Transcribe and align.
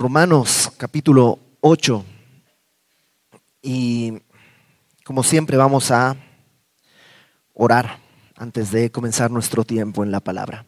Romanos 0.00 0.72
capítulo 0.78 1.38
8. 1.60 2.02
Y 3.60 4.14
como 5.04 5.22
siempre 5.22 5.58
vamos 5.58 5.90
a 5.90 6.16
orar 7.52 7.98
antes 8.34 8.70
de 8.70 8.90
comenzar 8.90 9.30
nuestro 9.30 9.62
tiempo 9.62 10.02
en 10.02 10.10
la 10.10 10.20
palabra. 10.20 10.64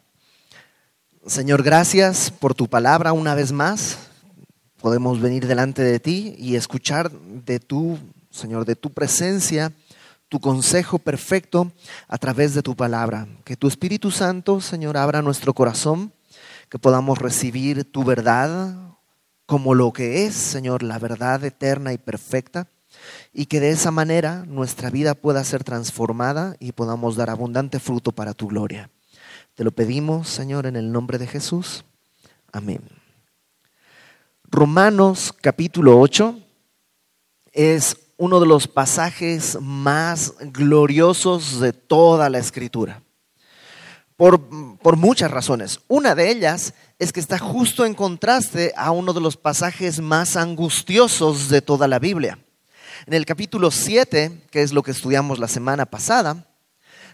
Señor, 1.25 1.63
gracias 1.63 2.29
por 2.29 2.53
tu 2.53 2.67
palabra 2.67 3.11
una 3.11 3.33
vez 3.33 3.51
más. 3.51 3.97
Podemos 4.79 5.19
venir 5.19 5.47
delante 5.47 5.81
de 5.81 5.99
ti 5.99 6.35
y 6.37 6.55
escuchar 6.55 7.09
de 7.09 7.59
tu, 7.59 7.97
Señor, 8.29 8.65
de 8.65 8.75
tu 8.75 8.91
presencia, 8.91 9.71
tu 10.29 10.39
consejo 10.39 10.99
perfecto 10.99 11.71
a 12.07 12.19
través 12.19 12.53
de 12.53 12.61
tu 12.61 12.75
palabra. 12.75 13.27
Que 13.45 13.57
tu 13.57 13.67
Espíritu 13.67 14.11
Santo, 14.11 14.61
Señor, 14.61 14.95
abra 14.95 15.23
nuestro 15.23 15.55
corazón, 15.55 16.13
que 16.69 16.77
podamos 16.77 17.17
recibir 17.17 17.83
tu 17.91 18.03
verdad 18.03 18.92
como 19.45 19.75
lo 19.75 19.91
que 19.93 20.25
es, 20.25 20.35
Señor, 20.35 20.83
la 20.83 20.99
verdad 20.99 21.43
eterna 21.43 21.93
y 21.93 21.97
perfecta, 21.97 22.67
y 23.33 23.47
que 23.47 23.59
de 23.59 23.71
esa 23.71 23.91
manera 23.91 24.45
nuestra 24.47 24.89
vida 24.89 25.15
pueda 25.15 25.43
ser 25.43 25.63
transformada 25.63 26.55
y 26.59 26.71
podamos 26.71 27.15
dar 27.15 27.29
abundante 27.29 27.79
fruto 27.79 28.11
para 28.11 28.33
tu 28.33 28.47
gloria. 28.47 28.89
Te 29.55 29.63
lo 29.63 29.71
pedimos, 29.71 30.29
Señor, 30.29 30.65
en 30.65 30.75
el 30.75 30.91
nombre 30.91 31.17
de 31.17 31.27
Jesús. 31.27 31.85
Amén. 32.51 32.81
Romanos 34.45 35.33
capítulo 35.41 35.99
8 35.99 36.39
es 37.51 37.97
uno 38.17 38.39
de 38.39 38.45
los 38.45 38.67
pasajes 38.67 39.57
más 39.59 40.35
gloriosos 40.39 41.59
de 41.59 41.73
toda 41.73 42.29
la 42.29 42.37
escritura. 42.37 43.01
Por, 44.15 44.39
por, 44.77 44.95
muchas 44.95 45.31
razones. 45.31 45.79
Una 45.87 46.13
de 46.13 46.29
ellas 46.29 46.75
es 47.03 47.11
que 47.11 47.19
está 47.19 47.37
justo 47.37 47.85
en 47.85 47.95
contraste 47.95 48.73
a 48.77 48.91
uno 48.91 49.11
de 49.11 49.19
los 49.19 49.35
pasajes 49.35 49.99
más 49.99 50.37
angustiosos 50.37 51.49
de 51.49 51.61
toda 51.61 51.85
la 51.85 51.99
Biblia. 51.99 52.39
En 53.05 53.13
el 53.13 53.25
capítulo 53.25 53.71
7, 53.71 54.43
que 54.49 54.61
es 54.61 54.71
lo 54.71 54.83
que 54.83 54.91
estudiamos 54.91 55.37
la 55.37 55.49
semana 55.49 55.85
pasada, 55.85 56.47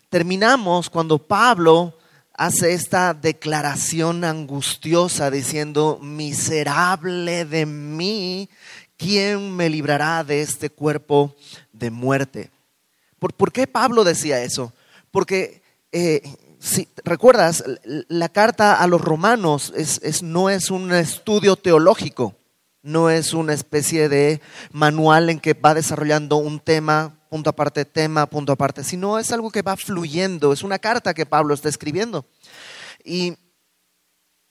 terminamos 0.10 0.92
cuando 0.92 1.18
Pablo 1.18 1.98
hace 2.36 2.74
esta 2.74 3.16
declaración 3.16 4.24
angustiosa 4.24 5.32
diciendo, 5.32 5.98
miserable 6.04 7.46
de 7.46 7.66
mí, 7.66 8.48
¿quién 8.96 9.56
me 9.56 9.72
librará 9.72 10.24
de 10.24 10.44
este 10.44 10.70
cuerpo 10.70 11.36
de 11.74 11.90
muerte? 11.90 12.52
¿Por, 13.18 13.34
¿por 13.34 13.52
qué 13.52 13.66
Pablo 13.66 14.04
decía 14.04 14.44
eso? 14.44 14.72
Porque 15.10 15.64
eh, 15.92 16.22
si 16.60 16.90
recuerdas, 17.06 17.64
la 17.84 18.28
carta 18.28 18.76
a 18.76 18.88
los 18.88 19.00
romanos 19.00 19.74
es, 19.76 20.22
no 20.24 20.50
es 20.50 20.70
un 20.70 20.94
estudio 20.94 21.56
teológico, 21.56 22.36
no 22.82 23.10
es 23.10 23.34
una 23.34 23.54
especie 23.54 24.10
de 24.10 24.42
manual 24.72 25.30
en 25.30 25.40
que 25.40 25.54
va 25.54 25.74
desarrollando 25.74 26.36
un 26.36 26.60
tema, 26.60 27.16
punto 27.30 27.50
aparte, 27.50 27.86
tema, 27.86 28.26
punto 28.26 28.52
aparte, 28.52 28.84
sino 28.84 29.20
es 29.20 29.32
algo 29.32 29.52
que 29.52 29.62
va 29.62 29.78
fluyendo, 29.78 30.52
es 30.52 30.62
una 30.62 30.80
carta 30.80 31.14
que 31.14 31.26
Pablo 31.26 31.54
está 31.54 31.70
escribiendo. 31.70 32.26
Y 33.06 33.38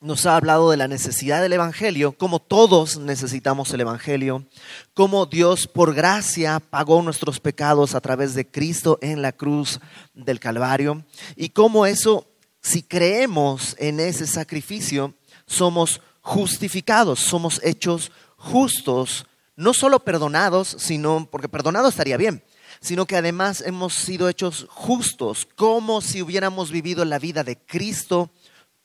nos 0.01 0.27
ha 0.27 0.37
hablado 0.37 0.71
de 0.71 0.77
la 0.77 0.87
necesidad 0.87 1.43
del 1.43 1.55
Evangelio, 1.55 2.13
como 2.13 2.39
todos 2.39 2.99
necesitamos 2.99 3.73
el 3.73 3.81
Evangelio, 3.81 4.47
como 4.95 5.27
Dios 5.27 5.67
por 5.67 5.93
gracia 5.93 6.61
pagó 6.61 7.03
nuestros 7.03 7.41
pecados 7.41 7.97
a 7.97 8.01
través 8.01 8.35
de 8.35 8.49
Cristo 8.49 8.99
en 9.03 9.23
la 9.23 9.33
cruz 9.33 9.81
del 10.15 10.39
Calvario, 10.39 11.05
y 11.35 11.49
cómo 11.49 11.85
eso, 11.85 12.29
si 12.63 12.83
creemos 12.83 13.75
en 13.79 13.99
ese 13.99 14.29
sacrificio, 14.29 15.15
somos 15.47 16.01
justificados, 16.21 17.19
somos 17.19 17.61
hechos 17.65 18.13
justos, 18.37 19.27
no 19.57 19.75
solo 19.75 19.99
perdonados, 20.01 20.77
sino, 20.79 21.27
porque 21.29 21.49
perdonado 21.49 21.89
estaría 21.89 22.17
bien, 22.17 22.45
sino 22.81 23.05
que 23.07 23.17
además 23.17 23.63
hemos 23.67 23.95
sido 23.95 24.29
hechos 24.29 24.69
justos, 24.71 25.49
como 25.57 26.01
si 26.01 26.23
hubiéramos 26.23 26.71
vivido 26.71 27.05
la 27.05 27.19
vida 27.19 27.43
de 27.43 27.59
Cristo 27.59 28.31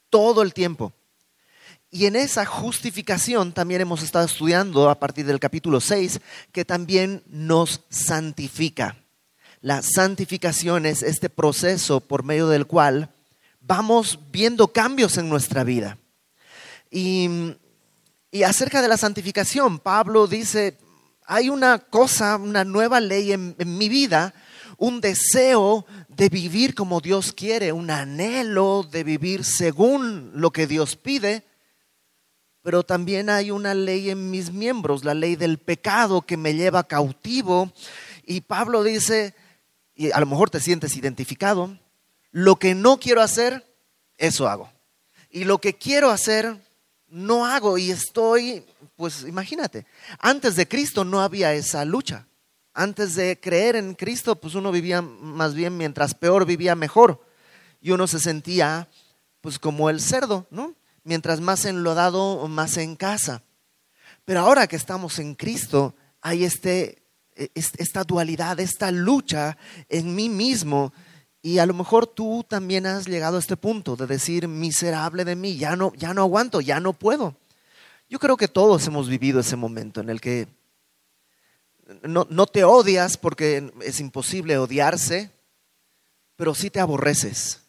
todo 0.10 0.42
el 0.42 0.56
tiempo. 0.56 0.92
Y 1.96 2.08
en 2.08 2.16
esa 2.16 2.44
justificación 2.44 3.54
también 3.54 3.80
hemos 3.82 4.02
estado 4.02 4.26
estudiando 4.26 4.90
a 4.90 5.00
partir 5.00 5.28
del 5.28 5.40
capítulo 5.40 5.80
6 5.80 6.22
que 6.52 6.66
también 6.66 7.22
nos 7.28 7.82
santifica. 7.92 8.98
La 9.62 9.84
santificación 9.84 10.88
es 10.88 11.04
este 11.04 11.30
proceso 11.30 12.00
por 12.00 12.24
medio 12.24 12.48
del 12.48 12.66
cual 12.66 13.12
vamos 13.62 14.18
viendo 14.32 14.70
cambios 14.70 15.20
en 15.20 15.30
nuestra 15.30 15.64
vida. 15.64 16.00
Y, 16.90 17.30
y 18.32 18.42
acerca 18.42 18.82
de 18.82 18.88
la 18.88 18.98
santificación, 18.98 19.78
Pablo 19.78 20.26
dice, 20.26 20.80
hay 21.28 21.50
una 21.50 21.78
cosa, 21.78 22.38
una 22.38 22.64
nueva 22.64 23.02
ley 23.02 23.34
en, 23.34 23.56
en 23.60 23.78
mi 23.78 23.88
vida, 23.88 24.34
un 24.80 25.00
deseo 25.00 25.86
de 26.08 26.30
vivir 26.30 26.74
como 26.74 27.02
Dios 27.02 27.34
quiere, 27.34 27.72
un 27.72 27.92
anhelo 27.92 28.82
de 28.82 29.04
vivir 29.04 29.44
según 29.44 30.32
lo 30.34 30.50
que 30.50 30.66
Dios 30.66 30.96
pide 30.96 31.53
pero 32.64 32.84
también 32.84 33.30
hay 33.30 33.52
una 33.52 33.74
ley 33.74 34.10
en 34.10 34.32
mis 34.32 34.52
miembros, 34.52 35.04
la 35.04 35.14
ley 35.14 35.36
del 35.36 35.58
pecado 35.58 36.22
que 36.22 36.38
me 36.38 36.56
lleva 36.56 36.88
cautivo. 36.88 37.72
Y 38.26 38.42
Pablo 38.42 38.84
dice, 38.84 39.36
y 39.94 40.12
a 40.12 40.20
lo 40.22 40.26
mejor 40.26 40.50
te 40.50 40.62
sientes 40.62 40.96
identificado, 40.96 41.78
lo 42.32 42.56
que 42.56 42.74
no 42.74 43.00
quiero 43.00 43.22
hacer, 43.22 43.68
eso 44.18 44.48
hago. 44.48 44.72
Y 45.30 45.44
lo 45.44 45.60
que 45.60 45.74
quiero 45.74 46.10
hacer, 46.10 46.58
no 47.10 47.46
hago. 47.46 47.78
Y 47.78 47.92
estoy, 47.92 48.66
pues 48.96 49.24
imagínate, 49.24 49.86
antes 50.18 50.56
de 50.56 50.68
Cristo 50.68 51.04
no 51.04 51.22
había 51.22 51.54
esa 51.54 51.84
lucha. 51.84 52.28
Antes 52.74 53.16
de 53.16 53.40
creer 53.40 53.76
en 53.76 53.94
Cristo, 53.94 54.40
pues 54.40 54.56
uno 54.56 54.72
vivía 54.72 55.02
más 55.02 55.54
bien, 55.54 55.78
mientras 55.78 56.16
peor 56.16 56.46
vivía 56.46 56.76
mejor. 56.76 57.22
Y 57.82 57.92
uno 57.92 58.08
se 58.08 58.20
sentía, 58.20 58.88
pues 59.42 59.60
como 59.60 59.90
el 59.90 60.00
cerdo, 60.00 60.48
¿no? 60.50 60.76
Mientras 61.04 61.42
más 61.42 61.66
enlodado, 61.66 62.48
más 62.48 62.78
en 62.78 62.96
casa. 62.96 63.44
Pero 64.26 64.40
ahora 64.42 64.68
que 64.68 64.76
estamos 64.76 65.20
en 65.20 65.36
Cristo, 65.36 65.96
hay 66.22 66.46
este, 66.46 67.04
e, 67.36 67.50
esta 67.54 68.04
dualidad, 68.04 68.60
esta 68.60 68.92
lucha 68.92 69.58
en 69.90 70.16
mí 70.16 70.30
mismo. 70.30 70.94
Y 71.42 71.58
a 71.60 71.66
lo 71.66 71.74
mejor 71.74 72.08
tú 72.08 72.46
también 72.48 72.86
has 72.86 73.06
llegado 73.06 73.36
a 73.38 73.40
este 73.40 73.58
punto 73.58 73.96
de 73.96 74.08
decir, 74.08 74.48
miserable 74.48 75.26
de 75.26 75.36
mí, 75.36 75.58
ya 75.58 75.76
no, 75.76 75.94
ya 75.96 76.14
no 76.14 76.22
aguanto, 76.22 76.62
ya 76.62 76.80
no 76.80 76.94
puedo. 76.94 77.36
Yo 78.10 78.20
creo 78.20 78.38
que 78.38 78.48
todos 78.48 78.88
hemos 78.88 79.10
vivido 79.10 79.42
ese 79.42 79.56
momento 79.56 80.00
en 80.00 80.10
el 80.10 80.22
que 80.22 80.48
no, 82.04 82.26
no 82.30 82.46
te 82.46 82.64
odias 82.64 83.18
porque 83.18 83.72
es 83.82 84.00
imposible 84.00 84.58
odiarse, 84.58 85.32
pero 86.38 86.56
sí 86.56 86.70
te 86.70 86.80
aborreces 86.80 87.63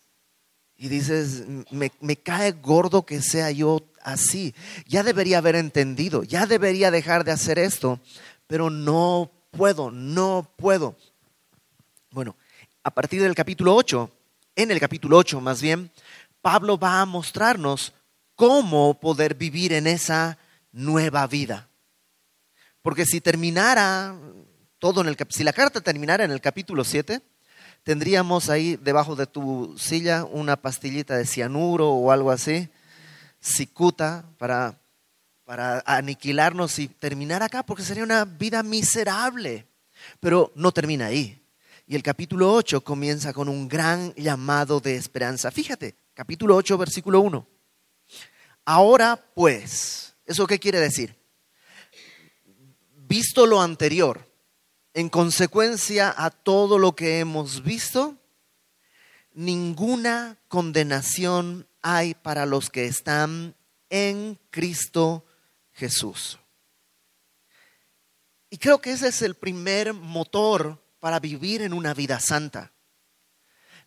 y 0.77 0.89
dices, 0.89 1.45
me, 1.71 1.93
me, 2.01 2.17
cae 2.17 2.53
gordo 2.53 3.07
que 3.07 3.23
sea 3.23 3.51
yo 3.51 3.83
así. 4.03 4.55
Ya 4.87 5.03
debería 5.03 5.39
haber 5.39 5.57
entendido, 5.57 6.23
ya 6.23 6.47
debería 6.47 6.91
dejar 6.91 7.25
de 7.25 7.33
hacer 7.33 7.59
esto, 7.59 8.01
pero 8.47 8.71
no 8.71 9.31
puedo, 9.51 9.91
no 9.91 10.51
puedo. 10.57 10.97
Bueno, 12.11 12.37
a 12.83 12.91
partir 12.91 13.23
del 13.23 13.35
capítulo 13.35 13.75
8, 13.75 14.11
en 14.57 14.71
el 14.71 14.81
capítulo 14.81 15.17
8 15.17 15.41
más 15.41 15.63
bien, 15.63 15.91
Pablo 16.43 16.79
va 16.79 17.01
a 17.01 17.07
mostrarnos 17.07 17.93
cómo 18.35 19.01
poder 19.01 19.35
vivir 19.35 19.73
en 19.73 19.87
esa 19.87 20.39
nueva 20.73 21.27
vida. 21.27 21.69
Porque 22.83 23.07
si 23.07 23.21
terminara 23.21 24.15
todo 24.79 25.01
en 25.01 25.07
el 25.07 25.17
si 25.31 25.45
la 25.45 25.53
carta 25.55 25.81
terminara 25.81 26.25
en 26.25 26.31
el 26.31 26.41
capítulo 26.41 26.85
7, 26.85 27.23
tendríamos 27.85 28.49
ahí 28.51 28.77
debajo 28.77 29.15
de 29.15 29.27
tu 29.27 29.77
silla 29.79 30.25
una 30.25 30.57
pastillita 30.57 31.17
de 31.17 31.27
cianuro 31.27 31.91
o 31.91 32.11
algo 32.11 32.31
así, 32.31 32.69
cicuta, 33.41 34.25
para, 34.39 34.81
para 35.45 35.83
aniquilarnos 35.87 36.79
y 36.79 36.89
terminar 36.89 37.43
acá, 37.43 37.63
porque 37.63 37.85
sería 37.85 38.03
una 38.03 38.25
vida 38.25 38.63
miserable. 38.63 39.67
Pero 40.19 40.51
no 40.55 40.73
termina 40.73 41.07
ahí. 41.07 41.41
Y 41.87 41.95
el 41.95 42.03
capítulo 42.03 42.53
8 42.53 42.81
comienza 42.83 43.33
con 43.33 43.49
un 43.49 43.69
gran 43.69 44.15
llamado 44.15 44.81
de 44.81 44.97
esperanza. 44.97 45.51
Fíjate, 45.51 45.95
capítulo 46.15 46.57
8, 46.57 46.79
versículo 46.79 47.21
1. 47.21 47.47
Ahora 48.65 49.23
pues, 49.35 50.15
¿eso 50.25 50.47
qué 50.47 50.59
quiere 50.59 50.81
decir? 50.81 51.15
Visto 53.07 53.45
lo 53.45 53.61
anterior, 53.61 54.27
en 54.95 55.09
consecuencia 55.09 56.15
a 56.17 56.31
todo 56.31 56.79
lo 56.79 56.95
que 56.95 57.19
hemos 57.19 57.65
visto, 57.65 58.17
ninguna 59.33 60.39
condenación 60.49 61.67
hay 61.83 62.15
para 62.15 62.47
los 62.47 62.71
que 62.71 62.87
están 62.87 63.57
en 63.91 64.39
Cristo 64.51 65.27
Jesús. 65.73 66.39
Y 68.49 68.59
creo 68.59 68.81
que 68.81 68.93
ese 68.93 69.09
es 69.09 69.21
el 69.23 69.35
primer 69.35 69.93
motor 69.93 70.81
para 71.01 71.19
vivir 71.19 71.63
en 71.63 71.73
una 71.73 71.93
vida 71.93 72.21
santa. 72.21 72.73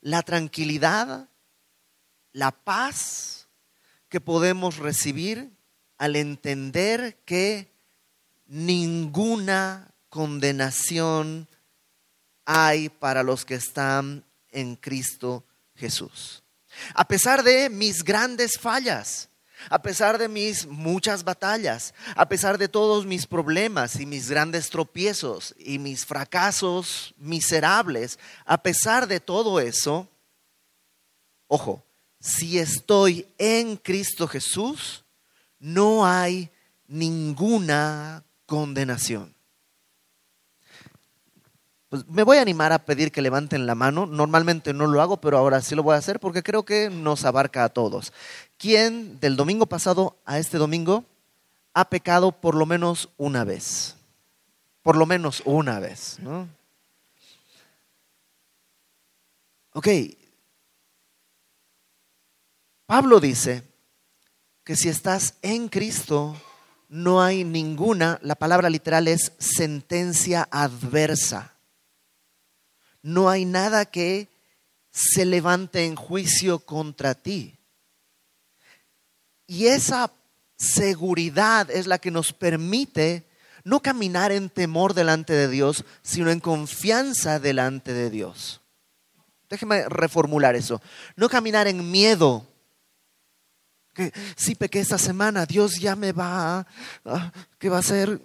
La 0.01 0.21
tranquilidad, 0.23 1.29
la 2.33 2.51
paz 2.51 3.47
que 4.09 4.19
podemos 4.19 4.75
recibir 4.75 5.51
al 5.97 6.17
entender 6.17 7.17
que 7.23 7.71
ninguna 8.45 9.93
condenación 10.09 11.47
hay 12.45 12.89
para 12.89 13.23
los 13.23 13.45
que 13.45 13.55
están 13.55 14.23
en 14.49 14.75
Cristo 14.75 15.43
Jesús. 15.75 16.43
A 16.93 17.07
pesar 17.07 17.43
de 17.43 17.69
mis 17.69 18.03
grandes 18.03 18.57
fallas, 18.57 19.29
a 19.69 19.81
pesar 19.81 20.17
de 20.17 20.27
mis 20.27 20.65
muchas 20.67 21.23
batallas, 21.23 21.93
a 22.15 22.29
pesar 22.29 22.57
de 22.57 22.67
todos 22.67 23.05
mis 23.05 23.25
problemas 23.25 23.99
y 23.99 24.05
mis 24.05 24.29
grandes 24.29 24.69
tropiezos 24.69 25.55
y 25.57 25.79
mis 25.79 26.05
fracasos 26.05 27.13
miserables, 27.17 28.19
a 28.45 28.61
pesar 28.61 29.07
de 29.07 29.19
todo 29.19 29.59
eso, 29.59 30.07
ojo, 31.47 31.83
si 32.19 32.59
estoy 32.59 33.27
en 33.37 33.77
Cristo 33.77 34.27
Jesús, 34.27 35.03
no 35.59 36.05
hay 36.05 36.49
ninguna 36.87 38.23
condenación. 38.45 39.36
Pues 41.89 42.05
me 42.07 42.23
voy 42.23 42.37
a 42.37 42.41
animar 42.41 42.73
a 42.73 42.83
pedir 42.83 43.13
que 43.13 43.21
levanten 43.21 43.65
la 43.65 43.73
mano. 43.73 44.05
Normalmente 44.05 44.73
no 44.73 44.87
lo 44.87 45.01
hago, 45.01 45.21
pero 45.21 45.37
ahora 45.37 45.61
sí 45.61 45.73
lo 45.73 45.83
voy 45.83 45.95
a 45.95 45.99
hacer 45.99 46.19
porque 46.19 46.43
creo 46.43 46.63
que 46.63 46.89
nos 46.89 47.23
abarca 47.23 47.63
a 47.63 47.69
todos. 47.69 48.11
¿Quién 48.57 49.19
del 49.21 49.37
domingo 49.37 49.65
pasado 49.67 50.17
a 50.25 50.37
este 50.37 50.57
domingo 50.57 51.05
ha 51.73 51.89
pecado 51.89 52.33
por 52.33 52.55
lo 52.55 52.65
menos 52.65 53.09
una 53.17 53.45
vez? 53.45 53.95
Por 54.83 54.97
lo 54.97 55.05
menos 55.05 55.41
una 55.45 55.79
vez, 55.79 56.17
¿no? 56.19 56.49
Ok. 59.71 59.87
Pablo 62.85 63.21
dice 63.21 63.63
que 64.65 64.75
si 64.75 64.89
estás 64.89 65.35
en 65.41 65.69
Cristo, 65.69 66.35
no 66.89 67.21
hay 67.21 67.45
ninguna, 67.45 68.19
la 68.21 68.35
palabra 68.35 68.69
literal 68.69 69.07
es 69.07 69.31
sentencia 69.39 70.47
adversa 70.51 71.56
no 73.07 73.29
hay 73.29 73.45
nada 73.45 73.85
que 73.85 74.27
se 74.91 75.25
levante 75.25 75.85
en 75.85 75.95
juicio 75.95 76.59
contra 76.59 77.15
ti. 77.15 77.57
Y 79.47 79.67
esa 79.67 80.11
seguridad 80.57 81.71
es 81.71 81.87
la 81.87 81.99
que 81.99 82.11
nos 82.11 82.33
permite 82.33 83.25
no 83.63 83.81
caminar 83.81 84.33
en 84.33 84.49
temor 84.49 84.93
delante 84.93 85.31
de 85.31 85.47
Dios, 85.47 85.85
sino 86.01 86.31
en 86.31 86.41
confianza 86.41 87.39
delante 87.39 87.93
de 87.93 88.09
Dios. 88.09 88.59
Déjeme 89.49 89.87
reformular 89.87 90.57
eso. 90.57 90.81
No 91.15 91.29
caminar 91.29 91.67
en 91.67 91.89
miedo. 91.89 92.45
Que 93.93 94.11
si 94.35 94.53
pequé 94.53 94.81
esta 94.81 94.97
semana, 94.97 95.45
Dios 95.45 95.79
ya 95.79 95.95
me 95.95 96.11
va, 96.11 96.67
¿qué 97.57 97.69
va 97.69 97.77
a 97.77 97.79
hacer? 97.79 98.19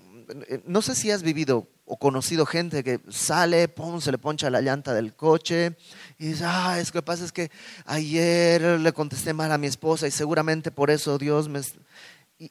No 0.66 0.82
sé 0.82 0.94
si 0.94 1.10
has 1.10 1.22
vivido 1.22 1.68
o 1.84 1.96
conocido 1.96 2.46
gente 2.46 2.82
que 2.82 3.00
sale, 3.10 3.68
pum, 3.68 4.00
se 4.00 4.12
le 4.12 4.18
poncha 4.18 4.50
la 4.50 4.60
llanta 4.60 4.94
del 4.94 5.14
coche 5.14 5.76
y 6.18 6.28
dice, 6.28 6.44
ah, 6.46 6.78
es 6.78 6.92
que 6.92 7.02
pasa 7.02 7.24
es 7.24 7.32
que 7.32 7.50
ayer 7.84 8.80
le 8.80 8.92
contesté 8.92 9.32
mal 9.32 9.52
a 9.52 9.58
mi 9.58 9.66
esposa 9.66 10.06
y 10.06 10.10
seguramente 10.10 10.70
por 10.70 10.90
eso 10.90 11.18
Dios 11.18 11.48
me... 11.48 11.60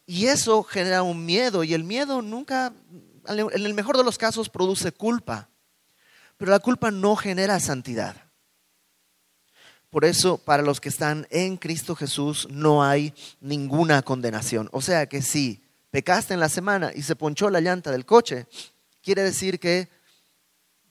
Y 0.06 0.28
eso 0.28 0.64
genera 0.64 1.04
un 1.04 1.26
miedo 1.26 1.64
y 1.64 1.74
el 1.74 1.84
miedo 1.84 2.22
nunca, 2.22 2.74
en 3.28 3.66
el 3.66 3.74
mejor 3.74 3.98
de 3.98 4.04
los 4.04 4.18
casos, 4.18 4.50
produce 4.50 4.92
culpa, 4.92 5.50
pero 6.38 6.52
la 6.52 6.60
culpa 6.60 6.92
no 6.92 7.16
genera 7.16 7.60
santidad. 7.60 8.16
Por 9.90 10.06
eso, 10.06 10.38
para 10.38 10.64
los 10.64 10.80
que 10.80 10.88
están 10.88 11.28
en 11.30 11.58
Cristo 11.58 11.96
Jesús, 11.96 12.48
no 12.50 12.82
hay 12.82 13.14
ninguna 13.42 14.02
condenación. 14.02 14.70
O 14.72 14.82
sea 14.82 15.08
que 15.08 15.22
si 15.22 15.62
pecaste 15.92 16.34
en 16.34 16.40
la 16.40 16.50
semana 16.50 16.92
y 16.96 17.04
se 17.04 17.16
ponchó 17.16 17.50
la 17.50 17.62
llanta 17.62 17.92
del 17.92 18.06
coche, 18.06 18.48
quiere 19.04 19.22
decir 19.22 19.60
que 19.60 19.90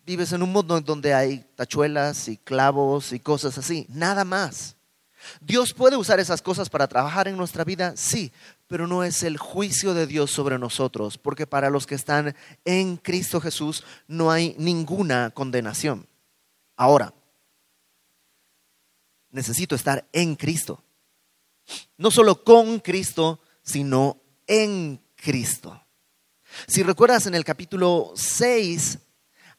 vives 0.05 0.33
en 0.33 0.43
un 0.43 0.53
mundo 0.53 0.81
donde 0.81 1.15
hay 1.15 1.39
tachuelas 1.57 2.29
y 2.29 2.37
clavos 2.37 3.13
y 3.13 3.21
cosas 3.21 3.59
así, 3.59 3.87
nada 3.89 4.25
más. 4.25 4.77
Dios 5.41 5.75
puede 5.75 5.97
usar 5.97 6.19
esas 6.19 6.41
cosas 6.41 6.71
para 6.71 6.89
trabajar 6.89 7.29
en 7.29 7.37
nuestra 7.37 7.65
vida, 7.65 7.95
sí, 7.97 8.33
pero 8.67 8.87
no 8.87 9.05
es 9.05 9.23
el 9.23 9.37
juicio 9.37 9.93
de 9.95 10.07
Dios 10.07 10.31
sobre 10.31 10.59
nosotros, 10.59 11.19
porque 11.19 11.47
para 11.47 11.71
los 11.71 11.87
que 11.87 11.95
están 11.95 12.35
en 12.65 12.97
Cristo 12.97 13.41
Jesús 13.41 13.85
no 14.07 14.31
hay 14.31 14.55
ninguna 14.59 15.31
condenación. 15.31 16.07
Ahora, 16.77 17.13
necesito 19.31 19.75
estar 19.75 20.07
en 20.13 20.37
Cristo. 20.37 20.83
No 21.99 22.11
solo 22.11 22.43
con 22.43 22.81
Cristo, 22.81 23.41
sino 23.63 24.20
en 24.51 25.01
Cristo. 25.15 25.81
Si 26.67 26.83
recuerdas 26.83 27.27
en 27.27 27.37
el 27.37 27.45
capítulo 27.45 28.13
6, 28.17 28.99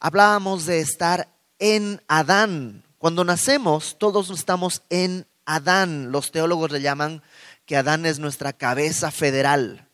hablábamos 0.01 0.65
de 0.65 0.81
estar 0.81 1.29
en 1.59 2.01
Adán. 2.09 2.83
Cuando 2.97 3.23
nacemos, 3.23 3.97
todos 3.97 4.29
estamos 4.31 4.83
en 4.89 5.25
Adán. 5.45 6.11
Los 6.11 6.31
teólogos 6.31 6.71
le 6.71 6.81
llaman 6.81 7.23
que 7.65 7.77
Adán 7.77 8.05
es 8.05 8.19
nuestra 8.19 8.51
cabeza 8.51 9.11
federal, 9.11 9.87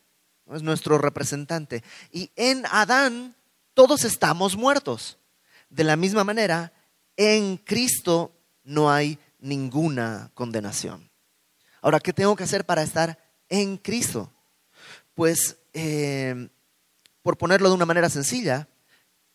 es 0.51 0.63
nuestro 0.63 0.97
representante. 0.97 1.83
Y 2.11 2.31
en 2.35 2.65
Adán 2.71 3.35
todos 3.75 4.03
estamos 4.03 4.57
muertos. 4.57 5.19
De 5.69 5.83
la 5.83 5.95
misma 5.95 6.23
manera, 6.23 6.73
en 7.17 7.57
Cristo 7.57 8.35
no 8.63 8.89
hay 8.89 9.19
ninguna 9.37 10.31
condenación. 10.33 11.11
Ahora, 11.83 11.99
¿qué 11.99 12.13
tengo 12.13 12.35
que 12.35 12.45
hacer 12.45 12.65
para 12.65 12.81
estar 12.81 13.19
en 13.47 13.77
Cristo? 13.77 14.31
Pues 15.17 15.57
eh, 15.73 16.47
por 17.23 17.39
ponerlo 17.39 17.69
de 17.69 17.73
una 17.73 17.87
manera 17.87 18.07
sencilla, 18.07 18.67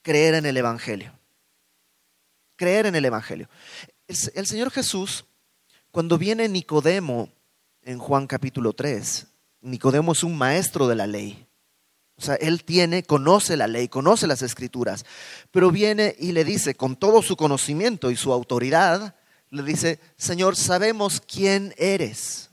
creer 0.00 0.34
en 0.34 0.46
el 0.46 0.56
Evangelio. 0.56 1.12
Creer 2.54 2.86
en 2.86 2.94
el 2.94 3.04
Evangelio. 3.04 3.48
El, 4.06 4.46
Señor 4.46 4.70
Jesús, 4.70 5.24
cuando 5.90 6.18
viene 6.18 6.48
Nicodemo 6.48 7.30
en 7.82 7.98
Juan 7.98 8.28
capítulo 8.28 8.74
3, 8.74 9.26
Nicodemo 9.62 10.12
es 10.12 10.22
un 10.22 10.38
maestro 10.38 10.86
de 10.86 10.94
la 10.94 11.08
ley. 11.08 11.48
O 12.14 12.22
sea, 12.22 12.36
él 12.36 12.62
tiene, 12.62 13.02
conoce 13.02 13.56
la 13.56 13.66
ley, 13.66 13.88
conoce 13.88 14.28
las 14.28 14.42
escrituras, 14.42 15.04
pero 15.50 15.72
viene 15.72 16.14
y 16.16 16.30
le 16.30 16.44
dice, 16.44 16.76
con 16.76 16.94
todo 16.94 17.22
su 17.22 17.36
conocimiento 17.36 18.12
y 18.12 18.16
su 18.16 18.32
autoridad, 18.32 19.16
le 19.50 19.64
dice, 19.64 19.98
Señor, 20.16 20.54
sabemos 20.54 21.20
quién 21.20 21.74
eres. 21.76 22.50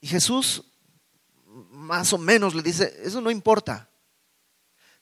Y 0.00 0.08
Jesús 0.08 0.64
más 1.86 2.12
o 2.12 2.18
menos 2.18 2.54
le 2.54 2.62
dice, 2.62 2.94
eso 3.02 3.20
no 3.20 3.30
importa. 3.30 3.88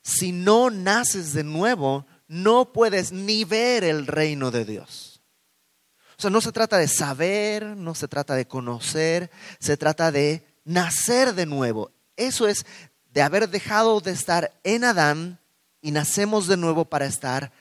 Si 0.01 0.31
no 0.31 0.69
naces 0.69 1.33
de 1.33 1.43
nuevo, 1.43 2.05
no 2.27 2.71
puedes 2.71 3.11
ni 3.11 3.43
ver 3.43 3.83
el 3.83 4.07
reino 4.07 4.51
de 4.51 4.65
Dios. 4.65 5.21
O 6.17 6.21
sea, 6.21 6.29
no 6.29 6.39
se 6.39 6.51
trata 6.51 6.77
de 6.77 6.87
saber, 6.87 7.65
no 7.65 7.93
se 7.95 8.07
trata 8.07 8.35
de 8.35 8.47
conocer, 8.47 9.29
se 9.59 9.75
trata 9.75 10.11
de 10.11 10.45
nacer 10.63 11.33
de 11.33 11.45
nuevo. 11.45 11.91
Eso 12.15 12.47
es 12.47 12.65
de 13.11 13.21
haber 13.21 13.49
dejado 13.49 13.99
de 13.99 14.11
estar 14.11 14.53
en 14.63 14.83
Adán 14.83 15.39
y 15.81 15.91
nacemos 15.91 16.47
de 16.47 16.57
nuevo 16.57 16.85
para 16.85 17.05
estar 17.05 17.51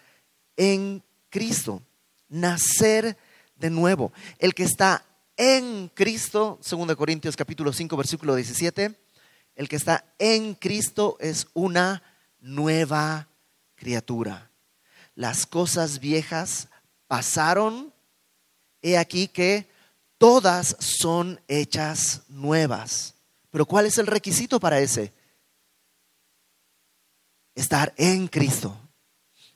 en 0.57 1.03
Cristo. 1.31 1.83
Nacer 2.29 3.17
de 3.57 3.71
nuevo. 3.71 4.13
El 4.39 4.55
que 4.55 4.65
está 4.65 5.05
en 5.37 5.91
Cristo, 5.95 6.61
2 6.69 6.95
Corintios 6.95 7.37
capítulo 7.37 7.73
5, 7.73 7.97
versículo 7.97 8.35
17, 8.35 8.95
el 9.55 9.69
que 9.69 9.77
está 9.77 10.05
en 10.19 10.55
Cristo 10.55 11.17
es 11.21 11.47
una 11.55 12.03
nueva 12.41 13.29
criatura. 13.77 14.51
Las 15.15 15.47
cosas 15.47 16.01
viejas 16.01 16.69
pasaron, 17.07 17.93
he 18.83 18.99
aquí 18.99 19.29
que 19.29 19.69
todas 20.19 20.77
son 20.81 21.41
hechas 21.49 22.23
nuevas. 22.29 23.15
Pero 23.51 23.67
¿cuál 23.67 23.87
es 23.87 23.99
el 23.99 24.07
requisito 24.07 24.59
para 24.59 24.81
ese? 24.81 25.13
Estar 27.55 27.95
en 27.97 28.27
Cristo, 28.27 28.77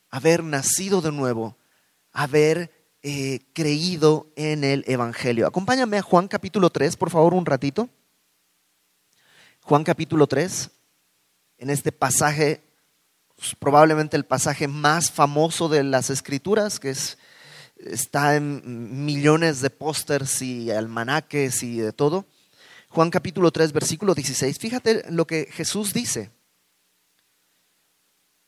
haber 0.09 0.45
nacido 0.45 1.01
de 1.01 1.11
nuevo, 1.11 1.57
haber 2.13 2.71
eh, 3.03 3.41
creído 3.53 4.33
en 4.37 4.63
el 4.63 4.85
Evangelio. 4.87 5.49
Acompáñame 5.49 5.99
a 5.99 6.03
Juan 6.03 6.29
capítulo 6.29 6.71
3, 6.71 6.97
por 6.97 7.11
favor, 7.11 7.35
un 7.35 7.45
ratito. 7.45 7.89
Juan 9.69 9.85
capítulo 9.85 10.27
3, 10.27 10.71
en 11.59 11.69
este 11.69 11.93
pasaje, 11.93 12.63
pues, 13.37 13.55
probablemente 13.55 14.17
el 14.17 14.25
pasaje 14.25 14.67
más 14.67 15.11
famoso 15.11 15.69
de 15.69 15.85
las 15.85 16.09
escrituras, 16.09 16.81
que 16.81 16.89
es, 16.89 17.19
está 17.77 18.37
en 18.37 19.05
millones 19.05 19.61
de 19.61 19.69
pósters 19.69 20.41
y 20.41 20.71
almanaques 20.71 21.63
y 21.63 21.77
de 21.81 21.93
todo. 21.93 22.25
Juan 22.89 23.11
capítulo 23.11 23.51
3, 23.51 23.73
versículo 23.73 24.15
16. 24.15 24.59
Fíjate 24.59 25.05
lo 25.11 25.27
que 25.27 25.47
Jesús 25.53 25.93
dice, 25.93 26.31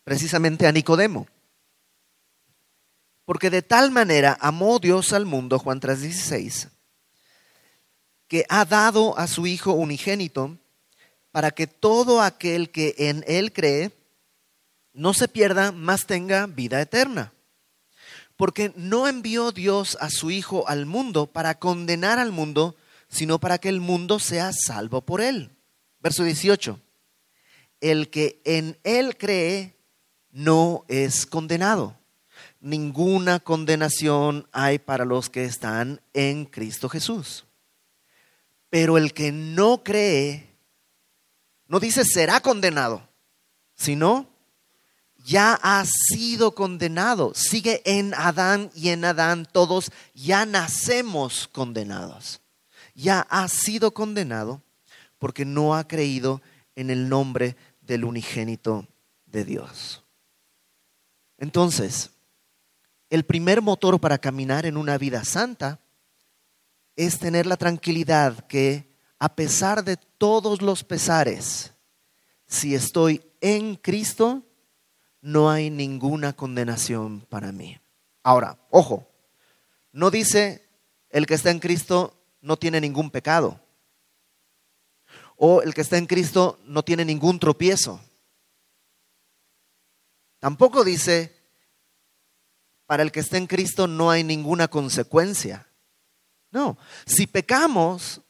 precisamente 0.04 0.66
a 0.66 0.72
Nicodemo. 0.72 1.26
Porque 3.26 3.50
de 3.50 3.60
tal 3.60 3.90
manera 3.90 4.38
amó 4.40 4.78
Dios 4.78 5.12
al 5.12 5.26
mundo, 5.26 5.58
Juan 5.58 5.80
3, 5.80 6.00
16, 6.00 6.68
que 8.26 8.46
ha 8.48 8.64
dado 8.64 9.18
a 9.18 9.26
su 9.26 9.46
Hijo 9.46 9.72
unigénito 9.72 10.56
para 11.32 11.50
que 11.50 11.66
todo 11.66 12.22
aquel 12.22 12.70
que 12.70 12.94
en 12.98 13.24
Él 13.26 13.52
cree 13.52 13.92
no 14.92 15.14
se 15.14 15.28
pierda, 15.28 15.72
mas 15.72 16.06
tenga 16.06 16.46
vida 16.46 16.80
eterna. 16.80 17.32
Porque 18.36 18.72
no 18.76 19.06
envió 19.06 19.52
Dios 19.52 19.96
a 20.00 20.10
su 20.10 20.30
Hijo 20.30 20.66
al 20.68 20.86
mundo 20.86 21.26
para 21.26 21.58
condenar 21.58 22.18
al 22.18 22.32
mundo, 22.32 22.74
sino 23.08 23.38
para 23.38 23.58
que 23.58 23.68
el 23.68 23.80
mundo 23.80 24.18
sea 24.18 24.52
salvo 24.52 25.02
por 25.02 25.20
Él. 25.20 25.50
Verso 26.00 26.24
18. 26.24 26.80
El 27.80 28.08
que 28.10 28.40
en 28.44 28.78
Él 28.82 29.16
cree 29.16 29.76
no 30.30 30.84
es 30.88 31.26
condenado. 31.26 31.96
Ninguna 32.60 33.40
condenación 33.40 34.46
hay 34.52 34.78
para 34.78 35.04
los 35.04 35.30
que 35.30 35.44
están 35.44 36.00
en 36.12 36.44
Cristo 36.44 36.88
Jesús. 36.88 37.46
Pero 38.68 38.98
el 38.98 39.12
que 39.12 39.32
no 39.32 39.82
cree, 39.82 40.49
no 41.70 41.78
dice 41.78 42.04
será 42.04 42.40
condenado, 42.40 43.08
sino 43.76 44.28
ya 45.24 45.54
ha 45.62 45.84
sido 45.86 46.52
condenado. 46.52 47.32
Sigue 47.36 47.80
en 47.84 48.12
Adán 48.14 48.72
y 48.74 48.88
en 48.88 49.04
Adán 49.04 49.46
todos 49.50 49.92
ya 50.12 50.44
nacemos 50.46 51.46
condenados. 51.46 52.40
Ya 52.96 53.20
ha 53.30 53.46
sido 53.46 53.94
condenado 53.94 54.64
porque 55.20 55.44
no 55.44 55.76
ha 55.76 55.86
creído 55.86 56.42
en 56.74 56.90
el 56.90 57.08
nombre 57.08 57.56
del 57.82 58.04
unigénito 58.04 58.88
de 59.26 59.44
Dios. 59.44 60.02
Entonces, 61.38 62.10
el 63.10 63.24
primer 63.24 63.62
motor 63.62 64.00
para 64.00 64.18
caminar 64.18 64.66
en 64.66 64.76
una 64.76 64.98
vida 64.98 65.24
santa 65.24 65.78
es 66.96 67.20
tener 67.20 67.46
la 67.46 67.56
tranquilidad 67.56 68.44
que 68.48 68.89
a 69.20 69.36
pesar 69.36 69.84
de 69.84 69.98
todos 69.98 70.62
los 70.62 70.82
pesares, 70.82 71.72
si 72.46 72.74
estoy 72.74 73.22
en 73.42 73.76
Cristo, 73.76 74.42
no 75.20 75.50
hay 75.50 75.68
ninguna 75.68 76.32
condenación 76.32 77.20
para 77.28 77.52
mí. 77.52 77.78
Ahora, 78.22 78.58
ojo, 78.70 79.06
no 79.92 80.10
dice 80.10 80.66
el 81.10 81.26
que 81.26 81.34
está 81.34 81.50
en 81.50 81.60
Cristo 81.60 82.16
no 82.40 82.56
tiene 82.56 82.80
ningún 82.80 83.10
pecado. 83.10 83.60
O 85.36 85.60
el 85.60 85.74
que 85.74 85.82
está 85.82 85.98
en 85.98 86.06
Cristo 86.06 86.58
no 86.64 86.82
tiene 86.82 87.04
ningún 87.04 87.38
tropiezo. 87.38 88.00
Tampoco 90.38 90.82
dice, 90.82 91.36
para 92.86 93.02
el 93.02 93.12
que 93.12 93.20
está 93.20 93.36
en 93.36 93.46
Cristo 93.46 93.86
no 93.86 94.10
hay 94.10 94.24
ninguna 94.24 94.68
consecuencia. 94.68 95.66
No, 96.50 96.78
si 97.04 97.26
pecamos, 97.26 98.22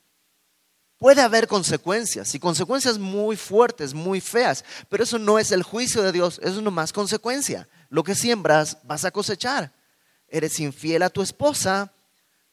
puede 1.01 1.23
haber 1.23 1.49
consecuencias, 1.49 2.35
y 2.35 2.39
consecuencias 2.39 2.99
muy 2.99 3.35
fuertes, 3.35 3.95
muy 3.95 4.21
feas, 4.21 4.63
pero 4.91 5.03
eso 5.03 5.19
no 5.19 5.39
es 5.39 5.51
el 5.51 5.63
juicio 5.63 6.03
de 6.03 6.13
Dios, 6.13 6.39
eso 6.43 6.59
es 6.59 6.63
nomás 6.63 6.93
consecuencia. 6.93 7.67
Lo 7.89 8.05
que 8.05 8.15
siembras 8.15 8.77
vas 8.85 9.07
a 9.07 9.11
cosechar. 9.11 9.73
Eres 10.29 10.61
infiel 10.61 11.03
a 11.03 11.09
tu 11.09 11.23
esposa, 11.23 11.91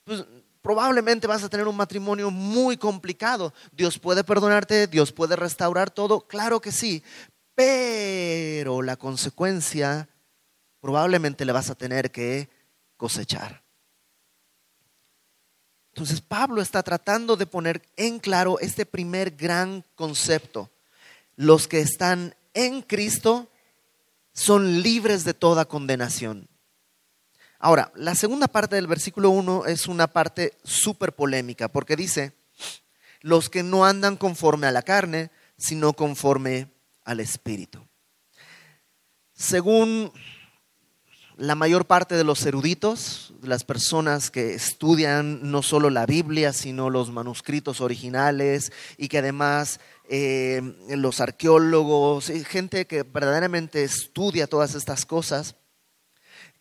pues 0.05 0.23
probablemente 0.61 1.27
vas 1.27 1.43
a 1.43 1.49
tener 1.49 1.67
un 1.67 1.75
matrimonio 1.75 2.31
muy 2.31 2.77
complicado. 2.77 3.53
Dios 3.73 3.99
puede 3.99 4.23
perdonarte, 4.23 4.87
Dios 4.87 5.11
puede 5.11 5.35
restaurar 5.35 5.91
todo, 5.91 6.21
claro 6.21 6.61
que 6.61 6.71
sí, 6.71 7.03
pero 7.53 8.81
la 8.81 8.95
consecuencia 8.95 10.07
probablemente 10.79 11.43
le 11.43 11.51
vas 11.51 11.69
a 11.69 11.75
tener 11.75 12.11
que 12.11 12.49
cosechar. 12.95 13.66
Entonces 15.97 16.21
Pablo 16.21 16.61
está 16.61 16.83
tratando 16.83 17.35
de 17.37 17.47
poner 17.47 17.81
en 17.95 18.19
claro 18.19 18.59
este 18.59 18.85
primer 18.85 19.31
gran 19.31 19.83
concepto. 19.95 20.69
Los 21.35 21.67
que 21.67 21.79
están 21.79 22.35
en 22.53 22.83
Cristo 22.83 23.47
son 24.31 24.83
libres 24.83 25.23
de 25.23 25.33
toda 25.33 25.65
condenación. 25.65 26.47
Ahora, 27.57 27.91
la 27.95 28.13
segunda 28.13 28.47
parte 28.47 28.75
del 28.75 28.85
versículo 28.85 29.31
1 29.31 29.65
es 29.65 29.87
una 29.87 30.05
parte 30.05 30.53
súper 30.63 31.13
polémica 31.13 31.67
porque 31.67 31.95
dice, 31.95 32.33
los 33.21 33.49
que 33.49 33.63
no 33.63 33.83
andan 33.83 34.17
conforme 34.17 34.67
a 34.67 34.71
la 34.71 34.83
carne, 34.83 35.31
sino 35.57 35.93
conforme 35.93 36.67
al 37.05 37.21
Espíritu. 37.21 37.83
Según 39.33 40.13
la 41.37 41.55
mayor 41.55 41.85
parte 41.85 42.15
de 42.15 42.23
los 42.23 42.45
eruditos, 42.45 43.33
las 43.43 43.63
personas 43.63 44.31
que 44.31 44.55
estudian 44.55 45.51
no 45.51 45.61
solo 45.61 45.89
la 45.89 46.05
Biblia, 46.05 46.51
sino 46.51 46.89
los 46.89 47.11
manuscritos 47.11 47.79
originales 47.79 48.71
y 48.97 49.07
que 49.07 49.19
además 49.19 49.79
eh, 50.09 50.61
los 50.89 51.21
arqueólogos, 51.21 52.31
gente 52.47 52.87
que 52.87 53.03
verdaderamente 53.03 53.83
estudia 53.83 54.47
todas 54.47 54.73
estas 54.73 55.05
cosas, 55.05 55.55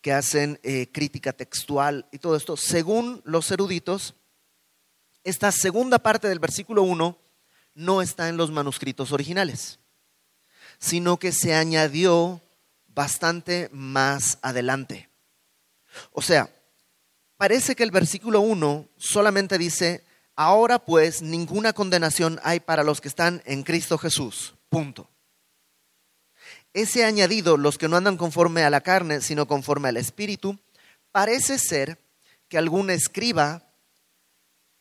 que 0.01 0.13
hacen 0.13 0.59
eh, 0.61 0.89
crítica 0.91 1.33
textual 1.33 2.07
y 2.11 2.19
todo 2.19 2.35
esto, 2.35 2.55
según 2.55 3.21
los 3.25 3.49
eruditos, 3.51 4.13
esta 5.23 5.51
segunda 5.51 5.99
parte 5.99 6.27
del 6.29 6.39
versículo 6.39 6.83
1 6.83 7.17
no 7.73 8.01
está 8.01 8.29
en 8.29 8.37
los 8.37 8.51
manuscritos 8.51 9.11
originales 9.11 9.79
sino 10.79 11.17
que 11.17 11.31
se 11.31 11.55
añadió 11.55 12.41
bastante 12.97 13.69
más 13.71 14.39
adelante. 14.41 15.07
O 16.13 16.23
sea, 16.23 16.49
parece 17.37 17.75
que 17.75 17.83
el 17.83 17.91
versículo 17.91 18.41
1 18.41 18.89
solamente 18.97 19.59
dice, 19.59 20.03
ahora 20.35 20.79
pues 20.79 21.21
ninguna 21.21 21.73
condenación 21.73 22.39
hay 22.41 22.59
para 22.59 22.83
los 22.83 22.99
que 22.99 23.07
están 23.07 23.43
en 23.45 23.61
Cristo 23.61 23.99
Jesús. 23.99 24.55
Punto. 24.69 25.07
Ese 26.73 27.05
añadido, 27.05 27.55
los 27.55 27.77
que 27.77 27.87
no 27.87 27.97
andan 27.97 28.17
conforme 28.17 28.63
a 28.63 28.71
la 28.71 28.81
carne, 28.81 29.21
sino 29.21 29.47
conforme 29.47 29.89
al 29.89 29.97
Espíritu, 29.97 30.57
parece 31.11 31.59
ser 31.59 31.99
que 32.49 32.57
algún 32.57 32.89
escriba 32.89 33.61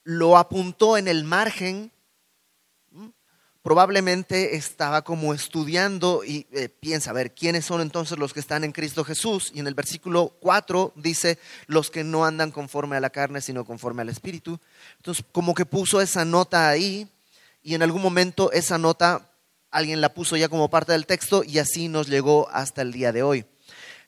lo 0.04 0.38
apuntó 0.38 0.96
en 0.96 1.06
el 1.06 1.24
margen 1.24 1.92
probablemente 3.66 4.54
estaba 4.54 5.02
como 5.02 5.34
estudiando 5.34 6.22
y 6.24 6.46
eh, 6.52 6.68
piensa, 6.68 7.10
a 7.10 7.14
ver, 7.14 7.34
¿quiénes 7.34 7.64
son 7.64 7.80
entonces 7.80 8.16
los 8.16 8.32
que 8.32 8.38
están 8.38 8.62
en 8.62 8.70
Cristo 8.70 9.02
Jesús? 9.02 9.50
Y 9.52 9.58
en 9.58 9.66
el 9.66 9.74
versículo 9.74 10.36
4 10.38 10.92
dice, 10.94 11.40
los 11.66 11.90
que 11.90 12.04
no 12.04 12.24
andan 12.24 12.52
conforme 12.52 12.94
a 12.94 13.00
la 13.00 13.10
carne, 13.10 13.40
sino 13.40 13.64
conforme 13.64 14.02
al 14.02 14.08
Espíritu. 14.08 14.60
Entonces, 14.98 15.24
como 15.32 15.52
que 15.52 15.66
puso 15.66 16.00
esa 16.00 16.24
nota 16.24 16.68
ahí 16.68 17.08
y 17.60 17.74
en 17.74 17.82
algún 17.82 18.02
momento 18.02 18.52
esa 18.52 18.78
nota 18.78 19.32
alguien 19.72 20.00
la 20.00 20.14
puso 20.14 20.36
ya 20.36 20.48
como 20.48 20.70
parte 20.70 20.92
del 20.92 21.06
texto 21.06 21.42
y 21.42 21.58
así 21.58 21.88
nos 21.88 22.06
llegó 22.06 22.48
hasta 22.52 22.82
el 22.82 22.92
día 22.92 23.10
de 23.10 23.24
hoy. 23.24 23.46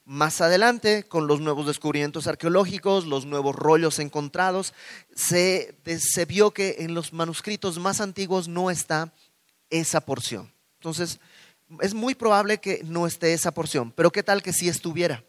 Más 0.05 0.41
adelante, 0.41 1.03
con 1.03 1.27
los 1.27 1.41
nuevos 1.41 1.67
descubrimientos 1.67 2.29
arqueológicos, 2.29 3.07
los 3.07 3.27
nuevos 3.27 3.57
rollos 3.57 3.99
encontrados, 3.99 4.73
se, 5.17 5.75
se 5.99 6.27
vio 6.27 6.53
que 6.53 6.77
en 6.79 6.95
los 6.95 7.13
manuscritos 7.13 7.81
más 7.81 8.01
antiguos 8.01 8.47
no 8.47 8.71
está 8.71 9.13
esa 9.71 10.01
porción. 10.01 10.53
Entonces, 10.79 11.21
es 11.81 11.95
muy 11.95 12.15
probable 12.15 12.59
que 12.59 12.83
no 12.85 13.07
esté 13.07 13.33
esa 13.33 13.53
porción, 13.53 13.93
pero 13.93 14.11
¿qué 14.11 14.23
tal 14.23 14.43
que 14.43 14.53
si 14.53 14.69
estuviera? 14.69 15.25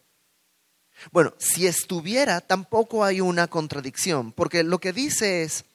Bueno, 1.12 1.34
si 1.38 1.66
estuviera, 1.66 2.42
tampoco 2.42 3.04
hay 3.04 3.22
una 3.22 3.48
contradicción, 3.48 4.32
porque 4.32 4.64
lo 4.64 4.80
que 4.80 4.94
dice 4.94 5.44
es, 5.44 5.66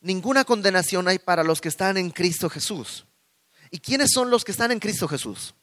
ninguna 0.00 0.44
condenación 0.44 1.08
hay 1.08 1.18
para 1.18 1.42
los 1.42 1.60
que 1.60 1.68
están 1.68 1.96
en 1.96 2.10
Cristo 2.10 2.48
Jesús. 2.48 3.06
¿Y 3.70 3.78
quiénes 3.78 4.10
son 4.12 4.30
los 4.30 4.44
que 4.44 4.52
están 4.52 4.72
en 4.72 4.78
Cristo 4.78 5.08
Jesús? 5.08 5.54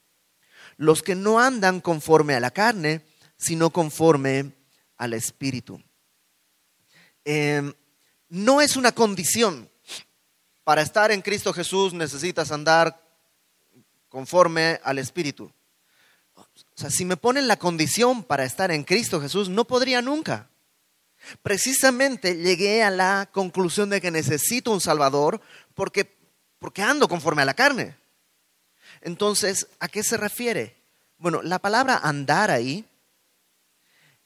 Los 0.78 1.04
que 1.04 1.16
no 1.16 1.40
andan 1.40 1.82
conforme 1.82 2.36
a 2.36 2.40
la 2.40 2.52
carne, 2.52 3.06
sino 3.38 3.70
conforme 3.70 4.52
al 4.98 5.14
Espíritu. 5.14 5.82
Em, 7.24 7.74
no 8.30 8.62
es 8.62 8.76
una 8.76 8.92
condición 8.92 9.70
para 10.64 10.82
estar 10.82 11.12
en 11.12 11.22
Cristo 11.22 11.54
Jesús 11.54 11.94
necesitas 11.94 12.52
andar 12.52 13.00
conforme 14.10 14.80
al 14.84 15.00
Espíritu. 15.00 15.52
O 16.36 16.46
sea, 16.76 16.90
si 16.90 17.06
me 17.06 17.18
ponen 17.18 17.48
la 17.48 17.58
condición 17.58 18.24
para 18.24 18.44
estar 18.44 18.72
en 18.72 18.84
Cristo 18.84 19.22
Jesús, 19.22 19.50
no 19.50 19.66
podría 19.66 20.02
nunca. 20.02 20.50
Precisamente 21.42 22.36
llegué 22.38 22.84
a 22.84 22.90
la 22.90 23.30
conclusión 23.32 23.90
de 23.90 24.02
que 24.02 24.12
necesito 24.12 24.72
un 24.72 24.82
Salvador 24.82 25.42
porque, 25.74 26.16
porque 26.60 26.82
ando 26.82 27.08
conforme 27.08 27.42
a 27.42 27.46
la 27.46 27.54
carne. 27.54 27.96
Entonces, 29.02 29.68
¿a 29.80 29.88
qué 29.88 30.04
se 30.04 30.18
refiere? 30.18 30.76
Bueno, 31.18 31.42
la 31.42 31.60
palabra 31.60 31.98
andar 32.04 32.52
ahí, 32.52 32.86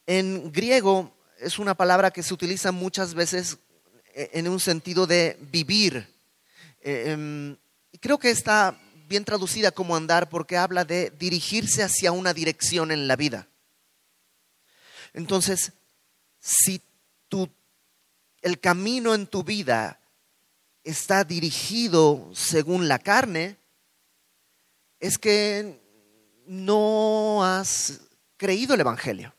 en 0.05 0.51
griego 0.51 1.13
es 1.39 1.59
una 1.59 1.75
palabra 1.75 2.11
que 2.11 2.23
se 2.23 2.33
utiliza 2.33 2.71
muchas 2.71 3.13
veces 3.13 3.57
en 4.13 4.47
un 4.47 4.59
sentido 4.59 5.05
de 5.05 5.37
vivir, 5.51 6.16
eh, 6.81 7.11
em, 7.11 7.57
creo 7.99 8.17
que 8.17 8.29
está 8.29 8.79
bien 9.07 9.25
traducida 9.25 9.71
como 9.71 9.95
andar 9.95 10.29
porque 10.29 10.57
habla 10.57 10.85
de 10.85 11.11
dirigirse 11.11 11.83
hacia 11.83 12.11
una 12.11 12.33
dirección 12.33 12.91
en 12.91 13.07
la 13.07 13.15
vida. 13.15 13.47
Entonces, 15.13 15.73
si 16.39 16.81
el 18.41 18.59
camino 18.59 19.13
en 19.13 19.27
tu 19.27 19.43
vida 19.43 19.99
está 20.83 21.23
dirigido 21.23 22.29
según 22.33 22.87
la 22.87 22.99
carne, 22.99 23.57
es 24.99 25.17
que 25.17 25.81
no 26.45 27.43
has 27.43 28.01
creído 28.37 28.73
el 28.73 28.81
Evangelio. 28.81 29.33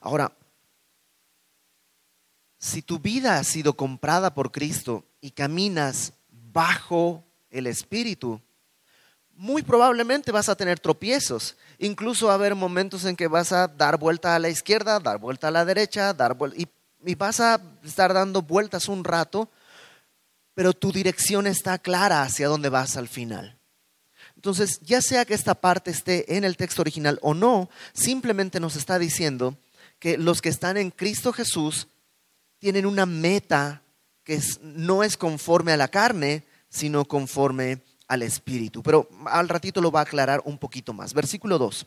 Ahora, 0.00 0.36
si 2.58 2.82
tu 2.82 2.98
vida 2.98 3.38
ha 3.38 3.44
sido 3.44 3.74
comprada 3.74 4.34
por 4.34 4.52
Cristo 4.52 5.04
y 5.20 5.30
caminas 5.30 6.12
bajo 6.30 7.24
el 7.50 7.66
Espíritu, 7.66 8.40
muy 9.34 9.62
probablemente 9.62 10.32
vas 10.32 10.48
a 10.48 10.56
tener 10.56 10.80
tropiezos. 10.80 11.56
Incluso 11.78 12.26
va 12.26 12.32
a 12.32 12.36
haber 12.36 12.54
momentos 12.54 13.04
en 13.04 13.16
que 13.16 13.28
vas 13.28 13.52
a 13.52 13.68
dar 13.68 13.98
vuelta 13.98 14.34
a 14.34 14.38
la 14.38 14.48
izquierda, 14.48 14.98
dar 14.98 15.18
vuelta 15.18 15.48
a 15.48 15.50
la 15.50 15.64
derecha, 15.64 16.14
dar 16.14 16.36
y, 16.56 16.66
y 17.04 17.14
vas 17.14 17.40
a 17.40 17.60
estar 17.84 18.14
dando 18.14 18.42
vueltas 18.42 18.88
un 18.88 19.04
rato, 19.04 19.50
pero 20.54 20.72
tu 20.72 20.90
dirección 20.90 21.46
está 21.46 21.78
clara 21.78 22.22
hacia 22.22 22.48
dónde 22.48 22.70
vas 22.70 22.96
al 22.96 23.08
final. 23.08 23.58
Entonces, 24.36 24.80
ya 24.80 25.02
sea 25.02 25.24
que 25.24 25.34
esta 25.34 25.54
parte 25.54 25.90
esté 25.90 26.36
en 26.36 26.44
el 26.44 26.56
texto 26.56 26.82
original 26.82 27.18
o 27.22 27.34
no, 27.34 27.68
simplemente 27.92 28.60
nos 28.60 28.76
está 28.76 28.98
diciendo 28.98 29.58
que 29.98 30.18
los 30.18 30.40
que 30.40 30.48
están 30.48 30.76
en 30.76 30.90
Cristo 30.90 31.32
Jesús 31.32 31.88
tienen 32.66 32.86
una 32.86 33.06
meta 33.06 33.80
que 34.24 34.42
no 34.60 35.04
es 35.04 35.16
conforme 35.16 35.70
a 35.70 35.76
la 35.76 35.86
carne, 35.86 36.42
sino 36.68 37.04
conforme 37.04 37.84
al 38.08 38.22
Espíritu. 38.22 38.82
Pero 38.82 39.08
al 39.26 39.48
ratito 39.48 39.80
lo 39.80 39.92
va 39.92 40.00
a 40.00 40.02
aclarar 40.02 40.42
un 40.44 40.58
poquito 40.58 40.92
más. 40.92 41.14
Versículo 41.14 41.58
2. 41.58 41.86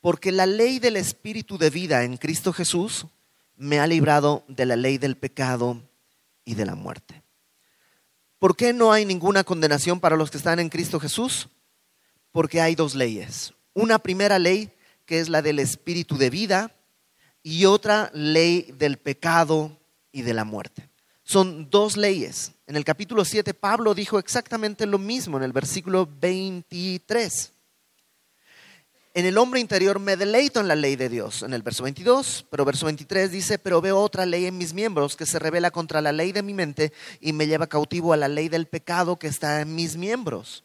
Porque 0.00 0.30
la 0.30 0.46
ley 0.46 0.78
del 0.78 0.94
Espíritu 0.94 1.58
de 1.58 1.70
vida 1.70 2.04
en 2.04 2.18
Cristo 2.18 2.52
Jesús 2.52 3.06
me 3.56 3.80
ha 3.80 3.88
librado 3.88 4.44
de 4.46 4.66
la 4.66 4.76
ley 4.76 4.98
del 4.98 5.16
pecado 5.16 5.82
y 6.44 6.54
de 6.54 6.66
la 6.66 6.76
muerte. 6.76 7.24
¿Por 8.38 8.54
qué 8.54 8.72
no 8.72 8.92
hay 8.92 9.04
ninguna 9.04 9.42
condenación 9.42 9.98
para 9.98 10.14
los 10.14 10.30
que 10.30 10.38
están 10.38 10.60
en 10.60 10.68
Cristo 10.68 11.00
Jesús? 11.00 11.48
Porque 12.30 12.60
hay 12.60 12.76
dos 12.76 12.94
leyes. 12.94 13.54
Una 13.74 13.98
primera 13.98 14.38
ley 14.38 14.70
que 15.04 15.18
es 15.18 15.28
la 15.28 15.42
del 15.42 15.58
Espíritu 15.58 16.16
de 16.16 16.30
vida 16.30 16.76
y 17.42 17.64
otra 17.64 18.10
ley 18.12 18.72
del 18.76 18.98
pecado 18.98 19.78
y 20.12 20.22
de 20.22 20.34
la 20.34 20.44
muerte. 20.44 20.88
Son 21.22 21.70
dos 21.70 21.96
leyes. 21.96 22.52
En 22.66 22.76
el 22.76 22.84
capítulo 22.84 23.24
7 23.24 23.54
Pablo 23.54 23.94
dijo 23.94 24.18
exactamente 24.18 24.86
lo 24.86 24.98
mismo 24.98 25.36
en 25.36 25.44
el 25.44 25.52
versículo 25.52 26.08
23. 26.20 27.52
En 29.12 29.26
el 29.26 29.38
hombre 29.38 29.58
interior 29.58 29.98
me 29.98 30.16
deleito 30.16 30.60
en 30.60 30.68
la 30.68 30.76
ley 30.76 30.94
de 30.94 31.08
Dios, 31.08 31.42
en 31.42 31.52
el 31.52 31.62
verso 31.62 31.82
22, 31.82 32.46
pero 32.48 32.64
verso 32.64 32.86
23 32.86 33.32
dice, 33.32 33.58
pero 33.58 33.80
veo 33.80 33.98
otra 33.98 34.24
ley 34.24 34.46
en 34.46 34.56
mis 34.56 34.72
miembros 34.72 35.16
que 35.16 35.26
se 35.26 35.40
revela 35.40 35.72
contra 35.72 36.00
la 36.00 36.12
ley 36.12 36.30
de 36.30 36.44
mi 36.44 36.54
mente 36.54 36.92
y 37.20 37.32
me 37.32 37.48
lleva 37.48 37.66
cautivo 37.66 38.12
a 38.12 38.16
la 38.16 38.28
ley 38.28 38.48
del 38.48 38.66
pecado 38.66 39.18
que 39.18 39.26
está 39.26 39.60
en 39.62 39.74
mis 39.74 39.96
miembros. 39.96 40.62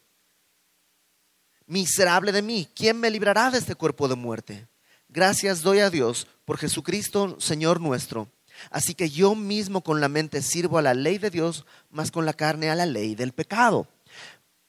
Miserable 1.66 2.30
de 2.30 2.42
mí, 2.42 2.68
¿quién 2.72 3.00
me 3.00 3.10
librará 3.10 3.50
de 3.50 3.58
este 3.58 3.74
cuerpo 3.74 4.06
de 4.06 4.14
muerte? 4.14 4.68
Gracias 5.08 5.62
doy 5.62 5.80
a 5.80 5.90
Dios 5.90 6.28
por 6.46 6.56
Jesucristo, 6.56 7.38
Señor 7.38 7.80
nuestro. 7.82 8.28
Así 8.70 8.94
que 8.94 9.10
yo 9.10 9.34
mismo 9.34 9.82
con 9.82 10.00
la 10.00 10.08
mente 10.08 10.40
sirvo 10.40 10.78
a 10.78 10.82
la 10.82 10.94
ley 10.94 11.18
de 11.18 11.28
Dios, 11.28 11.66
más 11.90 12.10
con 12.10 12.24
la 12.24 12.32
carne 12.32 12.70
a 12.70 12.74
la 12.74 12.86
ley 12.86 13.14
del 13.14 13.32
pecado. 13.32 13.86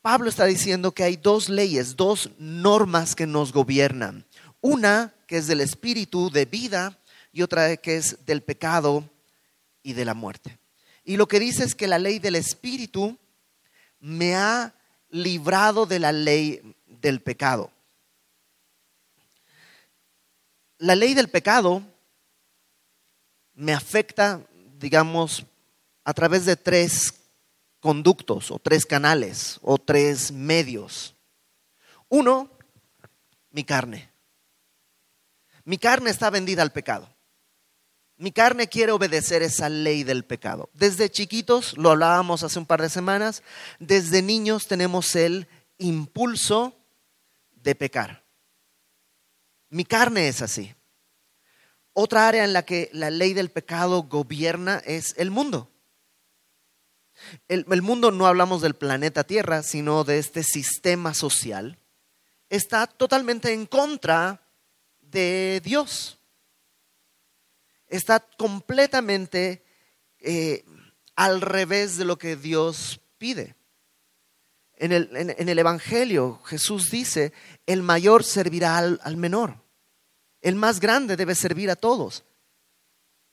Pablo 0.01 0.27
está 0.29 0.45
diciendo 0.45 0.93
que 0.93 1.03
hay 1.03 1.15
dos 1.15 1.47
leyes, 1.47 1.95
dos 1.95 2.31
normas 2.37 3.15
que 3.15 3.27
nos 3.27 3.53
gobiernan. 3.53 4.25
Una 4.59 5.13
que 5.27 5.37
es 5.37 5.47
del 5.47 5.61
espíritu 5.61 6.29
de 6.29 6.45
vida 6.45 6.99
y 7.31 7.43
otra 7.43 7.77
que 7.77 7.97
es 7.97 8.25
del 8.25 8.41
pecado 8.41 9.09
y 9.83 9.93
de 9.93 10.03
la 10.03 10.13
muerte. 10.13 10.57
Y 11.03 11.15
lo 11.15 11.27
que 11.27 11.39
dice 11.39 11.63
es 11.63 11.75
que 11.75 11.87
la 11.87 11.99
ley 11.99 12.19
del 12.19 12.35
espíritu 12.35 13.17
me 13.99 14.35
ha 14.35 14.73
librado 15.09 15.85
de 15.85 15.99
la 15.99 16.11
ley 16.11 16.75
del 16.87 17.21
pecado. 17.21 17.71
La 20.79 20.95
ley 20.95 21.13
del 21.13 21.29
pecado 21.29 21.81
me 23.55 23.73
afecta, 23.73 24.45
digamos, 24.77 25.45
a 26.03 26.13
través 26.13 26.45
de 26.45 26.55
tres 26.55 27.15
conductos 27.79 28.51
o 28.51 28.59
tres 28.59 28.85
canales 28.85 29.59
o 29.63 29.77
tres 29.79 30.31
medios. 30.31 31.15
Uno, 32.09 32.51
mi 33.49 33.63
carne. 33.63 34.11
Mi 35.63 35.77
carne 35.77 36.11
está 36.11 36.29
vendida 36.29 36.61
al 36.61 36.71
pecado. 36.71 37.09
Mi 38.17 38.31
carne 38.31 38.67
quiere 38.67 38.91
obedecer 38.91 39.41
esa 39.41 39.69
ley 39.69 40.03
del 40.03 40.25
pecado. 40.25 40.69
Desde 40.73 41.09
chiquitos, 41.09 41.77
lo 41.77 41.91
hablábamos 41.91 42.43
hace 42.43 42.57
un 42.57 42.65
par 42.65 42.81
de 42.81 42.89
semanas, 42.89 43.43
desde 43.79 44.21
niños 44.21 44.67
tenemos 44.67 45.15
el 45.15 45.47
impulso 45.77 46.75
de 47.51 47.75
pecar. 47.75 48.26
Mi 49.69 49.85
carne 49.85 50.27
es 50.27 50.41
así. 50.41 50.73
Otra 51.93 52.27
área 52.27 52.45
en 52.45 52.53
la 52.53 52.63
que 52.63 52.89
la 52.93 53.09
ley 53.09 53.33
del 53.33 53.49
pecado 53.49 54.03
gobierna 54.03 54.81
es 54.85 55.15
el 55.17 55.31
mundo. 55.31 55.71
El, 57.47 57.81
mundo 57.81 58.11
no 58.11 58.27
hablamos 58.27 58.61
del 58.61 58.75
planeta 58.75 59.23
Tierra, 59.23 59.63
sino 59.63 60.03
de 60.03 60.19
este 60.19 60.43
sistema 60.43 61.13
social. 61.13 61.79
Está 62.49 62.87
totalmente 62.87 63.51
en 63.53 63.65
contra 63.65 64.41
de 65.01 65.61
Dios. 65.63 66.19
Está 67.87 68.19
completamente 68.19 69.63
eh, 70.19 70.63
al 71.15 71.41
revés 71.41 71.97
de 71.97 72.05
lo 72.05 72.17
que 72.17 72.35
Dios 72.35 73.01
pide. 73.17 73.55
En 74.79 74.91
el, 74.91 75.59
Evangelio 75.59 76.39
Jesús 76.45 76.91
dice, 76.91 77.33
el 77.67 77.83
mayor 77.83 78.23
servirá 78.23 78.79
al 78.79 79.17
menor. 79.17 79.61
El 80.41 80.55
más 80.55 80.79
grande 80.79 81.15
debe 81.15 81.35
servir 81.35 81.69
a 81.69 81.75
todos. 81.75 82.23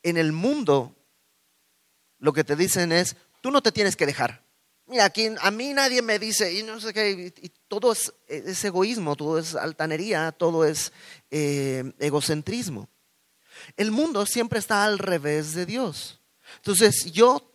En 0.03 0.19
el 0.19 0.33
mundo 0.33 0.95
lo 2.19 2.35
que 2.35 2.45
te 2.45 2.57
dicen 2.57 2.93
es, 2.93 3.17
Tú 3.45 3.51
no 3.51 3.61
te 3.61 3.73
tienes 3.73 3.95
que 3.95 4.07
dejar. 4.07 4.43
Mira, 4.87 5.05
aquí 5.05 5.29
a 5.39 5.51
mí 5.51 5.75
nadie 5.75 6.01
me 6.01 6.19
dice, 6.19 6.51
y 6.51 6.63
no 6.63 6.81
sé 6.81 6.95
qué, 6.95 7.31
y 7.43 7.53
todo 7.69 7.93
es, 7.93 8.65
egoísmo, 8.65 9.17
todo 9.17 9.39
es 9.39 9.55
altanería, 9.55 10.33
todo 10.33 10.65
es 10.65 10.95
eh, 11.31 11.93
egocentrismo. 11.99 12.89
El 13.77 13.91
mundo 13.91 14.25
siempre 14.25 14.61
está 14.61 14.87
al 14.87 14.99
revés 14.99 15.53
de 15.53 15.67
Dios. 15.67 16.23
Entonces 16.57 17.13
yo 17.13 17.53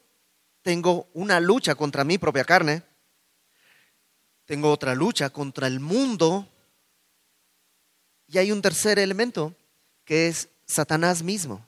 tengo 0.61 1.09
una 1.15 1.39
lucha 1.39 1.73
contra 1.73 2.03
mi 2.03 2.19
propia 2.19 2.43
carne, 2.43 2.83
tengo 4.45 4.71
otra 4.71 4.93
lucha 4.93 5.31
contra 5.31 5.65
el 5.65 5.79
mundo, 5.79 6.47
y 8.31 8.37
hay 8.37 8.51
un 8.51 8.61
tercer 8.61 8.99
elemento 8.99 9.55
que 10.05 10.27
es 10.27 10.49
Satanás 10.65 11.23
mismo. 11.23 11.65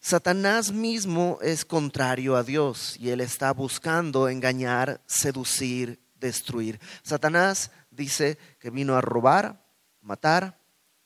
Satanás 0.00 0.72
mismo 0.72 1.38
es 1.42 1.64
contrario 1.64 2.36
a 2.36 2.42
Dios 2.42 2.96
y 2.98 3.10
él 3.10 3.20
está 3.20 3.52
buscando 3.52 4.28
engañar, 4.28 5.00
seducir, 5.06 6.00
destruir. 6.14 6.80
Satanás 7.02 7.70
dice 7.90 8.38
que 8.58 8.70
vino 8.70 8.96
a 8.96 9.02
robar, 9.02 9.62
matar 10.00 10.58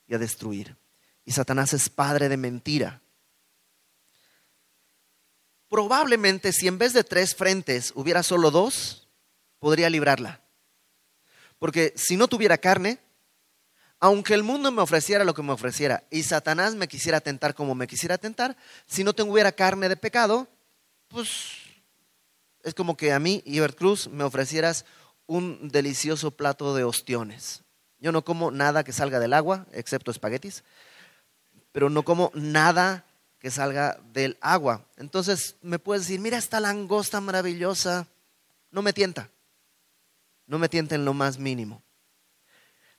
y 0.06 0.14
a 0.14 0.18
destruir. 0.18 0.76
Y 1.24 1.32
Satanás 1.32 1.72
es 1.72 1.88
padre 1.88 2.28
de 2.28 2.36
mentira. 2.36 3.02
Probablemente 5.68 6.52
si 6.52 6.68
en 6.68 6.78
vez 6.78 6.92
de 6.92 7.02
tres 7.02 7.34
frentes 7.34 7.92
hubiera 7.96 8.22
solo 8.22 8.52
dos, 8.52 9.08
podría 9.58 9.90
librarla. 9.90 10.40
Porque 11.58 11.92
si 11.96 12.16
no 12.16 12.28
tuviera 12.28 12.58
carne, 12.58 13.00
aunque 14.06 14.34
el 14.34 14.44
mundo 14.44 14.70
me 14.70 14.82
ofreciera 14.82 15.24
lo 15.24 15.34
que 15.34 15.42
me 15.42 15.52
ofreciera 15.52 16.04
y 16.10 16.22
Satanás 16.22 16.76
me 16.76 16.86
quisiera 16.86 17.20
tentar 17.20 17.56
como 17.56 17.74
me 17.74 17.88
quisiera 17.88 18.18
tentar, 18.18 18.56
si 18.86 19.02
no 19.02 19.12
tuviera 19.12 19.50
carne 19.50 19.88
de 19.88 19.96
pecado, 19.96 20.46
pues 21.08 21.54
es 22.62 22.72
como 22.72 22.96
que 22.96 23.12
a 23.12 23.18
mí, 23.18 23.42
Ibert 23.44 23.76
Cruz, 23.76 24.08
me 24.08 24.22
ofrecieras 24.22 24.84
un 25.26 25.70
delicioso 25.70 26.30
plato 26.30 26.76
de 26.76 26.84
ostiones. 26.84 27.64
Yo 27.98 28.12
no 28.12 28.24
como 28.24 28.52
nada 28.52 28.84
que 28.84 28.92
salga 28.92 29.18
del 29.18 29.32
agua, 29.32 29.66
excepto 29.72 30.12
espaguetis, 30.12 30.62
pero 31.72 31.90
no 31.90 32.04
como 32.04 32.30
nada 32.32 33.04
que 33.40 33.50
salga 33.50 33.98
del 34.12 34.38
agua. 34.40 34.86
Entonces 34.98 35.56
me 35.62 35.80
puedes 35.80 36.02
decir, 36.02 36.20
mira 36.20 36.38
esta 36.38 36.60
langosta 36.60 37.20
maravillosa, 37.20 38.06
no 38.70 38.82
me 38.82 38.92
tienta, 38.92 39.30
no 40.46 40.60
me 40.60 40.68
tienta 40.68 40.94
en 40.94 41.04
lo 41.04 41.12
más 41.12 41.38
mínimo. 41.38 41.82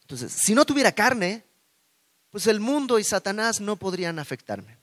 Entonces, 0.08 0.32
si 0.42 0.56
no 0.56 0.64
tuviera 0.64 0.94
carne, 0.94 1.44
pues 2.30 2.48
el 2.48 2.62
mundo 2.62 2.98
y 2.98 3.04
Satanás 3.04 3.60
no 3.60 3.76
podrían 3.76 4.20
afectarme. 4.20 4.78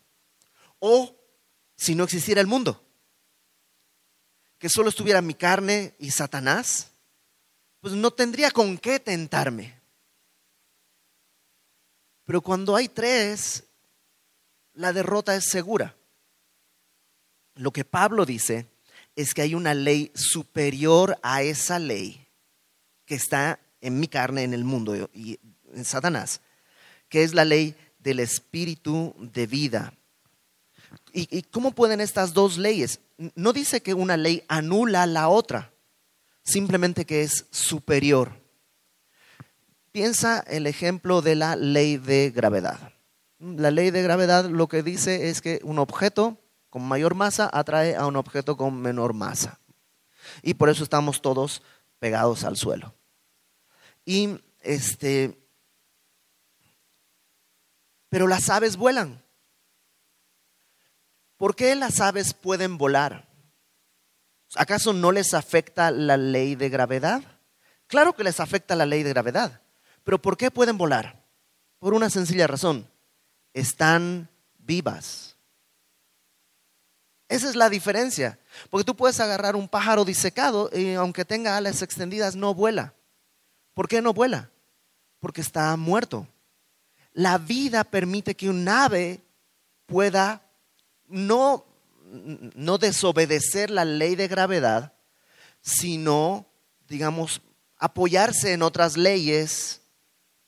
O 0.81 1.17
si 1.75 1.95
no 1.95 2.05
existiera 2.05 2.43
el 2.43 2.47
mundo, 2.47 2.85
que 4.59 4.69
solo 4.69 4.91
estuviera 4.91 5.23
mi 5.23 5.33
carne 5.33 5.95
y 5.99 6.11
Satanás, 6.11 6.91
pues 7.81 7.95
no 7.95 8.11
tendría 8.11 8.51
con 8.51 8.77
qué 8.77 9.01
tentarme. 9.01 9.81
Pero 12.25 12.43
cuando 12.43 12.77
hay 12.77 12.91
tres, 12.91 13.65
la 14.75 14.93
derrota 14.93 15.35
es 15.35 15.47
segura. 15.47 15.97
Lo 17.55 17.73
que 17.73 17.87
Pablo 17.87 18.27
dice 18.27 18.67
es 19.17 19.33
que 19.33 19.41
hay 19.41 19.55
una 19.55 19.73
ley 19.73 20.13
superior 20.15 21.19
a 21.23 21.41
esa 21.41 21.79
ley 21.79 22.29
que 23.07 23.15
está 23.15 23.59
en 23.85 24.01
mi 24.01 24.09
carne, 24.09 24.45
en 24.45 24.55
el 24.55 24.65
mundo 24.65 24.97
y 25.13 25.39
en 25.75 25.85
Satanás, 25.85 26.41
que 27.11 27.23
es 27.23 27.35
la 27.35 27.45
ley 27.45 27.77
del 27.99 28.19
espíritu 28.19 29.15
de 29.19 29.47
vida. 29.47 29.93
¿Y, 31.13 31.43
cómo 31.43 31.73
pueden 31.73 32.01
estas 32.01 32.33
dos 32.33 32.57
leyes? 32.57 33.01
No 33.35 33.53
dice 33.53 33.83
que 33.83 33.95
una 33.95 34.17
ley 34.17 34.43
anula 34.49 35.07
la 35.07 35.29
otra, 35.29 35.73
simplemente 36.43 37.05
que 37.05 37.23
es 37.23 37.47
superior. 37.51 38.33
Piensa 39.93 40.41
el 40.41 40.67
ejemplo 40.67 41.21
de 41.21 41.35
la 41.35 41.55
ley 41.55 41.99
de 41.99 42.31
gravedad. 42.31 42.93
La 43.39 43.71
ley 43.71 43.91
de 43.91 44.03
gravedad 44.03 44.47
lo 44.47 44.67
que 44.67 44.83
dice 44.83 45.29
es 45.29 45.43
que 45.43 45.61
un 45.63 45.79
objeto 45.79 46.39
con 46.71 46.83
mayor 46.83 47.15
masa 47.15 47.51
atrae 47.53 47.95
a 47.95 48.07
un 48.07 48.17
objeto 48.17 48.57
con 48.57 48.81
menor 48.81 49.13
masa. 49.13 49.61
Y 50.43 50.55
por 50.55 50.71
eso 50.71 50.83
estamos 50.83 51.21
todos 51.21 51.63
pegados 51.99 52.45
al 52.45 52.57
suelo. 52.57 52.95
Y 54.05 54.39
este 54.61 55.45
pero 58.15 58.29
las 58.29 58.49
aves 58.49 58.77
vuelan. 58.77 59.25
¿Por 61.37 61.57
qué 61.57 61.75
las 61.75 61.99
aves 61.99 62.33
pueden 62.33 62.79
volar? 62.79 63.29
¿Acaso 64.55 64.93
no 64.93 65.11
les 65.11 65.35
afecta 65.35 65.91
la 65.91 66.17
ley 66.17 66.55
de 66.55 66.69
gravedad? 66.69 67.23
Claro 67.89 68.13
que 68.13 68.23
les 68.23 68.39
afecta 68.39 68.77
la 68.77 68.87
ley 68.87 69.03
de 69.03 69.11
gravedad. 69.11 69.63
Pero 70.05 70.23
¿por 70.23 70.37
qué 70.37 70.53
pueden 70.53 70.79
volar? 70.79 71.25
Por 71.81 71.93
una 71.93 72.09
sencilla 72.09 72.47
razón. 72.47 72.89
Están 73.53 74.31
vivas. 74.59 75.37
Esa 77.29 77.49
es 77.49 77.57
la 77.57 77.69
diferencia. 77.69 78.39
Porque 78.71 78.85
tú 78.85 78.95
puedes 78.95 79.19
agarrar 79.19 79.57
un 79.57 79.69
pájaro 79.69 80.05
disecado 80.05 80.71
y 80.73 80.95
aunque 80.95 81.25
tenga 81.25 81.57
alas 81.57 81.83
extendidas 81.83 82.37
no 82.37 82.55
vuela. 82.55 82.95
¿Por 83.75 83.89
qué 83.89 84.01
no 84.01 84.15
vuela? 84.15 84.51
Porque 85.21 85.41
está 85.41 85.77
muerto. 85.77 86.27
La 87.13 87.39
vida 87.39 87.85
permite 87.85 88.35
que 88.35 88.49
un 88.49 88.69
ave 88.69 89.21
pueda 89.87 90.43
no, 91.07 91.65
no 92.55 92.79
desobedecer 92.79 93.71
la 93.71 93.85
ley 93.85 94.15
de 94.15 94.29
gravedad, 94.29 94.93
sino, 95.61 96.47
digamos, 96.89 97.43
apoyarse 97.77 98.53
en 98.53 98.63
otras 98.63 98.97
leyes 98.97 99.83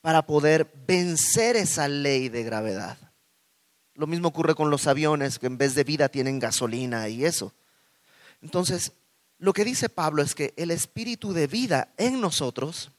para 0.01 0.25
poder 0.25 0.71
vencer 0.87 1.55
esa 1.55 1.87
ley 1.87 2.29
de 2.29 2.43
gravedad. 2.43 2.97
Lo 3.93 4.07
mismo 4.07 4.29
ocurre 4.29 4.55
con 4.55 4.69
los 4.69 4.87
aviones 4.87 5.39
que 5.39 5.47
en 5.47 5.57
vez 5.57 5.75
de 5.75 5.83
vida 5.83 6.09
tienen 6.09 6.39
gasolina 6.39 7.09
y 7.09 7.25
eso. 7.25 7.53
Entonces, 8.41 8.93
lo 9.39 9.53
que 9.53 9.65
dice 9.65 9.89
Pablo 9.89 10.21
es 10.21 10.35
que 10.35 10.53
el 10.55 10.71
espíritu 10.71 11.33
de 11.33 11.47
vida 11.47 11.93
en 11.97 12.21
nosotros 12.21 12.91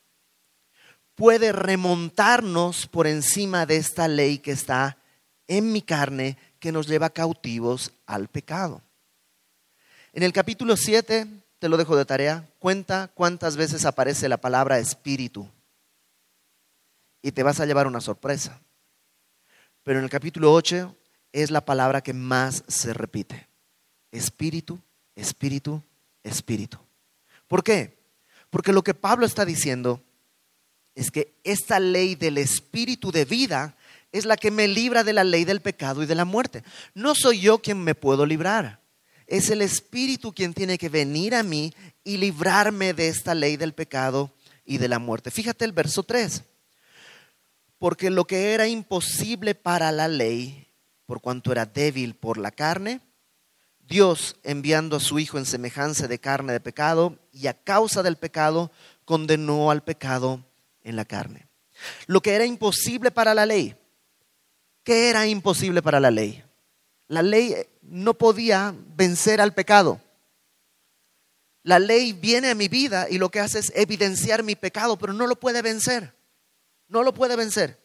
puede 1.19 1.51
remontarnos 1.51 2.87
por 2.87 3.09
encima 3.09 3.67
de 3.67 3.77
esta 3.77 4.07
ley 4.07 4.39
que 4.39 4.53
está 4.53 4.99
en 5.49 5.73
mi 5.73 5.83
carne 5.83 6.39
que 6.61 6.71
nos 6.71 6.87
lleva 6.87 7.11
cautivos 7.11 7.91
al 8.07 8.29
pecado. 8.29 8.81
En 10.13 10.23
el 10.23 10.33
capítulo 10.33 10.77
7, 10.77 11.27
te 11.59 11.69
lo 11.69 11.77
dejo 11.77 11.97
de 11.97 12.05
tarea, 12.05 12.49
cuenta 12.61 13.11
cuántas 13.15 13.57
veces 13.57 13.85
aparece 13.85 14.29
la 14.29 14.37
palabra 14.37 14.79
espíritu 14.79 15.49
y 17.21 17.33
te 17.33 17.43
vas 17.43 17.59
a 17.59 17.67
llevar 17.67 17.89
una 17.89 18.01
sorpresa. 18.01 18.61
Pero 19.83 19.99
en 19.99 20.05
el 20.05 20.11
capítulo 20.11 20.53
8 20.53 20.95
es 21.33 21.51
la 21.51 21.65
palabra 21.65 22.01
que 22.01 22.13
más 22.13 22.63
se 22.69 22.95
repite. 22.95 23.49
Espíritu, 24.13 24.79
espíritu, 25.17 25.83
espíritu. 26.23 26.79
¿Por 27.49 27.65
qué? 27.65 27.99
Porque 28.51 28.73
lo 28.73 28.85
que 28.85 28.95
Pablo 28.95 29.27
está 29.27 29.45
diciendo 29.45 30.01
es 30.99 31.13
que 31.13 31.39
esta 31.45 31.79
ley 31.79 32.17
del 32.17 32.39
espíritu 32.39 33.13
de 33.13 33.25
vida 33.25 33.77
es 34.11 34.25
la 34.25 34.37
que 34.37 34.51
me 34.51 34.67
libra 34.67 35.05
de 35.05 35.13
la 35.13 35.23
ley 35.23 35.45
del 35.45 35.61
pecado 35.61 36.03
y 36.03 36.07
de 36.07 36.17
la 36.17 36.25
muerte. 36.25 36.65
No 36.93 37.15
soy 37.15 37.41
yo 37.41 37.59
quien 37.59 37.79
me 37.85 37.95
puedo 37.95 38.27
librar. 38.27 38.81
Es 39.29 39.51
el 39.51 39.63
espíritu 39.63 40.33
quien 40.33 40.55
tiene 40.55 40.77
que 40.77 40.89
venir 40.89 41.37
a 41.37 41.45
mí 41.45 41.73
y 42.03 42.17
librarme 42.17 42.95
de 42.95 43.09
esta 43.09 43.35
ley 43.35 43.57
del 43.57 43.75
pecado 43.75 44.35
y 44.65 44.79
de 44.79 44.89
la 44.89 44.99
muerte. 44.99 45.31
Fíjate 45.31 45.65
el 45.65 45.73
verso 45.73 46.03
3 46.03 46.43
porque 47.79 48.11
lo 48.11 48.27
que 48.27 48.55
era 48.55 48.67
imposible 48.67 49.55
para 49.55 49.93
la 49.93 50.09
ley, 50.09 50.67
por 51.07 51.21
cuanto 51.21 51.53
era 51.53 51.65
débil 51.65 52.17
por 52.17 52.37
la 52.37 52.51
carne, 52.51 53.01
Dios 53.79 54.35
enviando 54.43 54.97
a 54.97 55.01
su 55.01 55.21
Hijo 55.21 55.39
en 55.39 55.47
semejanza 55.47 56.09
de 56.09 56.19
carne 56.19 56.53
de 56.53 56.61
pecado, 56.61 57.21
y 57.33 57.47
a 57.47 57.55
causa 57.55 58.03
del 58.03 58.17
pecado 58.17 58.73
condenó 59.05 59.71
al 59.71 59.85
pecado 59.85 60.45
en 60.83 60.97
la 60.97 61.05
carne. 61.05 61.49
Lo 62.07 62.21
que 62.21 62.35
era 62.35 62.45
imposible 62.45 63.11
para 63.11 63.35
la 63.35 63.47
ley, 63.47 63.77
¿qué 64.83 65.11
era 65.11 65.27
imposible 65.27 65.83
para 65.83 66.01
la 66.01 66.11
ley? 66.11 66.43
La 67.07 67.23
ley 67.23 67.55
no 67.83 68.15
podía 68.15 68.75
vencer 68.97 69.41
al 69.41 69.55
pecado. 69.55 70.01
La 71.63 71.79
ley 71.79 72.13
viene 72.13 72.51
a 72.51 72.55
mi 72.55 72.69
vida 72.69 73.09
y 73.11 73.19
lo 73.19 73.31
que 73.31 73.41
hace 73.41 73.59
es 73.59 73.73
evidenciar 73.75 74.43
mi 74.43 74.57
pecado, 74.57 74.99
pero 74.99 75.13
no 75.13 75.27
lo 75.27 75.37
puede 75.37 75.63
vencer. 75.63 76.15
No 76.89 77.03
lo 77.03 77.13
puede 77.13 77.37
vencer. 77.37 77.79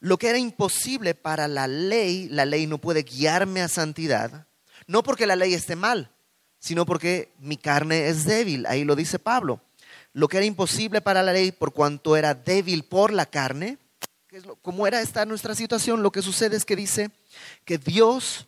Lo 0.00 0.18
que 0.18 0.28
era 0.28 0.38
imposible 0.38 1.14
para 1.14 1.46
la 1.46 1.68
ley, 1.68 2.28
la 2.28 2.44
ley 2.44 2.66
no 2.66 2.78
puede 2.78 3.02
guiarme 3.02 3.60
a 3.60 3.68
santidad, 3.68 4.46
no 4.86 5.02
porque 5.02 5.26
la 5.26 5.36
ley 5.36 5.52
esté 5.52 5.76
mal, 5.76 6.10
sino 6.58 6.86
porque 6.86 7.32
mi 7.38 7.56
carne 7.56 8.08
es 8.08 8.24
débil. 8.24 8.66
Ahí 8.66 8.84
lo 8.84 8.96
dice 8.96 9.18
Pablo. 9.18 9.60
Lo 10.12 10.28
que 10.28 10.38
era 10.38 10.46
imposible 10.46 11.00
para 11.00 11.22
la 11.22 11.32
ley 11.32 11.52
por 11.52 11.72
cuanto 11.72 12.16
era 12.16 12.34
débil 12.34 12.84
por 12.84 13.12
la 13.12 13.26
carne, 13.26 13.78
como 14.62 14.86
era 14.86 15.00
esta 15.00 15.24
nuestra 15.26 15.54
situación, 15.54 16.02
lo 16.02 16.12
que 16.12 16.22
sucede 16.22 16.56
es 16.56 16.64
que 16.64 16.76
dice 16.76 17.10
que 17.64 17.78
Dios 17.78 18.46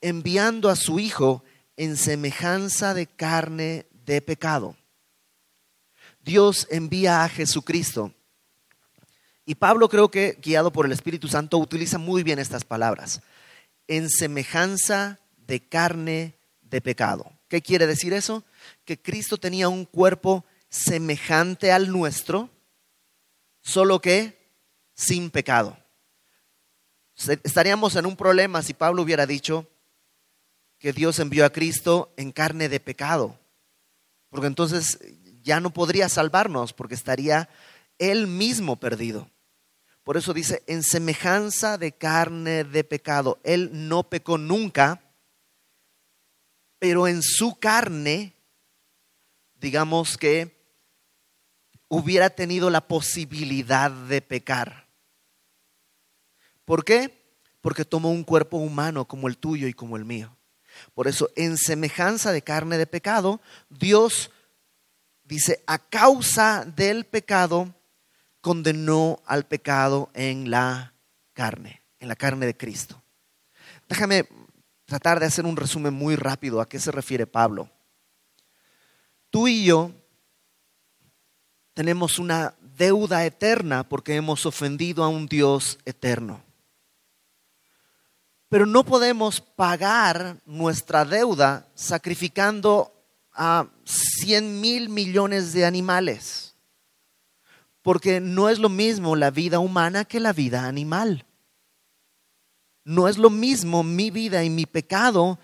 enviando 0.00 0.68
a 0.68 0.76
su 0.76 0.98
Hijo 0.98 1.44
en 1.76 1.96
semejanza 1.96 2.94
de 2.94 3.06
carne 3.06 3.86
de 4.04 4.20
pecado. 4.20 4.76
Dios 6.22 6.66
envía 6.70 7.24
a 7.24 7.28
Jesucristo. 7.28 8.12
Y 9.46 9.54
Pablo 9.54 9.88
creo 9.88 10.10
que, 10.10 10.38
guiado 10.42 10.72
por 10.72 10.86
el 10.86 10.92
Espíritu 10.92 11.28
Santo, 11.28 11.58
utiliza 11.58 11.98
muy 11.98 12.22
bien 12.22 12.38
estas 12.38 12.64
palabras. 12.64 13.20
En 13.88 14.10
semejanza 14.10 15.18
de 15.46 15.60
carne 15.60 16.34
de 16.62 16.80
pecado. 16.80 17.32
¿Qué 17.48 17.62
quiere 17.62 17.86
decir 17.86 18.12
eso? 18.12 18.44
Que 18.84 19.00
Cristo 19.00 19.38
tenía 19.38 19.68
un 19.68 19.84
cuerpo 19.84 20.44
semejante 20.70 21.72
al 21.72 21.90
nuestro, 21.90 22.48
solo 23.60 24.00
que 24.00 24.38
sin 24.94 25.30
pecado. 25.30 25.76
Estaríamos 27.42 27.96
en 27.96 28.06
un 28.06 28.16
problema 28.16 28.62
si 28.62 28.72
Pablo 28.72 29.02
hubiera 29.02 29.26
dicho 29.26 29.68
que 30.78 30.94
Dios 30.94 31.18
envió 31.18 31.44
a 31.44 31.52
Cristo 31.52 32.14
en 32.16 32.32
carne 32.32 32.70
de 32.70 32.80
pecado, 32.80 33.38
porque 34.30 34.46
entonces 34.46 34.98
ya 35.42 35.60
no 35.60 35.70
podría 35.70 36.08
salvarnos 36.08 36.72
porque 36.72 36.94
estaría 36.94 37.50
él 37.98 38.26
mismo 38.26 38.76
perdido. 38.76 39.28
Por 40.02 40.16
eso 40.16 40.32
dice, 40.32 40.62
en 40.66 40.82
semejanza 40.82 41.76
de 41.76 41.92
carne 41.92 42.64
de 42.64 42.84
pecado. 42.84 43.38
Él 43.44 43.70
no 43.72 44.08
pecó 44.08 44.38
nunca, 44.38 45.02
pero 46.78 47.06
en 47.06 47.22
su 47.22 47.56
carne, 47.56 48.34
digamos 49.54 50.16
que 50.16 50.59
hubiera 51.90 52.30
tenido 52.30 52.70
la 52.70 52.86
posibilidad 52.86 53.90
de 53.90 54.22
pecar. 54.22 54.86
¿Por 56.64 56.84
qué? 56.84 57.34
Porque 57.60 57.84
tomó 57.84 58.10
un 58.10 58.22
cuerpo 58.22 58.58
humano 58.58 59.06
como 59.06 59.26
el 59.26 59.36
tuyo 59.36 59.66
y 59.66 59.74
como 59.74 59.96
el 59.96 60.04
mío. 60.04 60.34
Por 60.94 61.08
eso, 61.08 61.30
en 61.34 61.58
semejanza 61.58 62.30
de 62.30 62.42
carne 62.42 62.78
de 62.78 62.86
pecado, 62.86 63.40
Dios 63.68 64.30
dice, 65.24 65.64
a 65.66 65.78
causa 65.78 66.64
del 66.64 67.06
pecado, 67.06 67.74
condenó 68.40 69.20
al 69.26 69.46
pecado 69.46 70.10
en 70.14 70.48
la 70.48 70.94
carne, 71.32 71.82
en 71.98 72.06
la 72.06 72.14
carne 72.14 72.46
de 72.46 72.56
Cristo. 72.56 73.02
Déjame 73.88 74.28
tratar 74.84 75.18
de 75.18 75.26
hacer 75.26 75.44
un 75.44 75.56
resumen 75.56 75.92
muy 75.92 76.14
rápido 76.14 76.60
a 76.60 76.68
qué 76.68 76.78
se 76.78 76.92
refiere 76.92 77.26
Pablo. 77.26 77.68
Tú 79.28 79.48
y 79.48 79.64
yo 79.64 79.92
tenemos 81.80 82.18
una 82.18 82.54
deuda 82.76 83.24
eterna 83.24 83.88
porque 83.88 84.14
hemos 84.14 84.44
ofendido 84.44 85.02
a 85.02 85.08
un 85.08 85.26
Dios 85.26 85.78
eterno. 85.86 86.42
Pero 88.50 88.66
no 88.66 88.84
podemos 88.84 89.40
pagar 89.40 90.36
nuestra 90.44 91.06
deuda 91.06 91.66
sacrificando 91.74 92.92
a 93.32 93.66
100 93.86 94.60
mil 94.60 94.90
millones 94.90 95.54
de 95.54 95.64
animales, 95.64 96.54
porque 97.80 98.20
no 98.20 98.50
es 98.50 98.58
lo 98.58 98.68
mismo 98.68 99.16
la 99.16 99.30
vida 99.30 99.58
humana 99.58 100.04
que 100.04 100.20
la 100.20 100.34
vida 100.34 100.66
animal. 100.66 101.24
No 102.84 103.08
es 103.08 103.16
lo 103.16 103.30
mismo 103.30 103.82
mi 103.82 104.10
vida 104.10 104.44
y 104.44 104.50
mi 104.50 104.66
pecado 104.66 105.38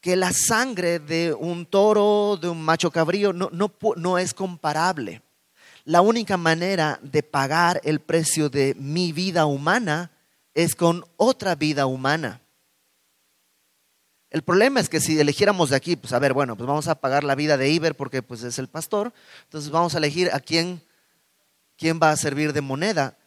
que 0.00 0.14
la 0.14 0.32
sangre 0.32 1.00
de 1.00 1.34
un 1.34 1.66
toro, 1.66 2.38
de 2.40 2.48
un 2.48 2.62
macho 2.62 2.92
cabrío, 2.92 3.32
no, 3.32 3.50
no, 3.52 3.72
no 3.96 4.16
es 4.16 4.32
comparable. 4.32 5.22
La 5.84 6.00
única 6.00 6.36
manera 6.36 6.98
de 7.02 7.22
pagar 7.22 7.80
el 7.84 8.00
precio 8.00 8.48
de 8.48 8.74
mi 8.78 9.12
vida 9.12 9.46
humana 9.46 10.10
es 10.54 10.74
con 10.74 11.04
otra 11.16 11.54
vida 11.54 11.86
humana. 11.86 12.40
El 14.30 14.42
problema 14.42 14.78
es 14.78 14.88
que 14.88 15.00
si 15.00 15.18
eligiéramos 15.18 15.70
de 15.70 15.76
aquí, 15.76 15.96
pues 15.96 16.12
a 16.12 16.18
ver, 16.20 16.32
bueno, 16.32 16.56
pues 16.56 16.66
vamos 16.66 16.86
a 16.86 16.94
pagar 16.94 17.24
la 17.24 17.34
vida 17.34 17.56
de 17.56 17.70
Iber 17.70 17.96
porque 17.96 18.22
pues 18.22 18.44
es 18.44 18.58
el 18.60 18.68
pastor, 18.68 19.12
entonces 19.44 19.70
vamos 19.70 19.94
a 19.94 19.98
elegir 19.98 20.30
a 20.32 20.38
quién, 20.38 20.80
quién 21.76 21.98
va 22.00 22.12
a 22.12 22.16
servir 22.16 22.52
de 22.52 22.60
moneda. 22.60 23.18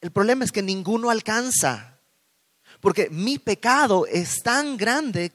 El 0.00 0.10
problema 0.10 0.44
es 0.44 0.50
que 0.50 0.62
ninguno 0.62 1.10
alcanza, 1.10 2.00
porque 2.80 3.08
mi 3.10 3.38
pecado 3.38 4.06
es 4.06 4.42
tan 4.42 4.76
grande, 4.76 5.30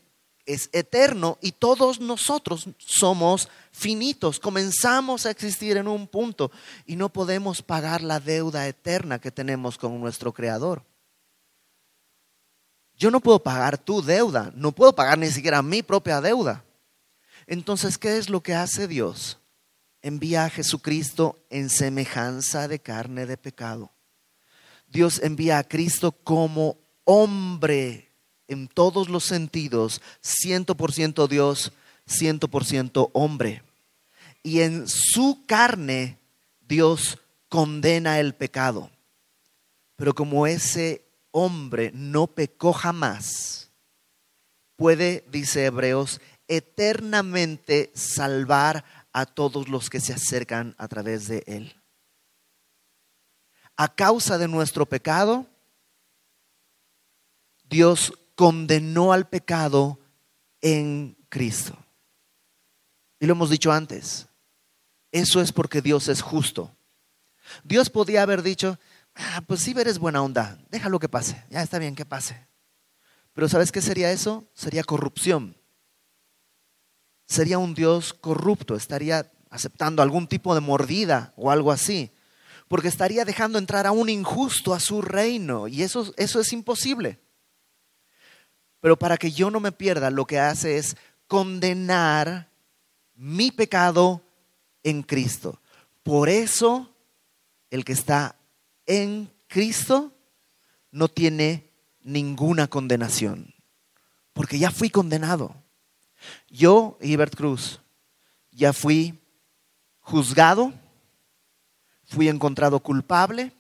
es 0.48 0.70
eterno 0.72 1.38
y 1.42 1.52
todos 1.52 2.00
nosotros 2.00 2.70
somos 2.80 3.50
finitos, 3.72 4.40
comenzamos 4.40 5.26
a 5.26 5.30
existir 5.30 5.78
en 5.78 5.88
un 5.88 6.08
punto 6.08 6.50
y 6.86 6.96
no 6.96 7.10
podemos 7.10 7.62
pagar 7.62 8.02
la 8.02 8.20
deuda 8.20 8.68
eterna 8.68 9.20
que 9.20 9.30
tenemos 9.30 9.78
con 9.78 10.00
nuestro 10.00 10.34
Creador. 10.34 10.84
Yo 12.96 13.12
no 13.12 13.20
puedo 13.20 13.44
pagar 13.44 13.78
tu 13.78 14.02
deuda, 14.02 14.52
no 14.56 14.72
puedo 14.72 14.96
pagar 14.96 15.20
ni 15.20 15.30
siquiera 15.30 15.62
mi 15.62 15.84
propia 15.84 16.20
deuda. 16.22 16.64
Entonces, 17.46 17.98
¿qué 17.98 18.18
es 18.18 18.30
lo 18.30 18.42
que 18.42 18.56
hace 18.56 18.88
Dios? 18.88 19.38
Envía 20.02 20.46
a 20.46 20.50
Jesucristo 20.50 21.38
en 21.50 21.70
semejanza 21.70 22.68
de 22.68 22.80
carne 22.80 23.26
de 23.26 23.38
pecado. 23.38 23.92
Dios 24.88 25.20
envía 25.22 25.60
a 25.60 25.64
Cristo 25.64 26.12
como 26.12 26.78
hombre 27.04 28.07
en 28.48 28.68
todos 28.68 29.10
los 29.10 29.26
sentidos, 29.26 30.02
ciento 30.22 30.76
por 30.76 30.94
ciento 30.94 31.28
Dios, 31.28 31.74
ciento 32.06 32.48
por 32.48 32.66
ciento 32.66 33.10
hombre. 33.14 33.64
Y 34.44 34.62
en 34.62 34.88
su 34.88 35.44
carne 35.46 36.18
Dios 36.62 37.20
condena 37.50 38.20
el 38.20 38.34
pecado. 38.34 38.90
Pero 39.96 40.14
como 40.14 40.48
ese 40.48 41.06
hombre 41.32 41.92
no 41.94 42.28
pecó 42.28 42.74
jamás, 42.74 43.72
puede, 44.76 45.26
dice 45.30 45.66
Hebreos, 45.66 46.22
eternamente 46.48 47.92
salvar 47.94 48.86
a 49.12 49.26
todos 49.26 49.68
los 49.68 49.90
que 49.90 50.00
se 50.00 50.14
acercan 50.14 50.76
a 50.78 50.88
través 50.88 51.28
de 51.28 51.44
él. 51.48 51.76
A 53.76 53.94
causa 53.94 54.38
de 54.38 54.48
nuestro 54.48 54.86
pecado, 54.86 55.46
Dios 57.64 58.14
condenó 58.38 59.14
al 59.14 59.28
pecado 59.28 60.00
en 60.62 61.18
Cristo. 61.28 61.76
Y 63.20 63.26
lo 63.26 63.34
hemos 63.34 63.50
dicho 63.50 63.72
antes, 63.72 64.28
eso 65.12 65.42
es 65.42 65.52
porque 65.52 65.82
Dios 65.82 66.08
es 66.08 66.22
justo. 66.22 66.72
Dios 67.64 67.90
podía 67.90 68.22
haber 68.22 68.44
dicho, 68.44 68.78
ah, 69.16 69.42
pues 69.48 69.62
sí, 69.62 69.74
eres 69.76 69.98
buena 69.98 70.22
onda, 70.22 70.60
déjalo 70.70 71.00
que 71.00 71.10
pase, 71.10 71.44
ya 71.50 71.64
está 71.64 71.80
bien 71.80 71.96
que 71.96 72.06
pase. 72.06 72.48
Pero 73.34 73.50
¿sabes 73.50 73.72
qué 73.72 73.82
sería 73.82 74.12
eso? 74.12 74.48
Sería 74.54 74.84
corrupción. 74.84 75.58
Sería 77.26 77.58
un 77.58 77.74
Dios 77.74 78.14
corrupto, 78.14 78.76
estaría 78.76 79.32
aceptando 79.50 80.04
algún 80.04 80.28
tipo 80.28 80.54
de 80.54 80.62
mordida 80.62 81.34
o 81.38 81.50
algo 81.50 81.72
así, 81.72 82.12
porque 82.68 82.88
estaría 82.88 83.26
dejando 83.26 83.58
entrar 83.58 83.88
a 83.88 83.92
un 83.92 84.10
injusto 84.10 84.76
a 84.76 84.80
su 84.80 85.02
reino 85.02 85.68
y 85.68 85.82
eso, 85.82 86.14
eso 86.18 86.40
es 86.40 86.54
imposible. 86.54 87.20
Pero 88.80 88.98
para 88.98 89.18
que 89.18 89.32
yo 89.32 89.50
no 89.52 89.60
me 89.60 89.72
pierda, 89.72 90.10
lo 90.12 90.26
que 90.26 90.40
hace 90.40 90.78
es 90.78 90.96
condenar 91.28 92.50
mi 93.16 93.52
pecado 93.52 94.22
en 94.84 95.04
Cristo. 95.04 95.60
Por 96.04 96.30
eso 96.30 96.90
el 97.70 97.84
que 97.84 97.94
está 97.94 98.36
en 98.86 99.30
Cristo 99.48 100.14
no 100.92 101.10
tiene 101.10 101.70
ninguna 102.02 102.68
condenación, 102.68 103.54
porque 104.34 104.58
ya 104.58 104.72
fui 104.72 104.90
condenado. 104.90 105.54
Yo, 106.50 106.98
Ibert 107.02 107.36
Cruz, 107.36 107.82
ya 108.52 108.72
fui 108.72 109.20
juzgado, 110.00 110.74
fui 112.06 112.30
encontrado 112.30 112.80
culpable 112.80 113.52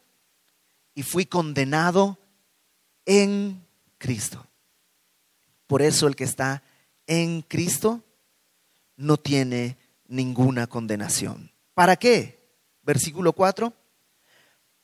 y 0.96 1.04
fui 1.04 1.26
condenado 1.26 2.18
en 3.06 3.62
Cristo. 3.98 4.47
Por 5.68 5.82
eso 5.82 6.08
el 6.08 6.16
que 6.16 6.24
está 6.24 6.64
en 7.06 7.42
Cristo 7.42 8.04
no 8.96 9.18
tiene 9.18 9.78
ninguna 10.08 10.68
condenación. 10.68 11.52
¿Para 11.74 11.96
qué? 11.96 12.40
Versículo 12.84 13.34
4 13.34 13.74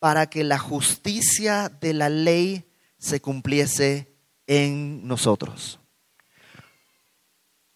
para 0.04 0.30
que 0.30 0.44
la 0.44 0.60
justicia 0.60 1.70
de 1.80 1.94
la 1.94 2.10
ley 2.10 2.66
se 2.98 3.22
cumpliese 3.22 4.14
en 4.48 5.08
nosotros. 5.08 5.80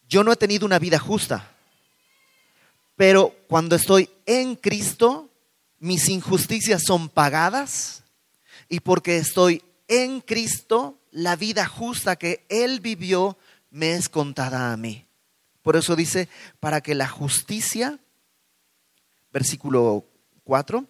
Yo 0.10 0.26
no 0.26 0.34
he 0.34 0.36
tenido 0.36 0.66
una 0.66 0.78
vida 0.78 1.00
justa, 1.00 1.50
pero 2.98 3.34
cuando 3.48 3.78
estoy 3.78 4.10
en 4.26 4.58
Cristo, 4.58 5.30
mis 5.80 6.10
injusticias 6.10 6.84
son 6.86 7.08
pagadas 7.08 8.04
y 8.68 8.82
porque 8.82 9.16
estoy 9.16 9.64
en 9.88 10.20
Cristo, 10.20 11.00
la 11.18 11.36
vida 11.36 11.66
justa 11.66 12.16
que 12.16 12.46
Él 12.48 12.80
vivió 12.80 13.40
me 13.72 13.94
es 13.94 14.08
contada 14.08 14.72
a 14.72 14.78
mí. 14.78 15.08
Por 15.64 15.76
eso 15.76 15.96
dice, 15.96 16.30
para 16.60 16.82
que 16.82 16.94
la 16.94 17.08
justicia, 17.08 18.00
versículo 19.34 20.06
4, 20.44 20.86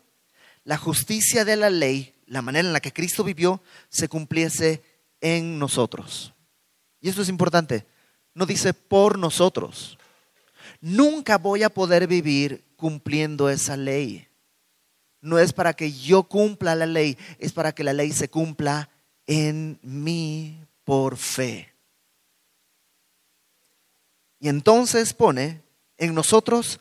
la 0.66 0.78
justicia 0.78 1.46
de 1.46 1.56
la 1.56 1.70
ley, 1.70 2.14
la 2.26 2.42
manera 2.42 2.68
en 2.68 2.74
la 2.74 2.82
que 2.82 2.92
Cristo 2.92 3.24
vivió, 3.24 3.62
se 3.88 4.10
cumpliese 4.10 4.84
en 5.22 5.60
nosotros. 5.60 6.34
Y 7.00 7.08
esto 7.08 7.22
es 7.22 7.30
importante. 7.30 7.88
No 8.34 8.46
dice 8.46 8.74
por 8.74 9.18
nosotros. 9.18 9.98
Nunca 10.82 11.38
voy 11.38 11.64
a 11.64 11.70
poder 11.70 12.06
vivir 12.06 12.66
cumpliendo 12.76 13.50
esa 13.50 13.78
ley. 13.78 14.28
No 15.22 15.40
es 15.40 15.54
para 15.54 15.74
que 15.74 15.94
yo 15.94 16.24
cumpla 16.24 16.76
la 16.76 16.86
ley, 16.86 17.18
es 17.40 17.54
para 17.54 17.72
que 17.72 17.86
la 17.86 17.94
ley 17.94 18.12
se 18.12 18.30
cumpla 18.30 18.90
en 19.28 19.78
mí 19.84 20.58
por 20.84 21.18
fe. 21.18 21.74
Y 24.40 24.48
entonces 24.48 25.14
pone 25.14 25.62
en 25.98 26.16
nosotros 26.16 26.80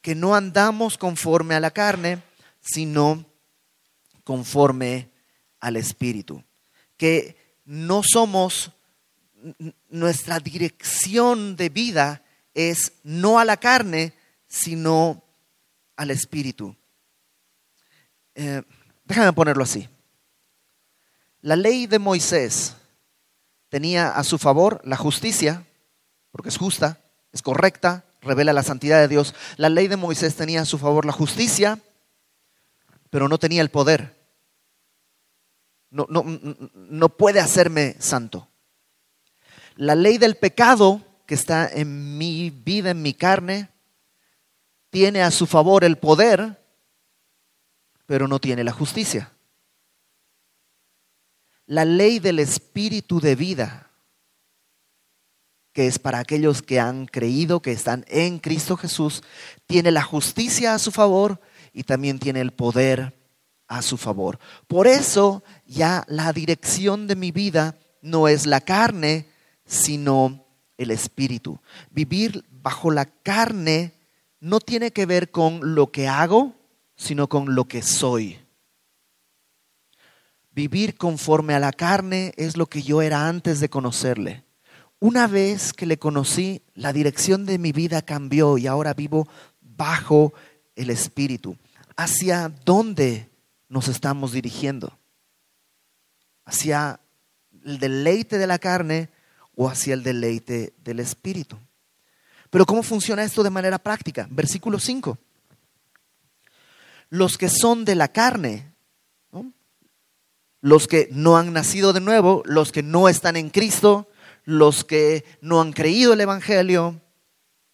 que 0.00 0.14
no 0.14 0.34
andamos 0.34 0.96
conforme 0.96 1.54
a 1.54 1.60
la 1.60 1.70
carne, 1.70 2.22
sino 2.60 3.24
conforme 4.24 5.10
al 5.60 5.76
Espíritu. 5.76 6.42
Que 6.96 7.36
no 7.64 8.02
somos, 8.02 8.70
nuestra 9.88 10.38
dirección 10.38 11.56
de 11.56 11.68
vida 11.68 12.22
es 12.54 12.92
no 13.02 13.38
a 13.38 13.44
la 13.44 13.56
carne, 13.56 14.12
sino 14.46 15.22
al 15.96 16.10
Espíritu. 16.10 16.76
Eh, 18.34 18.62
déjame 19.04 19.32
ponerlo 19.32 19.64
así. 19.64 19.88
La 21.48 21.56
ley 21.56 21.86
de 21.86 21.98
Moisés 21.98 22.74
tenía 23.68 24.10
a 24.10 24.22
su 24.22 24.38
favor 24.38 24.80
la 24.84 24.96
justicia, 24.96 25.64
porque 26.30 26.50
es 26.50 26.58
justa, 26.58 27.00
es 27.32 27.40
correcta, 27.42 28.04
revela 28.20 28.52
la 28.52 28.62
santidad 28.62 29.00
de 29.00 29.08
Dios. 29.08 29.34
La 29.56 29.68
ley 29.68 29.88
de 29.88 29.96
Moisés 29.96 30.36
tenía 30.36 30.60
a 30.60 30.66
su 30.66 30.78
favor 30.78 31.06
la 31.06 31.12
justicia, 31.12 31.78
pero 33.10 33.28
no 33.28 33.38
tenía 33.38 33.62
el 33.62 33.70
poder 33.70 34.18
no, 35.90 36.06
no, 36.08 36.24
no 36.74 37.08
puede 37.08 37.40
hacerme 37.40 37.96
santo. 37.98 38.48
La 39.76 39.94
ley 39.94 40.18
del 40.18 40.36
pecado 40.36 41.02
que 41.26 41.34
está 41.34 41.68
en 41.68 42.18
mi 42.18 42.50
vida, 42.50 42.90
en 42.90 43.02
mi 43.02 43.14
carne, 43.14 43.70
tiene 44.90 45.22
a 45.22 45.30
su 45.30 45.46
favor 45.46 45.84
el 45.84 45.96
poder, 45.96 46.58
pero 48.06 48.26
no 48.26 48.38
tiene 48.38 48.64
la 48.64 48.72
justicia. 48.72 49.30
La 51.68 51.84
ley 51.84 52.18
del 52.18 52.38
espíritu 52.38 53.20
de 53.20 53.36
vida, 53.36 53.90
que 55.74 55.86
es 55.86 55.98
para 55.98 56.18
aquellos 56.18 56.62
que 56.62 56.80
han 56.80 57.04
creído, 57.04 57.60
que 57.60 57.72
están 57.72 58.06
en 58.08 58.38
Cristo 58.38 58.78
Jesús, 58.78 59.22
tiene 59.66 59.90
la 59.90 60.02
justicia 60.02 60.72
a 60.72 60.78
su 60.78 60.90
favor 60.92 61.42
y 61.74 61.82
también 61.82 62.18
tiene 62.18 62.40
el 62.40 62.52
poder 62.52 63.14
a 63.66 63.82
su 63.82 63.98
favor. 63.98 64.38
Por 64.66 64.86
eso 64.86 65.44
ya 65.66 66.06
la 66.08 66.32
dirección 66.32 67.06
de 67.06 67.16
mi 67.16 67.32
vida 67.32 67.76
no 68.00 68.28
es 68.28 68.46
la 68.46 68.62
carne, 68.62 69.28
sino 69.66 70.46
el 70.78 70.90
espíritu. 70.90 71.60
Vivir 71.90 72.46
bajo 72.50 72.90
la 72.90 73.04
carne 73.04 73.92
no 74.40 74.58
tiene 74.58 74.90
que 74.90 75.04
ver 75.04 75.30
con 75.30 75.74
lo 75.74 75.92
que 75.92 76.08
hago, 76.08 76.54
sino 76.96 77.28
con 77.28 77.54
lo 77.54 77.66
que 77.66 77.82
soy. 77.82 78.38
Vivir 80.58 80.96
conforme 80.96 81.54
a 81.54 81.60
la 81.60 81.72
carne 81.72 82.32
es 82.36 82.56
lo 82.56 82.66
que 82.66 82.82
yo 82.82 83.00
era 83.00 83.28
antes 83.28 83.60
de 83.60 83.70
conocerle. 83.70 84.42
Una 84.98 85.28
vez 85.28 85.72
que 85.72 85.86
le 85.86 86.00
conocí, 86.00 86.62
la 86.74 86.92
dirección 86.92 87.46
de 87.46 87.58
mi 87.58 87.70
vida 87.70 88.02
cambió 88.02 88.58
y 88.58 88.66
ahora 88.66 88.92
vivo 88.92 89.28
bajo 89.60 90.32
el 90.74 90.90
Espíritu. 90.90 91.56
¿Hacia 91.96 92.48
dónde 92.64 93.30
nos 93.68 93.86
estamos 93.86 94.32
dirigiendo? 94.32 94.98
¿Hacia 96.44 96.98
el 97.64 97.78
deleite 97.78 98.36
de 98.36 98.48
la 98.48 98.58
carne 98.58 99.10
o 99.54 99.68
hacia 99.68 99.94
el 99.94 100.02
deleite 100.02 100.74
del 100.82 100.98
Espíritu? 100.98 101.56
Pero 102.50 102.66
¿cómo 102.66 102.82
funciona 102.82 103.22
esto 103.22 103.44
de 103.44 103.50
manera 103.50 103.78
práctica? 103.78 104.26
Versículo 104.28 104.80
5. 104.80 105.18
Los 107.10 107.38
que 107.38 107.48
son 107.48 107.84
de 107.84 107.94
la 107.94 108.08
carne, 108.08 108.72
los 110.60 110.88
que 110.88 111.08
no 111.12 111.36
han 111.36 111.52
nacido 111.52 111.92
de 111.92 112.00
nuevo, 112.00 112.42
los 112.44 112.72
que 112.72 112.82
no 112.82 113.08
están 113.08 113.36
en 113.36 113.50
Cristo, 113.50 114.08
los 114.44 114.84
que 114.84 115.24
no 115.40 115.60
han 115.60 115.72
creído 115.72 116.12
el 116.12 116.20
Evangelio, 116.20 117.00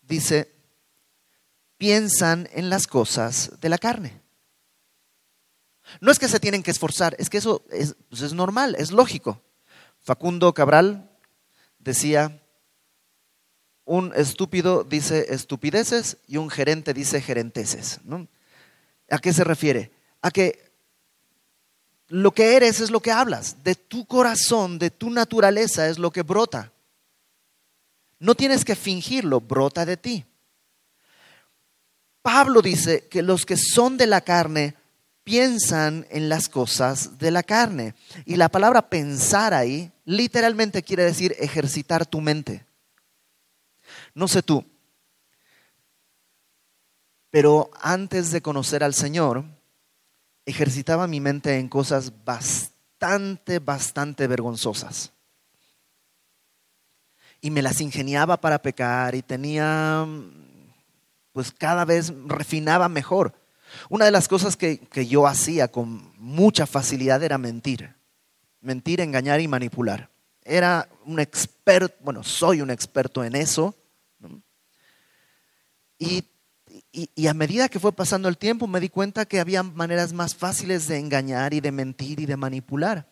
dice, 0.02 0.52
piensan 1.78 2.48
en 2.52 2.70
las 2.70 2.86
cosas 2.86 3.52
de 3.60 3.68
la 3.68 3.78
carne. 3.78 4.20
No 6.00 6.10
es 6.10 6.18
que 6.18 6.28
se 6.28 6.40
tienen 6.40 6.62
que 6.62 6.70
esforzar, 6.70 7.14
es 7.18 7.30
que 7.30 7.38
eso 7.38 7.64
es, 7.70 7.96
pues 8.08 8.22
es 8.22 8.32
normal, 8.32 8.74
es 8.78 8.90
lógico. 8.90 9.42
Facundo 10.00 10.52
Cabral 10.52 11.10
decía, 11.78 12.42
un 13.84 14.12
estúpido 14.16 14.82
dice 14.84 15.26
estupideces 15.34 16.18
y 16.26 16.38
un 16.38 16.50
gerente 16.50 16.94
dice 16.94 17.20
gerenteses. 17.20 18.00
¿A 19.10 19.18
qué 19.18 19.32
se 19.32 19.44
refiere? 19.44 19.92
A 20.22 20.30
que 20.30 20.63
lo 22.08 22.32
que 22.32 22.56
eres 22.56 22.80
es 22.80 22.90
lo 22.90 23.00
que 23.00 23.10
hablas, 23.10 23.64
de 23.64 23.74
tu 23.74 24.06
corazón, 24.06 24.78
de 24.78 24.90
tu 24.90 25.10
naturaleza 25.10 25.88
es 25.88 25.98
lo 25.98 26.10
que 26.10 26.22
brota. 26.22 26.72
No 28.18 28.34
tienes 28.34 28.64
que 28.64 28.76
fingirlo, 28.76 29.40
brota 29.40 29.84
de 29.84 29.96
ti. 29.96 30.24
Pablo 32.22 32.62
dice 32.62 33.06
que 33.08 33.22
los 33.22 33.44
que 33.44 33.56
son 33.56 33.96
de 33.96 34.06
la 34.06 34.22
carne 34.22 34.74
piensan 35.24 36.06
en 36.10 36.28
las 36.28 36.48
cosas 36.48 37.18
de 37.18 37.30
la 37.30 37.42
carne. 37.42 37.94
Y 38.24 38.36
la 38.36 38.48
palabra 38.48 38.88
pensar 38.88 39.52
ahí 39.52 39.90
literalmente 40.04 40.82
quiere 40.82 41.04
decir 41.04 41.34
ejercitar 41.38 42.06
tu 42.06 42.20
mente. 42.20 42.64
No 44.14 44.28
sé 44.28 44.42
tú, 44.42 44.64
pero 47.34 47.68
antes 47.80 48.30
de 48.30 48.40
conocer 48.42 48.84
al 48.84 48.94
Señor, 48.94 49.44
ejercitaba 50.46 51.06
mi 51.06 51.20
mente 51.20 51.58
en 51.58 51.68
cosas 51.68 52.12
bastante, 52.24 53.58
bastante 53.58 54.26
vergonzosas. 54.26 55.12
Y 57.40 57.50
me 57.50 57.62
las 57.62 57.80
ingeniaba 57.80 58.40
para 58.40 58.60
pecar 58.62 59.14
y 59.14 59.22
tenía, 59.22 60.06
pues 61.32 61.52
cada 61.52 61.84
vez 61.84 62.12
refinaba 62.26 62.88
mejor. 62.88 63.34
Una 63.88 64.06
de 64.06 64.10
las 64.10 64.28
cosas 64.28 64.56
que, 64.56 64.78
que 64.78 65.06
yo 65.06 65.26
hacía 65.26 65.68
con 65.68 66.12
mucha 66.16 66.66
facilidad 66.66 67.22
era 67.22 67.38
mentir. 67.38 67.94
Mentir, 68.60 69.00
engañar 69.00 69.40
y 69.40 69.48
manipular. 69.48 70.10
Era 70.42 70.88
un 71.04 71.20
experto, 71.20 71.94
bueno, 72.00 72.22
soy 72.22 72.60
un 72.60 72.70
experto 72.70 73.24
en 73.24 73.34
eso 73.36 73.74
y, 75.98 76.24
a 77.26 77.34
medida 77.34 77.68
que 77.68 77.80
fue 77.80 77.92
pasando 77.92 78.28
el 78.28 78.38
tiempo 78.38 78.66
me 78.66 78.80
di 78.80 78.88
cuenta 78.88 79.26
que 79.26 79.40
había 79.40 79.62
maneras 79.62 80.12
más 80.12 80.34
fáciles 80.34 80.86
de 80.86 80.98
engañar 80.98 81.52
y 81.54 81.60
de 81.60 81.72
mentir 81.72 82.20
y 82.20 82.26
de 82.26 82.36
manipular. 82.36 83.08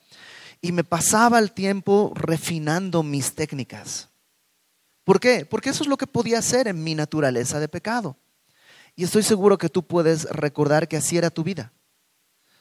Y 0.60 0.72
me 0.72 0.84
pasaba 0.84 1.38
el 1.38 1.52
tiempo 1.52 2.12
refinando 2.14 3.02
mis 3.02 3.34
técnicas. 3.34 4.10
¿Por 5.04 5.18
qué? 5.18 5.44
Porque 5.44 5.70
eso 5.70 5.82
es 5.82 5.88
lo 5.88 5.96
que 5.96 6.06
podía 6.06 6.38
hacer 6.38 6.68
en 6.68 6.84
mi 6.84 6.94
naturaleza 6.94 7.58
de 7.58 7.68
pecado. 7.68 8.16
Y 8.94 9.04
estoy 9.04 9.22
seguro 9.22 9.58
que 9.58 9.68
tú 9.68 9.82
puedes 9.84 10.24
recordar 10.24 10.86
que 10.86 10.96
así 10.96 11.16
era 11.16 11.30
tu 11.30 11.42
vida. 11.42 11.72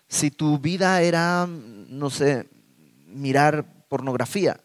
Si 0.07 0.31
tu 0.31 0.57
vida 0.57 1.01
era, 1.01 1.47
no 1.47 2.09
sé, 2.09 2.49
mirar 3.05 3.87
pornografía, 3.87 4.59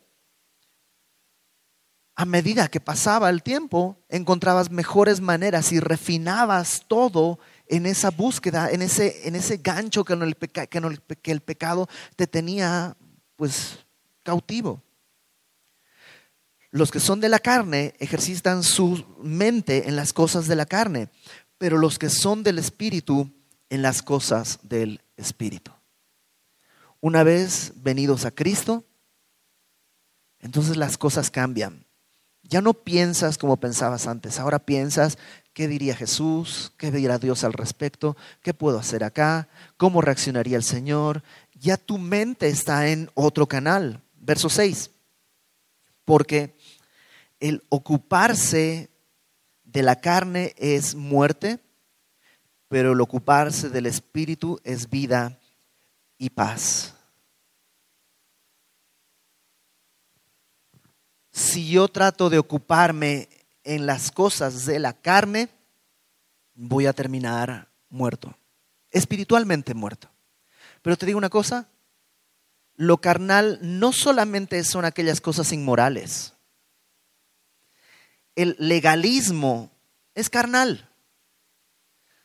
a 2.19 2.25
medida 2.25 2.69
que 2.69 2.81
pasaba 2.81 3.29
el 3.29 3.43
tiempo, 3.43 4.03
encontrabas 4.09 4.71
mejores 4.71 5.21
maneras 5.21 5.71
y 5.71 5.81
refinabas 5.81 6.85
todo 6.89 7.39
en 7.69 7.85
esa 7.85 8.11
búsqueda, 8.11 8.71
en 8.71 8.81
ese, 8.81 9.29
en 9.29 9.37
ese 9.37 9.59
gancho 9.59 10.03
que, 10.03 10.15
el, 10.15 10.37
el 11.25 11.41
pecado 11.43 11.89
te 12.17 12.27
tenía 12.27 12.97
pues 13.37 13.85
cautivo. 14.23 14.83
Los 16.71 16.91
que 16.91 17.01
son 17.01 17.21
de 17.21 17.29
la 17.29 17.39
carne 17.39 17.95
ejercitan 17.99 18.63
su 18.63 19.05
mente 19.23 19.87
en 19.87 19.95
las 19.95 20.15
cosas 20.15 20.49
de 20.49 20.57
la 20.57 20.65
carne, 20.65 21.11
pero 21.59 21.77
los 21.77 21.99
que 21.99 22.09
son 22.09 22.43
del 22.43 22.59
Espíritu 22.59 23.31
en 23.69 23.83
las 23.83 24.03
cosas 24.03 24.59
del 24.63 25.03
Espíritu. 25.19 25.71
Una 27.01 27.23
vez 27.25 27.73
venidos 27.77 28.25
a 28.25 28.31
Cristo, 28.31 28.85
entonces 30.41 30.79
las 30.79 30.97
cosas 30.97 31.31
cambian. 31.31 31.86
Ya 32.49 32.61
no 32.61 32.75
piensas 32.75 33.39
como 33.39 33.57
pensabas 33.57 34.07
antes, 34.07 34.39
ahora 34.39 34.61
piensas 34.61 35.19
qué 35.53 35.69
diría 35.69 35.97
Jesús, 35.97 36.73
qué 36.77 36.91
dirá 36.91 37.19
Dios 37.19 37.43
al 37.45 37.53
respecto, 37.53 38.17
qué 38.43 38.55
puedo 38.55 38.79
hacer 38.79 39.03
acá, 39.05 39.49
cómo 39.77 40.01
reaccionaría 40.01 40.57
el 40.57 40.63
Señor. 40.63 41.23
Ya 41.55 41.77
tu 41.77 41.99
mente 41.99 42.49
está 42.49 42.89
en 42.89 43.11
otro 43.15 43.47
canal. 43.47 44.03
Verso 44.15 44.49
6. 44.49 44.91
Porque 46.05 46.57
el 47.41 47.65
ocuparse 47.69 48.91
de 49.65 49.83
la 49.83 50.01
carne 50.01 50.55
es 50.59 50.95
muerte, 50.95 51.59
pero 52.69 52.93
el 52.93 53.01
ocuparse 53.01 53.71
del 53.71 53.87
espíritu 53.87 54.61
es 54.63 54.91
vida 54.91 55.39
y 56.19 56.31
paz. 56.31 56.96
Si 61.37 61.69
yo 61.69 61.87
trato 61.89 62.31
de 62.31 62.39
ocuparme 62.39 63.29
en 63.63 63.85
las 63.85 64.11
cosas 64.11 64.65
de 64.65 64.79
la 64.79 64.95
carne, 64.95 65.51
voy 66.55 66.87
a 66.87 66.95
terminar 66.95 67.69
muerto, 67.91 68.35
espiritualmente 68.91 69.75
muerto. 69.75 70.09
Pero 70.81 70.97
te 70.97 71.05
digo 71.05 71.19
una 71.19 71.29
cosa, 71.29 71.69
lo 72.75 73.03
carnal 73.03 73.59
no 73.61 73.93
solamente 73.93 74.65
son 74.65 74.87
aquellas 74.87 75.21
cosas 75.21 75.53
inmorales. 75.53 76.33
El 78.35 78.57
legalismo 78.59 79.71
es 80.15 80.31
carnal. 80.31 80.89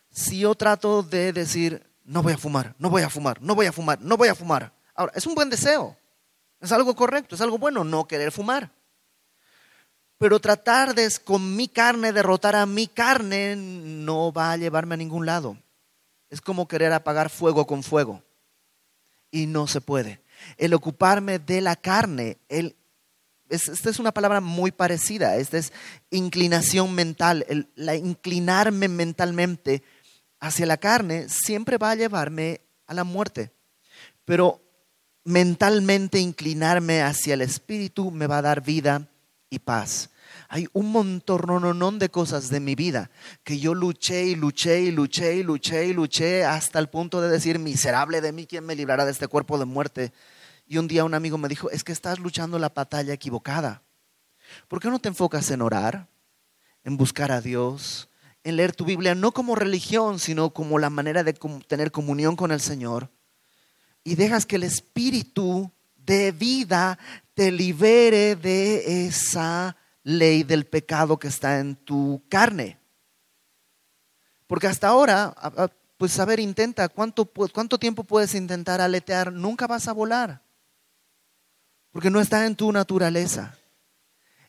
Si 0.09 0.39
yo 0.39 0.55
trato 0.55 1.03
de 1.03 1.33
decir, 1.33 1.85
no 2.05 2.23
voy 2.23 2.31
a 2.31 2.37
fumar, 2.37 2.75
no 2.79 2.89
voy 2.89 3.01
a 3.01 3.09
fumar, 3.09 3.41
no 3.41 3.55
voy 3.55 3.65
a 3.65 3.73
fumar, 3.73 3.99
no 3.99 4.15
voy 4.15 4.29
a 4.29 4.35
fumar. 4.35 4.71
Ahora, 4.95 5.11
es 5.13 5.27
un 5.27 5.35
buen 5.35 5.49
deseo, 5.49 5.97
es 6.61 6.71
algo 6.71 6.95
correcto, 6.95 7.35
es 7.35 7.41
algo 7.41 7.57
bueno 7.57 7.83
no 7.83 8.07
querer 8.07 8.31
fumar. 8.31 8.71
Pero 10.21 10.39
tratar 10.39 10.93
de 10.93 11.11
con 11.25 11.55
mi 11.55 11.67
carne 11.67 12.13
derrotar 12.13 12.55
a 12.55 12.67
mi 12.67 12.85
carne 12.85 13.55
no 13.55 14.31
va 14.31 14.51
a 14.51 14.57
llevarme 14.57 14.93
a 14.93 14.97
ningún 14.97 15.25
lado. 15.25 15.57
Es 16.29 16.41
como 16.41 16.67
querer 16.67 16.93
apagar 16.93 17.31
fuego 17.31 17.65
con 17.65 17.81
fuego. 17.81 18.21
Y 19.31 19.47
no 19.47 19.65
se 19.65 19.81
puede. 19.81 20.21
El 20.57 20.75
ocuparme 20.75 21.39
de 21.39 21.61
la 21.61 21.75
carne, 21.75 22.37
esta 23.49 23.89
es 23.89 23.97
una 23.97 24.11
palabra 24.11 24.41
muy 24.41 24.71
parecida, 24.71 25.37
esta 25.37 25.57
es 25.57 25.73
inclinación 26.11 26.93
mental, 26.93 27.67
la 27.73 27.95
inclinarme 27.95 28.89
mentalmente 28.89 29.81
hacia 30.39 30.67
la 30.67 30.77
carne 30.77 31.29
siempre 31.29 31.79
va 31.79 31.89
a 31.89 31.95
llevarme 31.95 32.61
a 32.85 32.93
la 32.93 33.03
muerte. 33.03 33.51
Pero 34.25 34.61
mentalmente 35.23 36.19
inclinarme 36.19 37.01
hacia 37.01 37.33
el 37.33 37.41
espíritu 37.41 38.11
me 38.11 38.27
va 38.27 38.37
a 38.37 38.43
dar 38.43 38.61
vida 38.61 39.07
y 39.51 39.59
paz. 39.59 40.09
Hay 40.47 40.67
un 40.73 40.91
montón 40.91 41.99
de 41.99 42.09
cosas 42.09 42.49
de 42.49 42.59
mi 42.59 42.73
vida 42.73 43.11
que 43.43 43.59
yo 43.59 43.75
luché 43.75 44.25
y 44.25 44.35
luché 44.35 44.81
y 44.81 44.91
luché 44.91 45.35
y 45.35 45.43
luché 45.43 45.85
y 45.87 45.93
luché 45.93 46.45
hasta 46.45 46.79
el 46.79 46.89
punto 46.89 47.21
de 47.21 47.29
decir, 47.29 47.59
miserable 47.59 48.21
de 48.21 48.31
mí, 48.31 48.47
¿quién 48.47 48.65
me 48.65 48.75
librará 48.75 49.05
de 49.05 49.11
este 49.11 49.27
cuerpo 49.27 49.59
de 49.59 49.65
muerte? 49.65 50.13
Y 50.65 50.77
un 50.77 50.87
día 50.87 51.03
un 51.03 51.13
amigo 51.13 51.37
me 51.37 51.49
dijo, 51.49 51.69
es 51.69 51.83
que 51.83 51.91
estás 51.91 52.17
luchando 52.19 52.57
la 52.59 52.69
batalla 52.69 53.13
equivocada. 53.13 53.83
¿Por 54.69 54.79
qué 54.79 54.89
no 54.89 54.99
te 54.99 55.09
enfocas 55.09 55.51
en 55.51 55.61
orar, 55.61 56.07
en 56.83 56.95
buscar 56.95 57.31
a 57.31 57.41
Dios, 57.41 58.09
en 58.43 58.55
leer 58.55 58.73
tu 58.73 58.85
Biblia, 58.85 59.15
no 59.15 59.33
como 59.33 59.55
religión, 59.55 60.19
sino 60.19 60.51
como 60.51 60.79
la 60.79 60.89
manera 60.89 61.23
de 61.23 61.33
tener 61.67 61.91
comunión 61.91 62.37
con 62.37 62.51
el 62.51 62.61
Señor? 62.61 63.09
Y 64.03 64.15
dejas 64.15 64.45
que 64.45 64.55
el 64.55 64.63
Espíritu 64.63 65.71
de 65.95 66.31
vida 66.31 66.97
te 67.41 67.51
libere 67.51 68.35
de 68.35 69.07
esa 69.07 69.75
ley 70.03 70.43
del 70.43 70.67
pecado 70.67 71.17
que 71.17 71.27
está 71.27 71.57
en 71.57 71.75
tu 71.75 72.21
carne. 72.29 72.77
Porque 74.45 74.67
hasta 74.67 74.89
ahora, 74.89 75.33
pues 75.97 76.19
a 76.19 76.25
ver, 76.25 76.39
intenta, 76.39 76.87
¿cuánto, 76.87 77.25
cuánto 77.25 77.79
tiempo 77.79 78.03
puedes 78.03 78.35
intentar 78.35 78.79
aletear? 78.79 79.33
Nunca 79.33 79.65
vas 79.65 79.87
a 79.87 79.93
volar, 79.93 80.43
porque 81.89 82.11
no 82.11 82.21
está 82.21 82.45
en 82.45 82.55
tu 82.55 82.71
naturaleza. 82.71 83.57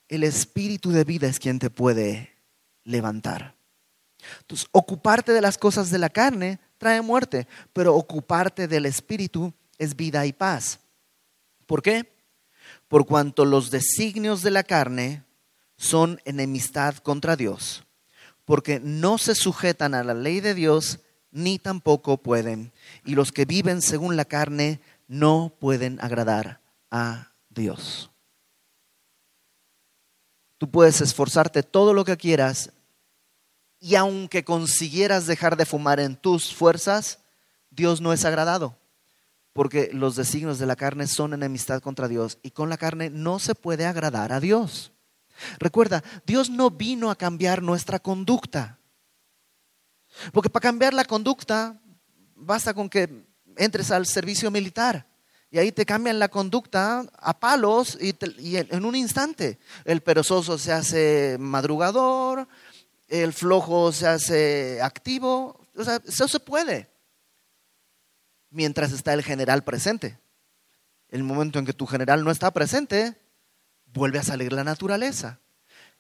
El 0.07 0.23
espíritu 0.23 0.91
de 0.91 1.05
vida 1.05 1.29
es 1.29 1.39
quien 1.39 1.59
te 1.59 1.71
puede 1.71 2.37
levantar. 2.85 3.57
Entonces, 4.41 4.69
ocuparte 4.71 5.33
de 5.33 5.41
las 5.41 5.57
cosas 5.57 5.91
de 5.91 5.97
la 5.97 6.11
carne 6.11 6.61
trae 6.77 7.01
muerte, 7.01 7.49
pero 7.73 7.97
ocuparte 7.97 8.69
del 8.69 8.85
espíritu 8.85 9.55
es 9.79 9.97
vida 9.97 10.27
y 10.27 10.35
paz. 10.35 10.79
¿Por 11.65 11.81
qué? 11.81 12.13
Por 12.93 13.07
cuanto 13.07 13.47
los 13.47 13.71
designios 13.71 14.43
de 14.43 14.51
la 14.51 14.65
carne 14.65 15.25
son 15.79 16.21
enemistad 16.27 16.97
contra 16.97 17.37
Dios, 17.37 17.85
porque 18.45 18.81
no 18.81 19.17
se 19.17 19.35
sujetan 19.35 19.95
a 19.95 20.05
la 20.05 20.13
ley 20.13 20.41
de 20.41 20.53
Dios 20.53 20.99
ni 21.31 21.59
tampoco 21.59 22.19
pueden. 22.19 22.71
Y 23.07 23.15
los 23.15 23.33
que 23.33 23.47
viven 23.47 23.81
según 23.81 24.15
la 24.15 24.27
carne 24.27 24.79
no 25.09 25.55
pueden 25.59 26.03
agradar 26.03 26.61
a 26.91 27.33
Dios. 27.49 28.11
Tú 30.59 30.71
puedes 30.71 31.01
esforzarte 31.01 31.63
todo 31.63 31.95
lo 31.95 32.05
que 32.05 32.19
quieras 32.19 32.73
y 33.81 33.95
aunque 33.95 34.45
consiguieras 34.45 35.27
dejar 35.27 35.57
de 35.57 35.65
fumar 35.65 35.99
en 35.99 36.15
tus 36.15 36.53
fuerzas, 36.53 37.21
Dios 37.71 38.03
no 38.03 38.13
es 38.13 38.27
agradado, 38.27 38.77
porque 39.53 39.91
los 39.93 40.17
designios 40.17 40.59
de 40.59 40.67
la 40.67 40.77
carne 40.77 41.07
son 41.07 41.35
enemistad 41.35 41.83
contra 41.83 42.09
Dios 42.09 42.39
y 42.43 42.51
con 42.51 42.69
la 42.69 42.77
carne 42.77 43.11
no 43.11 43.39
se 43.39 43.55
puede 43.55 43.87
agradar 43.87 44.33
a 44.33 44.41
Dios. 44.41 44.93
Recuerda, 45.59 46.03
Dios 46.27 46.51
no 46.51 46.71
vino 46.71 47.11
a 47.11 47.17
cambiar 47.17 47.63
nuestra 47.63 47.99
conducta, 47.99 48.79
porque 50.33 50.51
para 50.51 50.63
cambiar 50.63 50.95
la 50.95 51.05
conducta 51.05 51.81
basta 52.35 52.75
con 52.75 52.89
que 52.89 53.27
entres 53.57 53.91
al 53.91 54.07
servicio 54.07 54.51
militar. 54.51 55.07
Y 55.51 55.59
ahí 55.59 55.71
te 55.71 55.85
cambian 55.85 56.19
la 56.19 56.29
conducta 56.29 57.05
a 57.19 57.39
palos 57.39 57.99
y, 58.01 58.15
y, 58.39 58.57
en 58.57 58.85
un 58.87 58.97
instante. 58.97 59.59
El 59.85 60.01
perezoso 60.01 60.57
se 60.57 60.73
hace 60.73 61.37
madrugador, 61.39 62.49
el 63.09 63.35
flojo 63.35 63.93
se 63.93 64.07
hace 64.07 64.81
activo, 64.81 65.61
o 65.77 65.85
sea, 65.85 66.01
eso 66.07 66.27
se 66.27 66.41
puede, 66.41 66.89
mientras 68.53 68.93
está 68.93 69.13
el 69.15 69.23
general 69.23 69.65
presente. 69.65 70.19
El 71.09 71.25
momento 71.25 71.59
en 71.59 71.67
que 71.67 71.73
tu 71.73 71.87
general 71.87 72.25
no 72.25 72.31
está 72.31 72.53
presente, 72.53 73.17
vuelve 73.87 74.19
a 74.19 74.23
salir 74.23 74.53
la 74.53 74.65
naturaleza. 74.65 75.41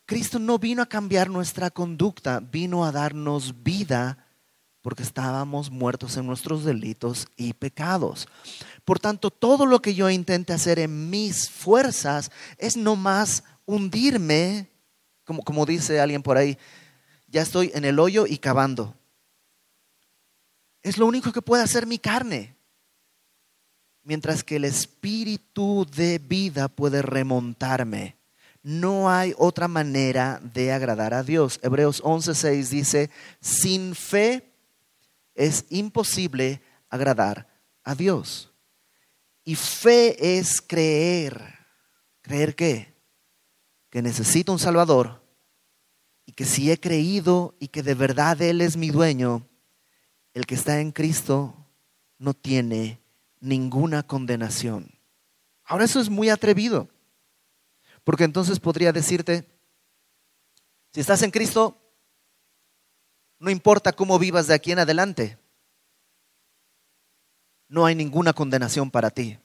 Cristo 0.07 0.39
no 0.39 0.59
vino 0.59 0.83
a 0.83 0.89
cambiar 0.89 1.31
nuestra 1.31 1.71
conducta, 1.71 2.41
vino 2.41 2.85
a 2.85 2.93
darnos 2.93 3.63
vida 3.63 4.27
porque 4.83 5.05
estábamos 5.05 5.71
muertos 5.71 6.17
en 6.17 6.27
nuestros 6.27 6.65
delitos 6.65 7.29
y 7.37 7.53
pecados. 7.53 8.27
Por 8.85 8.99
tanto, 8.99 9.31
todo 9.31 9.65
lo 9.65 9.81
que 9.81 9.95
yo 9.95 10.11
intente 10.11 10.53
hacer 10.53 10.81
en 10.81 11.09
mis 11.09 11.49
fuerzas 11.49 12.33
es 12.59 12.77
no 12.77 12.97
más 12.97 13.45
hundirme, 13.65 14.69
como, 15.25 15.43
como 15.43 15.67
dice 15.67 16.01
alguien 16.01 16.23
por 16.23 16.37
ahí, 16.37 16.59
ya 17.29 17.43
estoy 17.43 17.71
en 17.75 17.85
el 17.85 18.01
hoyo 18.01 18.27
y 18.27 18.39
cavando. 18.39 18.95
Es 20.83 20.99
lo 20.99 21.07
único 21.07 21.33
que 21.33 21.43
puede 21.43 21.63
hacer 21.63 21.87
mi 21.87 21.99
carne. 21.99 22.57
Mientras 24.03 24.43
que 24.43 24.57
el 24.57 24.65
espíritu 24.65 25.87
de 25.95 26.19
vida 26.19 26.69
puede 26.69 27.03
remontarme. 27.03 28.17
No 28.63 29.11
hay 29.11 29.35
otra 29.39 29.69
manera 29.69 30.41
de 30.43 30.73
agradar 30.73 31.15
a 31.15 31.23
Dios. 31.23 31.61
Hebreos 31.63 32.03
11:6 32.03 32.69
dice, 32.69 33.11
sin 33.41 33.95
fe 33.95 34.53
es 35.35 35.67
imposible 35.71 36.63
agradar 36.89 37.49
a 37.85 37.95
Dios. 37.95 38.53
Y 39.45 39.55
fe 39.57 40.39
es 40.39 40.61
creer. 40.61 41.59
¿Creer 42.23 42.55
qué? 42.55 42.95
Que 43.91 44.03
necesito 44.03 44.53
un 44.53 44.59
Salvador 44.59 45.23
y 46.25 46.33
que 46.33 46.45
si 46.45 46.71
he 46.71 46.79
creído 46.79 47.55
y 47.59 47.69
que 47.69 47.83
de 47.83 47.95
verdad 47.95 48.41
Él 48.41 48.61
es 48.61 48.77
mi 48.77 48.91
dueño, 48.91 49.47
el 50.35 50.47
que 50.47 50.55
está 50.55 50.81
en 50.81 50.93
Cristo 50.93 51.55
no 52.19 52.35
tiene 52.35 53.01
ninguna 53.41 54.03
condenación. 54.03 54.91
Ahora 55.65 55.85
eso 55.85 56.01
es 56.01 56.09
muy 56.09 56.29
atrevido, 56.29 56.89
porque 58.05 58.25
entonces 58.25 58.61
podría 58.61 58.93
decirte, 58.93 59.47
si 60.93 61.01
estás 61.01 61.23
en 61.23 61.31
Cristo, 61.31 61.77
no 63.39 63.51
importa 63.51 63.93
cómo 63.93 64.19
vivas 64.19 64.47
de 64.47 64.55
aquí 64.55 64.73
en 64.73 64.79
adelante, 64.79 65.39
no 67.69 67.87
hay 67.87 67.95
ninguna 67.95 68.33
condenación 68.33 68.91
para 68.91 69.11
ti. 69.11 69.39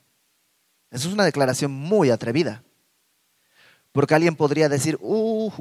Eso 0.92 1.08
es 1.08 1.14
una 1.14 1.26
declaración 1.26 1.72
muy 1.72 2.10
atrevida. 2.10 2.64
Porque 3.92 4.14
alguien 4.14 4.36
podría 4.36 4.70
decir, 4.70 4.98
uh, 5.02 5.52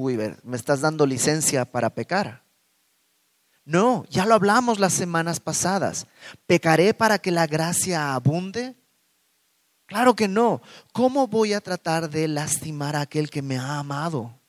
me 0.43 0.57
estás 0.57 0.81
dando 0.81 1.05
licencia 1.05 1.65
para 1.65 1.89
pecar. 1.89 2.43
No, 3.67 4.05
ya 4.09 4.25
lo 4.25 4.33
hablamos 4.33 4.79
las 4.79 4.93
semanas 4.93 5.41
pasadas. 5.41 6.07
¿Pecaré 6.45 6.93
para 6.93 7.19
que 7.19 7.31
la 7.31 7.47
gracia 7.47 8.13
abunde? 8.15 8.77
Claro 9.87 10.15
que 10.15 10.29
no. 10.29 10.61
¿Cómo 10.93 11.27
voy 11.27 11.51
a 11.51 11.59
tratar 11.59 12.09
de 12.09 12.29
lastimar 12.29 12.95
a 12.95 13.01
aquel 13.01 13.29
que 13.29 13.41
me 13.41 13.57
ha 13.57 13.79
amado? 13.79 14.39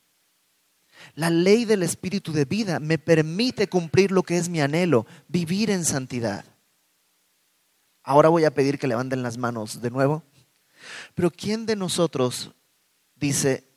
La 1.16 1.30
ley 1.30 1.64
del 1.64 1.82
espíritu 1.82 2.32
de 2.32 2.44
vida 2.44 2.78
me 2.78 2.96
permite 2.96 3.68
cumplir 3.68 4.12
lo 4.12 4.22
que 4.22 4.38
es 4.38 4.48
mi 4.48 4.60
anhelo, 4.60 5.04
vivir 5.26 5.70
en 5.70 5.84
santidad. 5.84 6.44
Ahora 8.04 8.28
voy 8.28 8.44
a 8.44 8.54
pedir 8.54 8.78
que 8.78 8.86
levanten 8.86 9.24
las 9.24 9.36
manos 9.36 9.82
de 9.82 9.90
nuevo. 9.90 10.22
Pero 11.16 11.32
¿quién 11.32 11.66
de 11.66 11.74
nosotros 11.74 12.52
dice, 13.16 13.68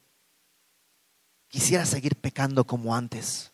quisiera 1.47 1.87
seguir 1.87 2.15
pecando 2.15 2.63
como 2.63 2.95
antes? 2.95 3.50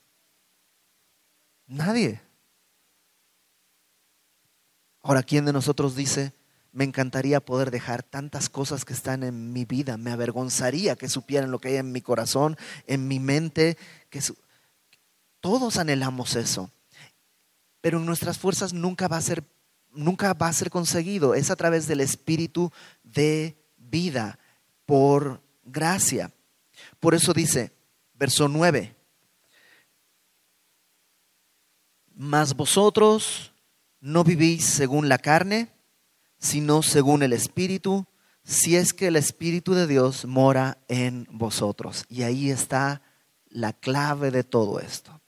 Nadie. 1.67 2.21
Ahora, 5.01 5.23
¿quién 5.23 5.45
de 5.45 5.53
nosotros 5.53 5.95
dice, 5.95 6.33
me 6.71 6.83
encantaría 6.83 7.39
poder 7.39 7.71
dejar 7.71 8.03
tantas 8.03 8.49
cosas 8.49 8.85
que 8.85 8.93
están 8.93 9.23
en 9.23 9.53
mi 9.53 9.65
vida, 9.65 9.97
me 9.97 10.11
avergonzaría 10.11 10.95
que 10.95 11.07
supieran 11.07 11.51
lo 11.51 11.59
que 11.59 11.69
hay 11.69 11.75
en 11.77 11.91
mi 11.91 12.01
corazón, 12.01 12.57
en 12.87 13.07
mi 13.07 13.19
mente, 13.19 13.77
que 14.09 14.21
todos 15.39 15.77
anhelamos 15.77 16.35
eso. 16.35 16.71
Pero 17.81 17.99
en 17.99 18.05
nuestras 18.05 18.37
fuerzas 18.37 18.73
nunca 18.73 19.07
va 19.07 19.17
a 19.17 19.21
ser 19.21 19.43
nunca 19.93 20.33
va 20.33 20.47
a 20.47 20.53
ser 20.53 20.69
conseguido, 20.69 21.33
es 21.33 21.49
a 21.49 21.55
través 21.55 21.87
del 21.87 22.01
espíritu 22.01 22.71
de 23.03 23.57
vida 23.77 24.37
por 24.85 25.41
gracia. 25.63 26.31
Por 26.99 27.15
eso 27.15 27.33
dice, 27.33 27.77
Verso 28.17 28.47
9. 28.47 28.96
Mas 32.19 32.55
vosotros 32.55 33.53
no 33.99 34.23
vivís 34.23 34.65
según 34.65 35.07
la 35.07 35.19
carne, 35.19 35.69
sino 36.39 36.81
según 36.81 37.21
el 37.21 37.31
Espíritu, 37.31 38.07
si 38.43 38.75
es 38.75 38.91
que 38.91 39.05
el 39.05 39.15
Espíritu 39.15 39.75
de 39.75 39.85
Dios 39.85 40.25
mora 40.25 40.79
en 40.87 41.27
vosotros. 41.29 42.05
Y 42.09 42.23
ahí 42.23 42.49
está 42.49 43.03
la 43.49 43.71
clave 43.71 44.31
de 44.31 44.43
todo 44.43 44.79
esto. 44.79 45.21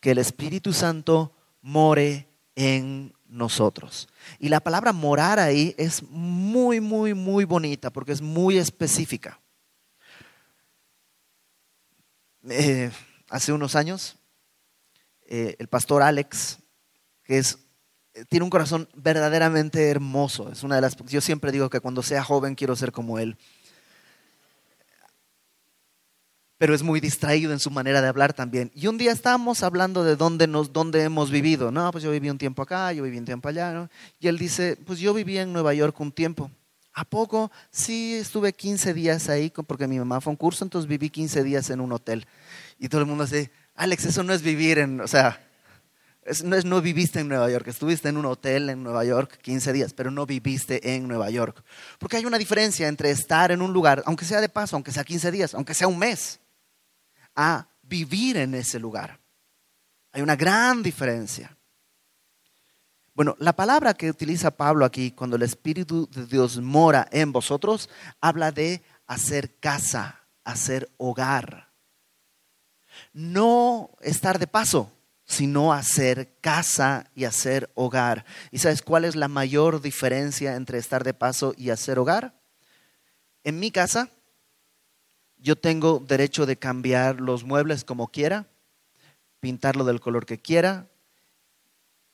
Que 0.00 0.12
el 0.12 0.18
Espíritu 0.18 0.72
Santo 0.72 1.36
more 1.60 2.26
en 2.56 3.12
nosotros. 3.28 4.08
Y 4.38 4.48
la 4.48 4.60
palabra 4.60 4.94
morar 4.94 5.38
ahí 5.38 5.74
es 5.76 6.02
muy, 6.04 6.80
muy, 6.80 7.12
muy 7.12 7.44
bonita 7.44 7.90
porque 7.90 8.12
es 8.12 8.22
muy 8.22 8.56
específica. 8.56 9.38
Eh, 12.48 12.90
hace 13.28 13.52
unos 13.52 13.76
años, 13.76 14.16
eh, 15.34 15.56
el 15.58 15.66
pastor 15.66 16.02
Alex, 16.02 16.58
que 17.24 17.38
es, 17.38 17.58
tiene 18.28 18.44
un 18.44 18.50
corazón 18.50 18.86
verdaderamente 18.94 19.88
hermoso. 19.88 20.52
Es 20.52 20.62
una 20.62 20.74
de 20.74 20.82
las, 20.82 20.94
yo 21.06 21.22
siempre 21.22 21.50
digo 21.50 21.70
que 21.70 21.80
cuando 21.80 22.02
sea 22.02 22.22
joven 22.22 22.54
quiero 22.54 22.76
ser 22.76 22.92
como 22.92 23.18
él. 23.18 23.38
Pero 26.58 26.74
es 26.74 26.82
muy 26.82 27.00
distraído 27.00 27.50
en 27.50 27.60
su 27.60 27.70
manera 27.70 28.02
de 28.02 28.08
hablar 28.08 28.34
también. 28.34 28.70
Y 28.74 28.88
un 28.88 28.98
día 28.98 29.10
estábamos 29.10 29.62
hablando 29.62 30.04
de 30.04 30.16
dónde, 30.16 30.46
nos, 30.46 30.70
dónde 30.70 31.02
hemos 31.02 31.30
vivido. 31.30 31.72
No, 31.72 31.90
pues 31.92 32.04
yo 32.04 32.10
viví 32.10 32.28
un 32.28 32.36
tiempo 32.36 32.60
acá, 32.60 32.92
yo 32.92 33.02
viví 33.02 33.16
un 33.16 33.24
tiempo 33.24 33.48
allá. 33.48 33.88
Y 34.20 34.28
él 34.28 34.36
dice, 34.36 34.78
pues 34.84 34.98
yo 34.98 35.14
viví 35.14 35.38
en 35.38 35.50
Nueva 35.50 35.72
York 35.72 35.98
un 35.98 36.12
tiempo. 36.12 36.50
¿A 36.92 37.06
poco? 37.06 37.50
Sí, 37.70 38.16
estuve 38.16 38.52
15 38.52 38.92
días 38.92 39.30
ahí 39.30 39.50
porque 39.50 39.88
mi 39.88 39.98
mamá 39.98 40.20
fue 40.20 40.30
a 40.30 40.32
un 40.32 40.36
curso, 40.36 40.62
entonces 40.62 40.86
viví 40.86 41.08
15 41.08 41.42
días 41.42 41.70
en 41.70 41.80
un 41.80 41.90
hotel. 41.90 42.26
Y 42.78 42.90
todo 42.90 43.00
el 43.00 43.06
mundo 43.06 43.24
dice, 43.24 43.50
Alex, 43.74 44.04
eso 44.06 44.22
no 44.22 44.32
es 44.32 44.42
vivir 44.42 44.78
en, 44.78 45.00
o 45.00 45.08
sea, 45.08 45.40
no 46.44 46.56
es 46.56 46.64
no 46.64 46.80
viviste 46.80 47.20
en 47.20 47.28
Nueva 47.28 47.50
York, 47.50 47.66
estuviste 47.66 48.08
en 48.08 48.16
un 48.16 48.26
hotel 48.26 48.70
en 48.70 48.82
Nueva 48.82 49.04
York 49.04 49.38
15 49.42 49.72
días, 49.72 49.92
pero 49.92 50.10
no 50.10 50.24
viviste 50.24 50.94
en 50.94 51.08
Nueva 51.08 51.30
York. 51.30 51.64
Porque 51.98 52.16
hay 52.16 52.24
una 52.24 52.38
diferencia 52.38 52.86
entre 52.86 53.10
estar 53.10 53.50
en 53.50 53.60
un 53.60 53.72
lugar, 53.72 54.02
aunque 54.06 54.24
sea 54.24 54.40
de 54.40 54.48
paso, 54.48 54.76
aunque 54.76 54.92
sea 54.92 55.04
15 55.04 55.30
días, 55.32 55.54
aunque 55.54 55.74
sea 55.74 55.88
un 55.88 55.98
mes, 55.98 56.38
a 57.34 57.66
vivir 57.82 58.36
en 58.36 58.54
ese 58.54 58.78
lugar. 58.78 59.18
Hay 60.12 60.22
una 60.22 60.36
gran 60.36 60.82
diferencia. 60.82 61.56
Bueno, 63.14 63.34
la 63.38 63.54
palabra 63.54 63.94
que 63.94 64.08
utiliza 64.08 64.52
Pablo 64.52 64.84
aquí, 64.84 65.10
cuando 65.10 65.36
el 65.36 65.42
Espíritu 65.42 66.08
de 66.10 66.26
Dios 66.26 66.58
mora 66.60 67.08
en 67.10 67.32
vosotros, 67.32 67.90
habla 68.20 68.52
de 68.52 68.82
hacer 69.06 69.58
casa, 69.58 70.20
hacer 70.44 70.90
hogar. 70.98 71.71
No 73.12 73.90
estar 74.00 74.38
de 74.38 74.46
paso, 74.46 74.92
sino 75.24 75.72
hacer 75.72 76.36
casa 76.40 77.10
y 77.14 77.24
hacer 77.24 77.70
hogar. 77.74 78.24
¿Y 78.50 78.58
sabes 78.58 78.82
cuál 78.82 79.04
es 79.04 79.16
la 79.16 79.28
mayor 79.28 79.80
diferencia 79.80 80.56
entre 80.56 80.78
estar 80.78 81.04
de 81.04 81.14
paso 81.14 81.54
y 81.56 81.70
hacer 81.70 81.98
hogar? 81.98 82.34
En 83.44 83.58
mi 83.58 83.70
casa, 83.70 84.10
yo 85.38 85.56
tengo 85.56 86.02
derecho 86.06 86.46
de 86.46 86.56
cambiar 86.56 87.20
los 87.20 87.44
muebles 87.44 87.84
como 87.84 88.08
quiera, 88.08 88.46
pintarlo 89.40 89.84
del 89.84 90.00
color 90.00 90.26
que 90.26 90.38
quiera, 90.38 90.86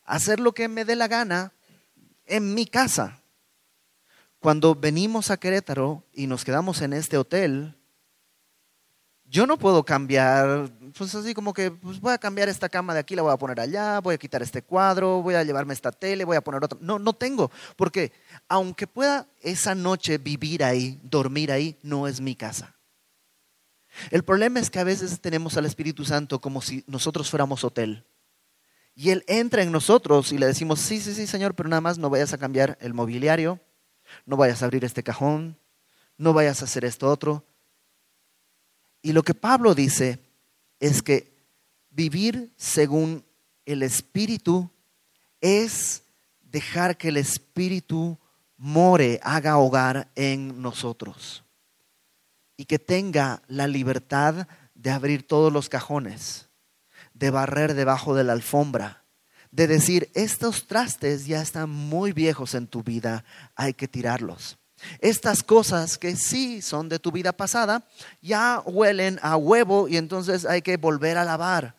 hacer 0.05 0.41
lo 0.41 0.53
que 0.53 0.69
me 0.69 0.85
dé 0.85 0.97
la 0.97 1.09
gana 1.09 1.53
en 2.25 2.55
mi 2.55 2.67
casa. 2.67 3.21
Cuando 4.39 4.75
venimos 4.75 5.31
a 5.31 5.37
Querétaro 5.37 6.05
y 6.15 6.27
nos 6.27 6.45
quedamos 6.45 6.81
en 6.81 6.93
este 6.93 7.19
hotel, 7.19 7.78
yo 9.31 9.47
no 9.47 9.59
puedo 9.59 9.85
cambiar, 9.85 10.71
pues 10.97 11.15
así 11.15 11.35
como 11.35 11.53
que 11.53 11.71
pues 11.71 12.01
voy 12.01 12.13
a 12.13 12.19
cambiar 12.19 12.49
esta 12.49 12.69
cama 12.69 12.95
de 12.95 13.01
aquí, 13.01 13.15
la 13.15 13.23
voy 13.23 13.33
a 13.33 13.37
poner 13.37 13.61
allá, 13.61 14.01
voy 14.01 14.15
a 14.15 14.19
quitar 14.19 14.43
este 14.43 14.63
cuadro, 14.63 15.23
voy 15.23 15.35
a 15.35 15.45
llevarme 15.45 15.75
esta 15.75 15.93
tele, 15.93 16.25
voy 16.25 16.37
a 16.37 16.41
poner 16.41 16.65
otra. 16.65 16.79
No, 16.81 16.99
no 16.99 17.13
tengo, 17.13 17.51
porque 17.77 18.13
aunque 18.49 18.87
pueda 18.87 19.27
esa 19.41 19.75
noche 19.75 20.19
vivir 20.19 20.65
ahí, 20.65 20.99
dormir 21.03 21.53
ahí, 21.53 21.77
no 21.83 22.09
es 22.09 22.21
mi 22.21 22.35
casa. 22.35 22.75
El 24.11 24.23
problema 24.23 24.61
es 24.61 24.71
que 24.71 24.79
a 24.79 24.85
veces 24.85 25.21
tenemos 25.21 25.57
al 25.57 25.67
Espíritu 25.67 26.05
Santo 26.05 26.41
como 26.41 26.63
si 26.63 26.85
nosotros 26.87 27.29
fuéramos 27.29 27.65
hotel. 27.65 28.05
Y 28.95 29.11
Él 29.11 29.25
entra 29.29 29.63
en 29.63 29.71
nosotros 29.71 30.33
y 30.33 30.39
le 30.39 30.47
decimos, 30.47 30.81
sí, 30.81 31.01
sí, 31.01 31.15
sí, 31.15 31.27
Señor, 31.27 31.55
pero 31.55 31.69
nada 31.69 31.81
más 31.81 31.99
no 31.99 32.11
vayas 32.11 32.33
a 32.33 32.39
cambiar 32.39 32.79
el 32.81 32.95
mobiliario, 32.95 33.61
no 34.27 34.37
vayas 34.37 34.63
a 34.63 34.65
abrir 34.65 34.85
este 34.85 35.03
cajón, 35.03 35.59
no 36.17 36.33
vayas 36.33 36.63
a 36.63 36.65
hacer 36.65 36.85
esto 36.85 37.09
otro. 37.09 37.45
Y 39.03 39.13
lo 39.13 39.23
que 39.23 39.35
Pablo 39.35 39.75
dice 39.75 40.21
es 40.81 41.03
que 41.03 41.37
vivir 41.91 42.53
según 42.57 43.25
el 43.67 43.83
Espíritu 43.83 44.71
es 45.41 46.03
dejar 46.41 46.97
que 46.97 47.09
el 47.09 47.17
Espíritu 47.17 48.19
more, 48.57 49.21
haga 49.23 49.59
hogar 49.59 50.11
en 50.15 50.61
nosotros. 50.61 51.45
Y 52.57 52.65
que 52.65 52.79
tenga 52.79 53.43
la 53.47 53.67
libertad 53.67 54.49
de 54.75 54.91
abrir 54.91 55.27
todos 55.27 55.53
los 55.53 55.69
cajones 55.69 56.49
de 57.19 57.31
barrer 57.31 57.75
debajo 57.75 58.15
de 58.15 58.25
la 58.25 58.33
alfombra, 58.33 59.05
de 59.51 59.67
decir, 59.67 60.11
estos 60.15 60.67
trastes 60.67 61.27
ya 61.27 61.43
están 61.43 61.69
muy 61.69 62.13
viejos 62.13 62.55
en 62.55 62.67
tu 62.67 62.83
vida, 62.83 63.25
hay 63.57 63.75
que 63.75 63.89
tirarlos. 63.89 64.59
Estas 65.01 65.43
cosas 65.43 65.99
que 65.99 66.17
sí 66.17 66.63
son 66.63 66.89
de 66.89 66.99
tu 66.99 67.13
vida 67.13 67.33
pasada, 67.33 67.87
ya 68.21 68.63
huelen 68.65 69.19
a 69.23 69.37
huevo 69.37 69.89
y 69.89 69.97
entonces 69.97 70.45
hay 70.45 70.63
que 70.63 70.77
volver 70.77 71.19
a 71.19 71.25
lavar. 71.25 71.77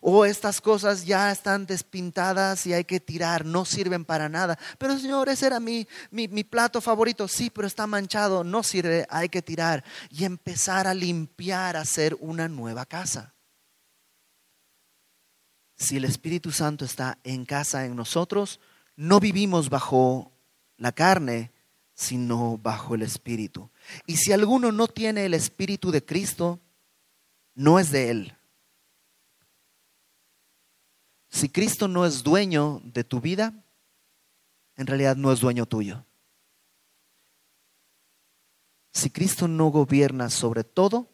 O 0.00 0.24
estas 0.24 0.60
cosas 0.60 1.06
ya 1.06 1.30
están 1.30 1.64
despintadas 1.64 2.66
y 2.66 2.72
hay 2.72 2.84
que 2.84 2.98
tirar, 2.98 3.44
no 3.44 3.64
sirven 3.64 4.04
para 4.04 4.28
nada. 4.28 4.58
Pero 4.78 4.98
Señor, 4.98 5.28
ese 5.28 5.46
era 5.46 5.60
mi, 5.60 5.86
mi, 6.10 6.26
mi, 6.26 6.42
plato 6.42 6.80
favorito. 6.80 7.28
Sí, 7.28 7.50
pero 7.50 7.68
está 7.68 7.86
manchado, 7.86 8.42
no 8.42 8.64
sirve, 8.64 9.06
hay 9.10 9.28
que 9.28 9.42
tirar. 9.42 9.84
Y 10.10 10.24
empezar 10.24 10.88
a 10.88 10.94
limpiar, 10.94 11.76
a 11.76 11.82
hacer 11.82 12.16
una 12.20 12.48
nueva 12.48 12.84
casa 12.84 13.36
si 15.76 15.98
el 15.98 16.04
Espíritu 16.04 16.50
Santo 16.50 16.84
está 16.84 17.18
en 17.22 17.44
casa 17.44 17.84
en 17.84 17.94
nosotros, 17.96 18.60
no 18.96 19.20
vivimos 19.20 19.68
bajo 19.68 20.32
la 20.78 20.92
carne, 20.92 21.52
sino 21.96 22.58
bajo 22.58 22.94
el 22.94 23.02
Espíritu. 23.02 23.70
Y 24.06 24.18
si 24.18 24.30
alguno 24.32 24.70
no 24.70 24.86
tiene 24.86 25.24
el 25.24 25.32
Espíritu 25.32 25.90
de 25.90 26.04
Cristo, 26.04 26.60
no 27.54 27.80
es 27.80 27.90
de 27.90 28.10
Él. 28.10 28.36
Si 31.30 31.48
Cristo 31.48 31.88
no 31.88 32.04
es 32.04 32.22
dueño 32.22 32.82
de 32.84 33.02
tu 33.02 33.20
vida, 33.20 33.64
en 34.76 34.86
realidad 34.86 35.16
no 35.16 35.32
es 35.32 35.40
dueño 35.40 35.64
tuyo. 35.64 36.04
Si 38.92 39.10
Cristo 39.10 39.48
no 39.48 39.68
gobierna 39.68 40.28
sobre 40.28 40.64
todo, 40.64 41.08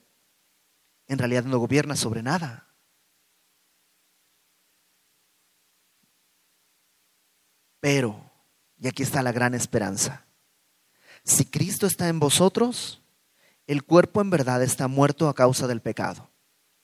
en 1.07 1.19
realidad 1.19 1.45
no 1.45 1.59
gobierna 1.59 1.95
sobre 1.95 2.25
nada. 2.25 2.69
Pero, 7.79 8.31
y 8.79 8.89
aquí 8.89 9.05
está 9.05 9.23
la 9.23 9.33
gran 9.33 9.55
esperanza, 9.55 10.27
si 11.25 11.45
Cristo 11.45 11.87
está 11.87 12.09
en 12.09 12.19
vosotros, 12.19 13.01
el 13.67 13.85
cuerpo 13.85 14.21
en 14.21 14.31
verdad 14.31 14.63
está 14.63 14.89
muerto 14.89 15.29
a 15.29 15.35
causa 15.35 15.67
del 15.67 15.81
pecado. 15.81 16.29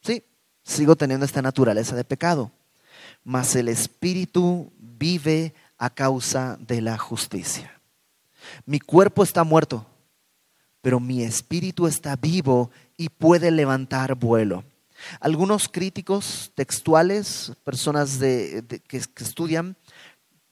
Sí, 0.01 0.23
sigo 0.63 0.97
teniendo 0.97 1.27
esta 1.27 1.43
naturaleza 1.43 1.97
de 1.97 2.05
pecado, 2.05 2.53
mas 3.25 3.57
el 3.57 3.69
espíritu 3.69 4.73
vive 4.79 5.55
a 5.77 5.91
causa 5.91 6.57
de 6.61 6.81
la 6.81 6.97
justicia. 6.99 7.81
Mi 8.65 8.79
cuerpo 8.79 9.23
está 9.23 9.45
muerto, 9.45 9.87
pero 10.81 11.01
mi 11.01 11.23
espíritu 11.23 11.87
está 11.87 12.17
vivo 12.17 12.71
y 12.97 13.09
puede 13.09 13.51
levantar 13.51 14.15
vuelo. 14.15 14.65
Algunos 15.21 15.69
críticos 15.69 16.53
textuales, 16.55 17.53
personas 17.65 18.19
que, 18.19 18.65
que 18.89 19.25
estudian, 19.25 19.77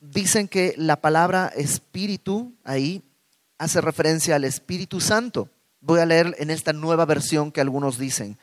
dicen 0.01 0.47
que 0.47 0.75
la 0.77 1.01
palabra 1.01 1.49
espíritu 1.57 2.53
ahí 2.65 3.03
hace 3.59 3.81
referencia 3.81 4.37
al 4.37 4.45
Espíritu 4.45 5.01
Santo. 5.01 5.49
Voy 5.81 6.01
a 6.01 6.07
leer 6.07 6.35
en 6.39 6.51
esta 6.51 6.73
nueva 6.73 7.05
versión 7.05 7.53
que 7.53 7.61
algunos 7.61 7.99
dicen. 7.99 8.39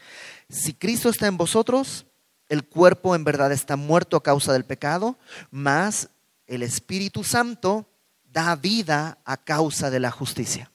Si 0.49 0.73
Cristo 0.73 1.09
está 1.09 1.27
en 1.27 1.37
vosotros, 1.37 2.05
el 2.49 2.63
cuerpo 2.63 3.15
en 3.15 3.23
verdad 3.23 3.51
está 3.51 3.75
muerto 3.75 4.17
a 4.17 4.23
causa 4.23 4.53
del 4.53 4.65
pecado, 4.65 5.17
mas 5.51 6.09
el 6.47 6.63
Espíritu 6.63 7.23
Santo 7.23 7.87
da 8.23 8.55
vida 8.55 9.19
a 9.25 9.37
causa 9.37 9.89
de 9.89 9.99
la 9.99 10.11
justicia. 10.11 10.71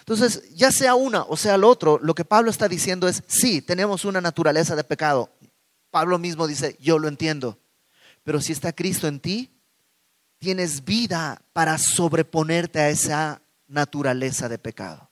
Entonces, 0.00 0.50
ya 0.54 0.72
sea 0.72 0.94
una 0.94 1.22
o 1.22 1.36
sea 1.36 1.54
el 1.54 1.64
otro, 1.64 1.98
lo 2.02 2.14
que 2.14 2.24
Pablo 2.24 2.50
está 2.50 2.68
diciendo 2.68 3.06
es, 3.06 3.22
sí, 3.26 3.62
tenemos 3.62 4.04
una 4.04 4.20
naturaleza 4.20 4.74
de 4.74 4.84
pecado. 4.84 5.30
Pablo 5.90 6.18
mismo 6.18 6.46
dice, 6.46 6.76
yo 6.80 6.98
lo 6.98 7.08
entiendo, 7.08 7.58
pero 8.24 8.40
si 8.40 8.52
está 8.52 8.72
Cristo 8.72 9.06
en 9.08 9.20
ti, 9.20 9.50
tienes 10.40 10.84
vida 10.84 11.42
para 11.52 11.78
sobreponerte 11.78 12.80
a 12.80 12.88
esa 12.88 13.42
naturaleza 13.68 14.48
de 14.48 14.58
pecado. 14.58 15.08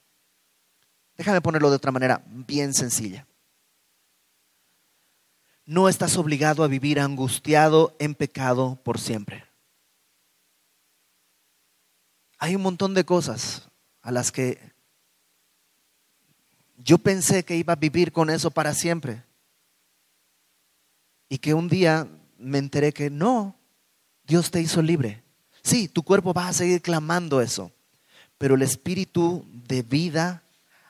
Déjame 1.15 1.39
ponerlo 1.39 1.69
de 1.69 1.77
otra 1.77 1.91
manera 1.91 2.23
bien 2.25 2.73
sencilla. 2.73 3.27
No 5.65 5.87
estás 5.87 6.17
obligado 6.17 6.63
a 6.63 6.67
vivir 6.67 6.99
angustiado 6.99 7.95
en 7.99 8.15
pecado 8.15 8.79
por 8.83 8.99
siempre. 8.99 9.45
Hay 12.39 12.55
un 12.55 12.63
montón 12.63 12.95
de 12.95 13.05
cosas 13.05 13.69
a 14.01 14.11
las 14.11 14.31
que 14.31 14.73
yo 16.77 16.97
pensé 16.97 17.43
que 17.45 17.55
iba 17.55 17.73
a 17.73 17.75
vivir 17.75 18.11
con 18.11 18.31
eso 18.31 18.49
para 18.49 18.73
siempre. 18.73 19.23
Y 21.27 21.37
que 21.37 21.53
un 21.53 21.67
día 21.67 22.07
me 22.37 22.57
enteré 22.57 22.93
que 22.93 23.11
no, 23.11 23.58
Dios 24.29 24.51
te 24.51 24.61
hizo 24.61 24.83
libre. 24.83 25.23
Sí, 25.63 25.87
tu 25.87 26.03
cuerpo 26.03 26.33
va 26.33 26.47
a 26.47 26.53
seguir 26.53 26.83
clamando 26.83 27.41
eso, 27.41 27.71
pero 28.37 28.53
el 28.53 28.61
espíritu 28.61 29.43
de 29.67 29.81
vida, 29.81 30.43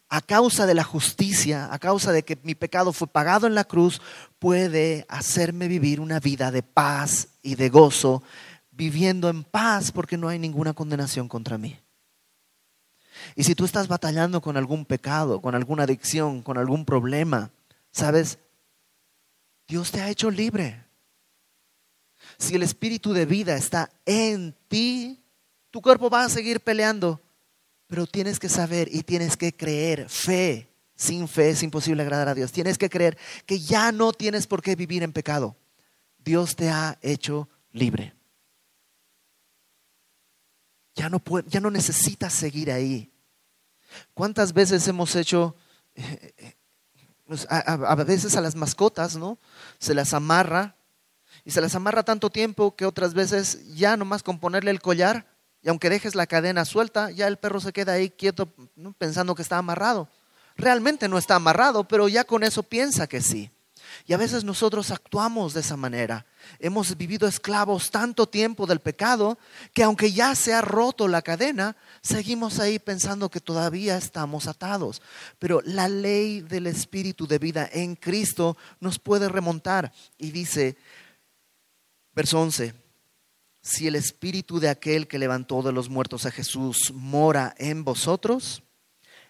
a 0.10 0.20
causa 0.20 0.66
de 0.66 0.74
la 0.74 0.84
justicia, 0.84 1.74
a 1.74 1.80
causa 1.80 2.12
de 2.12 2.24
que 2.24 2.38
mi 2.44 2.54
pecado 2.54 2.92
fue 2.92 3.08
pagado 3.08 3.48
en 3.48 3.56
la 3.56 3.64
cruz, 3.64 4.02
puede 4.40 5.06
hacerme 5.08 5.70
vivir 5.70 6.02
una 6.02 6.20
vida 6.20 6.52
de 6.52 6.64
paz 6.64 7.30
y 7.42 7.56
de 7.56 7.70
gozo, 7.70 8.24
viviendo 8.72 9.30
en 9.30 9.46
paz 9.46 9.94
porque 9.94 10.18
no 10.18 10.28
hay 10.28 10.38
ninguna 10.38 10.74
condenación 10.74 11.30
contra 11.30 11.58
mí. 11.58 11.80
Y 13.38 13.46
si 13.46 13.56
tú 13.56 13.64
estás 13.64 13.88
batallando 13.88 14.42
con 14.42 14.58
algún 14.58 14.84
pecado, 14.84 15.42
con 15.42 15.56
alguna 15.56 15.84
adicción, 15.84 16.42
con 16.42 16.58
algún 16.58 16.84
problema, 16.84 17.52
¿sabes? 17.94 18.38
Dios 19.66 19.92
te 19.92 20.02
ha 20.02 20.10
hecho 20.10 20.30
libre. 20.30 20.89
Si 22.40 22.56
el 22.56 22.64
espíritu 22.64 23.12
de 23.12 23.26
vida 23.26 23.56
está 23.58 23.92
en 24.06 24.56
ti, 24.70 25.22
tu 25.72 25.82
cuerpo 25.82 26.10
va 26.10 26.24
a 26.24 26.30
seguir 26.30 26.62
peleando, 26.62 27.22
pero 27.86 28.08
tienes 28.08 28.40
que 28.40 28.48
saber 28.48 28.88
y 28.90 29.04
tienes 29.04 29.36
que 29.36 29.54
creer. 29.54 30.10
Fe, 30.10 30.70
sin 30.96 31.28
fe 31.28 31.50
es 31.50 31.64
imposible 31.64 32.02
agradar 32.02 32.30
a 32.30 32.34
Dios. 32.34 32.54
Tienes 32.54 32.78
que 32.78 32.90
creer 32.90 33.18
que 33.46 33.60
ya 33.60 33.92
no 33.92 34.14
tienes 34.14 34.48
por 34.48 34.62
qué 34.62 34.78
vivir 34.78 35.04
en 35.04 35.12
pecado. 35.12 35.58
Dios 36.18 36.56
te 36.56 36.70
ha 36.70 36.98
hecho 37.02 37.50
libre. 37.74 38.16
Ya 40.96 41.10
no, 41.10 41.22
ya 41.48 41.60
no 41.60 41.72
necesitas 41.72 42.34
seguir 42.34 42.72
ahí. 42.72 43.12
¿Cuántas 44.14 44.54
veces 44.54 44.88
hemos 44.88 45.14
hecho, 45.16 45.56
eh, 45.96 46.34
eh, 46.38 46.56
pues, 47.26 47.46
a, 47.50 47.58
a, 47.58 47.96
veces 47.96 48.36
a 48.38 48.42
las 48.42 48.56
mascotas, 48.56 49.18
¿no? 49.18 49.40
Se 49.78 49.94
las 49.94 50.14
amarra 50.14 50.76
Y 51.46 51.52
se 51.52 51.62
las 51.62 51.76
amarra 51.76 52.04
tanto 52.04 52.30
tiempo 52.30 52.76
que 52.76 52.86
otras 52.86 53.14
veces 53.14 53.76
ya 53.76 53.98
nomás 53.98 54.24
con 54.24 54.40
ponerle 54.40 54.72
el 54.72 54.82
collar, 54.82 55.26
y 55.62 55.70
aunque 55.70 55.90
dejes 55.90 56.16
la 56.16 56.28
cadena 56.28 56.66
suelta, 56.66 57.12
ya 57.12 57.28
el 57.28 57.38
perro 57.38 57.60
se 57.60 57.74
queda 57.74 57.94
ahí 57.94 58.10
quieto 58.10 58.48
pensando 58.98 59.36
que 59.36 59.42
está 59.42 59.58
amarrado. 59.58 60.08
Realmente 60.56 61.08
no 61.08 61.18
está 61.18 61.36
amarrado, 61.36 61.86
pero 61.86 62.08
ya 62.08 62.24
con 62.24 62.44
eso 62.44 62.64
piensa 62.64 63.08
que 63.08 63.22
sí. 63.22 63.52
Y 64.06 64.14
a 64.14 64.18
veces 64.18 64.44
nosotros 64.44 64.92
actuamos 64.92 65.54
de 65.54 65.62
esa 65.62 65.76
manera. 65.78 66.26
Hemos 66.60 66.96
vivido 66.98 67.28
esclavos 67.28 67.92
tanto 67.92 68.28
tiempo 68.28 68.66
del 68.66 68.80
pecado 68.80 69.38
que 69.74 69.84
aunque 69.84 70.12
ya 70.12 70.36
se 70.36 70.54
ha 70.54 70.62
roto 70.62 71.08
la 71.08 71.22
cadena, 71.22 71.76
seguimos 72.02 72.60
ahí 72.60 72.80
pensando 72.80 73.30
que 73.30 73.40
todavía 73.40 73.98
estamos 73.98 74.48
atados. 74.48 75.02
Pero 75.38 75.62
la 75.66 75.88
ley 75.88 76.42
del 76.42 76.68
Espíritu 76.68 77.28
de 77.28 77.40
vida 77.40 77.70
en 77.72 77.96
Cristo 77.96 78.58
nos 78.80 79.00
puede 79.00 79.28
remontar. 79.28 79.92
Y 80.18 80.32
dice, 80.32 80.78
verso 82.20 82.42
11, 82.42 82.74
si 83.62 83.88
el 83.88 83.96
Espíritu 83.96 84.60
de 84.60 84.68
aquel 84.68 85.08
que 85.08 85.18
levantó 85.18 85.62
de 85.62 85.72
los 85.72 85.88
muertos 85.88 86.26
a 86.26 86.32
Jesús 86.32 86.92
mora 86.94 87.56
en 87.58 87.86
vosotros, 87.86 88.62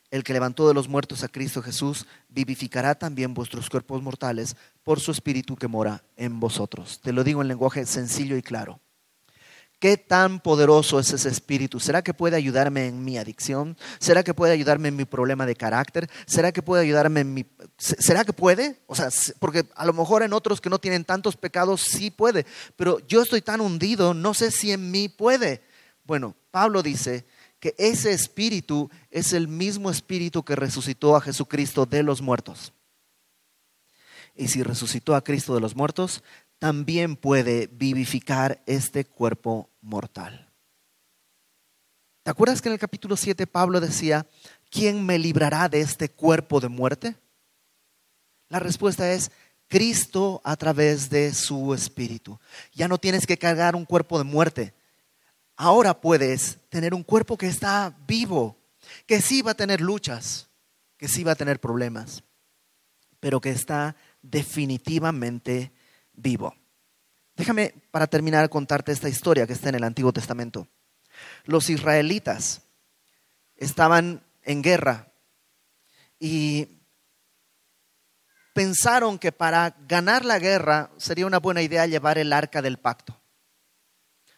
el 0.09 0.23
que 0.23 0.33
levantó 0.33 0.67
de 0.67 0.73
los 0.73 0.87
muertos 0.87 1.23
a 1.23 1.27
Cristo 1.27 1.61
Jesús 1.61 2.07
vivificará 2.29 2.95
también 2.95 3.35
vuestros 3.35 3.69
cuerpos 3.69 4.01
mortales 4.01 4.55
por 4.81 4.99
su 4.99 5.11
Espíritu 5.11 5.55
que 5.55 5.67
mora 5.67 6.03
en 6.17 6.39
vosotros. 6.39 6.99
Te 6.99 7.13
lo 7.13 7.23
digo 7.23 7.43
en 7.43 7.47
lenguaje 7.47 7.85
sencillo 7.85 8.35
y 8.37 8.41
claro. 8.41 8.79
¿Qué 9.79 9.95
tan 9.95 10.41
poderoso 10.41 10.99
es 10.99 11.13
ese 11.13 11.29
espíritu? 11.29 11.79
¿Será 11.79 12.01
que 12.01 12.13
puede 12.13 12.35
ayudarme 12.35 12.87
en 12.87 13.05
mi 13.05 13.17
adicción? 13.17 13.77
¿Será 13.99 14.23
que 14.23 14.33
puede 14.33 14.51
ayudarme 14.51 14.89
en 14.89 14.97
mi 14.97 15.05
problema 15.05 15.45
de 15.45 15.55
carácter? 15.55 16.09
¿Será 16.25 16.51
que 16.51 16.61
puede 16.61 16.83
ayudarme 16.83 17.21
en 17.21 17.33
mi... 17.33 17.45
¿Será 17.77 18.25
que 18.25 18.33
puede? 18.33 18.81
O 18.87 18.95
sea, 18.95 19.07
porque 19.39 19.65
a 19.75 19.85
lo 19.85 19.93
mejor 19.93 20.21
en 20.21 20.33
otros 20.33 20.59
que 20.59 20.69
no 20.69 20.79
tienen 20.79 21.05
tantos 21.05 21.37
pecados 21.37 21.79
sí 21.79 22.11
puede, 22.11 22.45
pero 22.75 22.99
yo 23.07 23.21
estoy 23.21 23.41
tan 23.41 23.61
hundido, 23.61 24.13
no 24.13 24.33
sé 24.33 24.51
si 24.51 24.73
en 24.73 24.91
mí 24.91 25.07
puede. 25.07 25.61
Bueno, 26.03 26.35
Pablo 26.51 26.83
dice 26.83 27.25
que 27.61 27.73
ese 27.77 28.11
espíritu 28.11 28.89
es 29.11 29.31
el 29.31 29.47
mismo 29.47 29.89
espíritu 29.89 30.43
que 30.43 30.57
resucitó 30.57 31.15
a 31.15 31.21
Jesucristo 31.21 31.85
de 31.85 32.03
los 32.03 32.21
muertos. 32.21 32.73
Y 34.35 34.49
si 34.49 34.61
resucitó 34.61 35.15
a 35.15 35.23
Cristo 35.23 35.55
de 35.55 35.61
los 35.61 35.75
muertos, 35.75 36.21
también 36.59 37.15
puede 37.15 37.67
vivificar 37.67 38.61
este 38.65 39.05
cuerpo 39.05 39.69
mortal. 39.81 40.51
¿Te 42.23 42.31
acuerdas 42.31 42.61
que 42.61 42.69
en 42.69 42.73
el 42.73 42.79
capítulo 42.79 43.15
7 43.15 43.47
Pablo 43.47 43.79
decía, 43.79 44.27
¿quién 44.69 45.05
me 45.05 45.17
librará 45.17 45.69
de 45.69 45.79
este 45.79 46.09
cuerpo 46.09 46.59
de 46.59 46.67
muerte? 46.67 47.15
La 48.49 48.59
respuesta 48.59 49.11
es 49.11 49.31
Cristo 49.67 50.41
a 50.43 50.57
través 50.57 51.09
de 51.09 51.33
su 51.33 51.73
espíritu. 51.73 52.39
Ya 52.73 52.87
no 52.87 52.97
tienes 52.97 53.25
que 53.25 53.37
cargar 53.37 53.75
un 53.75 53.85
cuerpo 53.85 54.17
de 54.17 54.25
muerte. 54.25 54.73
Ahora 55.55 55.99
puedes 55.99 56.59
tener 56.69 56.93
un 56.93 57.03
cuerpo 57.03 57.37
que 57.37 57.47
está 57.47 57.95
vivo, 58.05 58.57
que 59.05 59.21
sí 59.21 59.41
va 59.41 59.51
a 59.51 59.55
tener 59.55 59.81
luchas, 59.81 60.49
que 60.97 61.07
sí 61.07 61.23
va 61.23 61.31
a 61.33 61.35
tener 61.35 61.59
problemas, 61.59 62.23
pero 63.19 63.39
que 63.39 63.51
está 63.51 63.95
definitivamente 64.21 65.71
vivo. 66.21 66.55
Déjame 67.35 67.73
para 67.91 68.07
terminar 68.07 68.49
contarte 68.49 68.91
esta 68.91 69.09
historia 69.09 69.47
que 69.47 69.53
está 69.53 69.69
en 69.69 69.75
el 69.75 69.83
Antiguo 69.83 70.11
Testamento. 70.11 70.67
Los 71.45 71.69
israelitas 71.69 72.61
estaban 73.55 74.23
en 74.43 74.61
guerra 74.61 75.07
y 76.19 76.67
pensaron 78.53 79.17
que 79.17 79.31
para 79.31 79.75
ganar 79.87 80.25
la 80.25 80.39
guerra 80.39 80.91
sería 80.97 81.25
una 81.25 81.39
buena 81.39 81.61
idea 81.61 81.85
llevar 81.85 82.17
el 82.17 82.33
arca 82.33 82.61
del 82.61 82.77
pacto. 82.77 83.17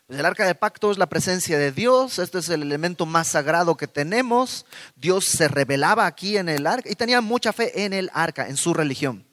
Pues 0.05 0.19
el 0.19 0.25
arca 0.25 0.45
del 0.45 0.55
pacto 0.55 0.91
es 0.91 0.97
la 0.97 1.07
presencia 1.09 1.57
de 1.57 1.71
Dios, 1.71 2.19
este 2.19 2.39
es 2.39 2.49
el 2.49 2.61
elemento 2.61 3.05
más 3.05 3.29
sagrado 3.29 3.77
que 3.77 3.87
tenemos. 3.87 4.65
Dios 4.95 5.25
se 5.25 5.47
revelaba 5.47 6.05
aquí 6.05 6.37
en 6.37 6.49
el 6.49 6.67
arca 6.67 6.89
y 6.89 6.95
tenían 6.95 7.23
mucha 7.23 7.53
fe 7.53 7.83
en 7.83 7.93
el 7.93 8.11
arca, 8.13 8.47
en 8.47 8.57
su 8.57 8.73
religión. 8.73 9.25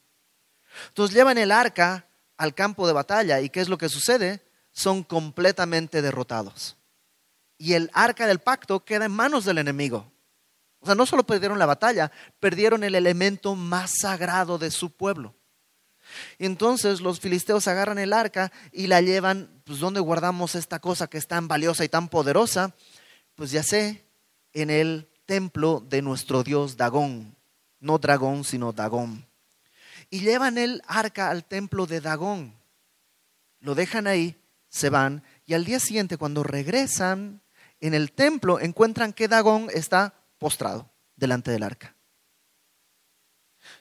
Entonces 0.88 1.14
llevan 1.14 1.36
el 1.36 1.52
arca 1.52 2.07
al 2.38 2.54
campo 2.54 2.86
de 2.86 2.94
batalla 2.94 3.40
y 3.40 3.50
¿qué 3.50 3.60
es 3.60 3.68
lo 3.68 3.76
que 3.76 3.88
sucede? 3.88 4.42
Son 4.72 5.02
completamente 5.02 6.00
derrotados. 6.00 6.76
Y 7.58 7.74
el 7.74 7.90
arca 7.92 8.26
del 8.26 8.38
pacto 8.38 8.84
queda 8.84 9.04
en 9.04 9.12
manos 9.12 9.44
del 9.44 9.58
enemigo. 9.58 10.10
O 10.78 10.86
sea, 10.86 10.94
no 10.94 11.04
solo 11.04 11.26
perdieron 11.26 11.58
la 11.58 11.66
batalla, 11.66 12.12
perdieron 12.38 12.84
el 12.84 12.94
elemento 12.94 13.56
más 13.56 13.98
sagrado 14.00 14.58
de 14.58 14.70
su 14.70 14.90
pueblo. 14.90 15.34
Entonces 16.38 17.00
los 17.00 17.20
filisteos 17.20 17.66
agarran 17.66 17.98
el 17.98 18.12
arca 18.12 18.52
y 18.72 18.86
la 18.86 19.02
llevan, 19.02 19.50
pues 19.64 19.80
¿dónde 19.80 20.00
guardamos 20.00 20.54
esta 20.54 20.78
cosa 20.78 21.08
que 21.08 21.18
es 21.18 21.26
tan 21.26 21.48
valiosa 21.48 21.84
y 21.84 21.88
tan 21.88 22.08
poderosa? 22.08 22.74
Pues 23.34 23.50
ya 23.50 23.64
sé, 23.64 24.04
en 24.52 24.70
el 24.70 25.08
templo 25.26 25.84
de 25.86 26.00
nuestro 26.00 26.44
dios 26.44 26.76
Dagón. 26.76 27.36
No 27.80 27.98
dragón, 27.98 28.44
sino 28.44 28.72
Dagón 28.72 29.27
y 30.10 30.20
llevan 30.20 30.58
el 30.58 30.82
arca 30.86 31.30
al 31.30 31.44
templo 31.44 31.86
de 31.86 32.00
Dagón. 32.00 32.54
Lo 33.60 33.74
dejan 33.74 34.06
ahí, 34.06 34.36
se 34.68 34.90
van 34.90 35.22
y 35.46 35.54
al 35.54 35.64
día 35.64 35.80
siguiente 35.80 36.16
cuando 36.16 36.42
regresan 36.42 37.40
en 37.80 37.94
el 37.94 38.12
templo 38.12 38.60
encuentran 38.60 39.12
que 39.12 39.28
Dagón 39.28 39.68
está 39.72 40.14
postrado 40.38 40.90
delante 41.16 41.50
del 41.50 41.62
arca. 41.62 41.94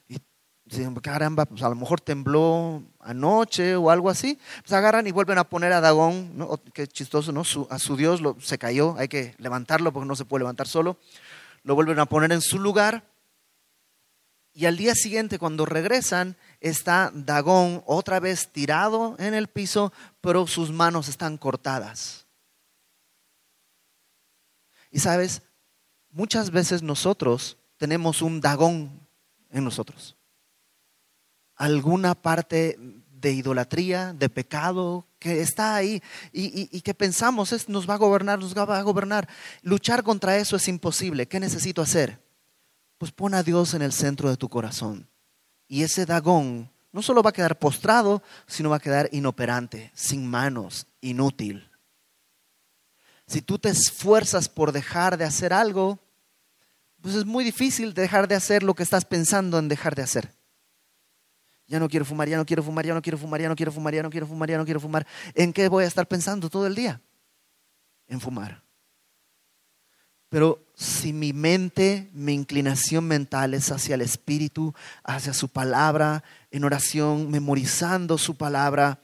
Y 0.08 0.18
dicen, 0.66 0.94
caramba, 0.96 1.46
pues 1.46 1.64
a 1.64 1.70
lo 1.70 1.76
mejor 1.76 2.02
tembló 2.02 2.84
anoche 3.00 3.76
o 3.76 3.90
algo 3.90 4.10
así. 4.10 4.40
Pues 4.62 4.74
agarran 4.74 5.08
y 5.08 5.12
vuelven 5.12 5.38
a 5.38 5.46
poner 5.46 5.74
a 5.74 5.82
Dagón. 5.82 6.36
Oh, 6.42 6.58
qué 6.74 6.88
chistoso, 6.88 7.32
¿no? 7.32 7.44
a 7.70 7.80
su 7.80 7.96
Dios 7.96 8.22
lo, 8.22 8.40
se 8.40 8.58
cayó, 8.58 8.96
hay 8.98 9.08
que 9.08 9.36
levantarlo 9.38 9.92
porque 9.92 10.08
no 10.08 10.16
se 10.16 10.26
puede 10.26 10.42
levantar 10.42 10.68
solo. 10.68 10.98
Lo 11.64 11.76
vuelven 11.76 12.00
a 12.00 12.06
poner 12.06 12.32
en 12.32 12.42
su 12.42 12.60
lugar 12.60 13.04
y 14.58 14.66
al 14.66 14.76
día 14.76 14.96
siguiente, 14.96 15.38
cuando 15.38 15.68
regresan, 15.68 16.36
está 16.62 17.12
Dagón 17.14 17.84
otra 17.86 18.20
vez 18.20 18.52
tirado 18.52 19.16
en 19.20 19.36
el 19.36 19.50
piso, 19.50 19.94
pero 20.20 20.48
sus 20.48 20.72
manos 20.72 21.10
están 21.10 21.38
cortadas. 21.38 22.26
Y 24.90 24.98
sabes, 24.98 25.44
muchas 26.10 26.50
veces 26.50 26.82
nosotros 26.82 27.60
tenemos 27.78 28.24
un 28.24 28.42
Dagón 28.42 29.08
en 29.52 29.64
nosotros. 29.64 30.18
Alguna 31.56 32.16
parte 32.16 32.80
de 33.12 33.34
idolatría, 33.34 34.14
de 34.14 34.28
pecado, 34.28 35.06
que 35.20 35.42
está 35.42 35.76
ahí 35.76 36.02
y, 36.32 36.82
que 36.82 36.96
pensamos 36.96 37.52
es, 37.54 37.70
nos 37.70 37.88
va 37.88 37.94
a 37.94 37.98
gobernar, 37.98 38.40
nos 38.40 38.58
va 38.58 38.80
a 38.80 38.82
gobernar. 38.82 39.30
Luchar 39.62 40.02
contra 40.02 40.36
eso 40.38 40.56
es 40.56 40.68
imposible. 40.68 41.28
¿Qué 41.28 41.40
necesito 41.40 41.84
hacer? 41.84 42.27
Pues 42.98 43.12
pon 43.12 43.34
a 43.34 43.44
Dios 43.44 43.74
en 43.74 43.82
el 43.82 43.94
centro 43.94 44.30
de 44.30 44.38
tu 44.38 44.50
corazón. 44.50 45.08
Y 45.68 45.84
ese 45.84 46.06
Dagón 46.06 46.72
no 46.92 47.02
solo 47.02 47.22
va 47.22 47.30
a 47.32 47.34
quedar 47.34 47.60
postrado, 47.60 48.24
sino 48.48 48.70
va 48.70 48.78
a 48.78 48.82
quedar 48.82 49.10
inoperante, 49.12 49.92
sin 49.94 50.26
manos, 50.26 50.88
inútil. 51.02 51.70
Si 53.28 53.42
tú 53.42 53.60
te 53.60 53.70
esfuerzas 53.70 54.48
por 54.50 54.72
dejar 54.72 55.18
de 55.18 55.26
hacer 55.26 55.54
algo, 55.54 56.00
pues 57.02 57.16
es 57.16 57.26
muy 57.26 57.44
difícil 57.44 57.94
dejar 57.94 58.28
de 58.28 58.36
hacer 58.36 58.64
lo 58.64 58.74
que 58.74 58.84
estás 58.84 59.06
pensando 59.06 59.60
en 59.60 59.68
dejar 59.68 59.96
de 59.96 60.04
hacer. 60.04 60.34
Ya 61.68 61.80
no 61.80 61.90
quiero 61.90 62.06
fumar, 62.06 62.30
ya 62.30 62.38
no 62.38 62.46
quiero 62.46 62.64
fumar, 62.64 62.86
ya 62.86 62.94
no 62.94 63.02
quiero 63.02 63.18
fumar, 63.18 63.42
ya 63.42 63.50
no 63.50 63.56
quiero 63.56 63.72
fumar, 63.72 63.94
ya 63.94 64.04
no 64.04 64.10
quiero 64.10 64.26
fumar, 64.26 64.50
ya 64.50 64.58
no 64.58 64.66
quiero 64.66 64.80
fumar. 64.80 65.08
¿En 65.36 65.52
qué 65.52 65.68
voy 65.68 65.84
a 65.84 65.88
estar 65.88 66.08
pensando 66.08 66.50
todo 66.50 66.66
el 66.66 66.76
día? 66.76 67.02
En 68.08 68.22
fumar. 68.22 68.64
Pero 70.30 70.64
si 70.76 71.14
mi 71.14 71.34
mente, 71.34 72.10
mi 72.14 72.34
inclinación 72.34 73.06
mental 73.06 73.54
es 73.54 73.72
hacia 73.72 73.96
el 73.96 74.02
Espíritu, 74.02 74.74
hacia 75.04 75.34
su 75.34 75.50
palabra, 75.50 76.24
en 76.52 76.66
oración, 76.66 77.32
memorizando 77.32 78.18
su 78.18 78.36
palabra, 78.36 79.00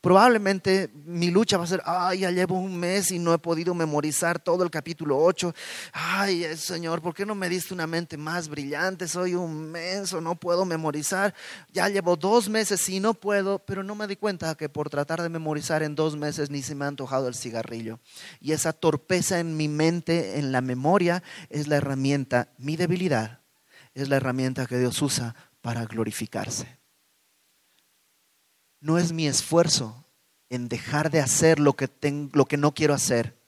Probablemente 0.00 0.90
mi 1.04 1.30
lucha 1.30 1.58
va 1.58 1.64
a 1.64 1.66
ser, 1.66 1.82
ay, 1.84 2.20
ya 2.20 2.30
llevo 2.30 2.58
un 2.58 2.74
mes 2.74 3.10
y 3.10 3.18
no 3.18 3.34
he 3.34 3.38
podido 3.38 3.74
memorizar 3.74 4.38
todo 4.38 4.64
el 4.64 4.70
capítulo 4.70 5.18
8. 5.18 5.54
Ay, 5.92 6.56
Señor, 6.56 7.02
¿por 7.02 7.14
qué 7.14 7.26
no 7.26 7.34
me 7.34 7.50
diste 7.50 7.74
una 7.74 7.86
mente 7.86 8.16
más 8.16 8.48
brillante? 8.48 9.06
Soy 9.06 9.34
un 9.34 9.70
menso, 9.70 10.22
no 10.22 10.36
puedo 10.36 10.64
memorizar. 10.64 11.34
Ya 11.70 11.90
llevo 11.90 12.16
dos 12.16 12.48
meses 12.48 12.88
y 12.88 12.98
no 12.98 13.12
puedo, 13.12 13.58
pero 13.58 13.82
no 13.82 13.94
me 13.94 14.06
di 14.06 14.16
cuenta 14.16 14.54
que 14.54 14.70
por 14.70 14.88
tratar 14.88 15.20
de 15.20 15.28
memorizar 15.28 15.82
en 15.82 15.94
dos 15.94 16.16
meses 16.16 16.48
ni 16.48 16.62
se 16.62 16.74
me 16.74 16.86
ha 16.86 16.88
antojado 16.88 17.28
el 17.28 17.34
cigarrillo. 17.34 18.00
Y 18.40 18.52
esa 18.52 18.72
torpeza 18.72 19.38
en 19.38 19.54
mi 19.58 19.68
mente, 19.68 20.38
en 20.38 20.50
la 20.50 20.62
memoria, 20.62 21.22
es 21.50 21.68
la 21.68 21.76
herramienta, 21.76 22.48
mi 22.56 22.76
debilidad, 22.76 23.40
es 23.92 24.08
la 24.08 24.16
herramienta 24.16 24.64
que 24.64 24.78
Dios 24.78 25.02
usa 25.02 25.34
para 25.60 25.84
glorificarse 25.84 26.79
no 28.80 28.98
es 28.98 29.12
mi 29.12 29.26
esfuerzo 29.26 30.04
en 30.48 30.68
dejar 30.68 31.10
de 31.10 31.20
hacer 31.20 31.60
lo 31.60 31.74
que, 31.74 31.88
lo 32.32 32.44
que 32.44 32.56
no 32.56 32.72
quiero 32.72 32.94
hacer, 32.94 33.38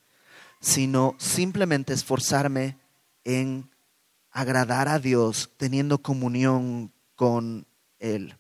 sino 0.61 1.17
simplemente 1.19 1.93
esforzarme 1.93 2.79
en 3.25 3.71
agradar 4.31 4.89
a 4.89 4.99
Dios 4.99 5.51
teniendo 5.57 5.99
comunión 5.99 6.93
con 7.17 7.67
Él. 7.99 8.37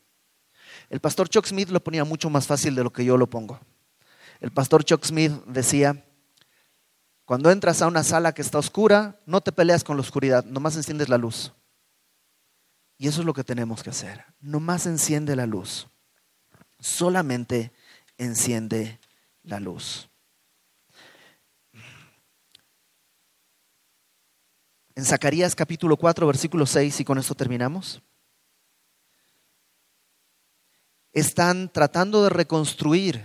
El 0.90 1.01
pastor 1.01 1.28
Chuck 1.28 1.47
Smith 1.47 1.70
lo 1.70 1.82
ponía 1.82 2.05
mucho 2.05 2.30
más 2.30 2.47
fácil 2.47 2.74
de 2.74 2.84
lo 2.84 2.93
que 2.93 3.05
yo 3.05 3.16
lo 3.16 3.28
pongo. 3.28 3.61
El 4.40 4.53
pastor 4.53 4.84
Chuck 4.84 5.05
Smith 5.05 5.32
decía, 5.47 6.05
cuando 7.24 7.51
entras 7.51 7.80
a 7.82 7.86
una 7.86 8.03
sala 8.03 8.32
que 8.32 8.43
está 8.43 8.59
oscura, 8.59 9.20
no 9.26 9.40
te 9.40 9.53
peleas 9.53 9.84
con 9.84 9.97
la 9.97 10.03
oscuridad, 10.03 10.45
nomás 10.45 10.76
enciendes 10.76 11.09
la 11.09 11.18
luz. 11.18 11.53
Y 12.99 13.09
eso 13.09 13.20
es 13.20 13.26
lo 13.26 13.34
que 13.34 13.45
tenemos 13.45 13.82
que 13.82 13.90
hacer. 13.90 14.24
Nomás 14.40 14.86
enciende 14.86 15.34
la 15.34 15.47
luz. 15.47 15.88
Solamente 16.83 17.70
enciende 18.18 18.99
la 19.45 19.61
luz. 19.61 20.09
En 24.97 25.05
Zacarías 25.05 25.55
capítulo 25.55 25.97
4, 25.97 26.26
versículo 26.26 26.66
6, 26.66 26.99
y 26.99 27.05
con 27.05 27.18
esto 27.18 27.37
terminamos. 27.37 28.03
Están 31.12 31.72
tratando 31.72 32.24
de 32.24 32.30
reconstruir 32.30 33.24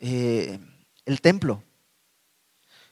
eh, 0.00 0.58
el 1.04 1.20
templo. 1.20 1.62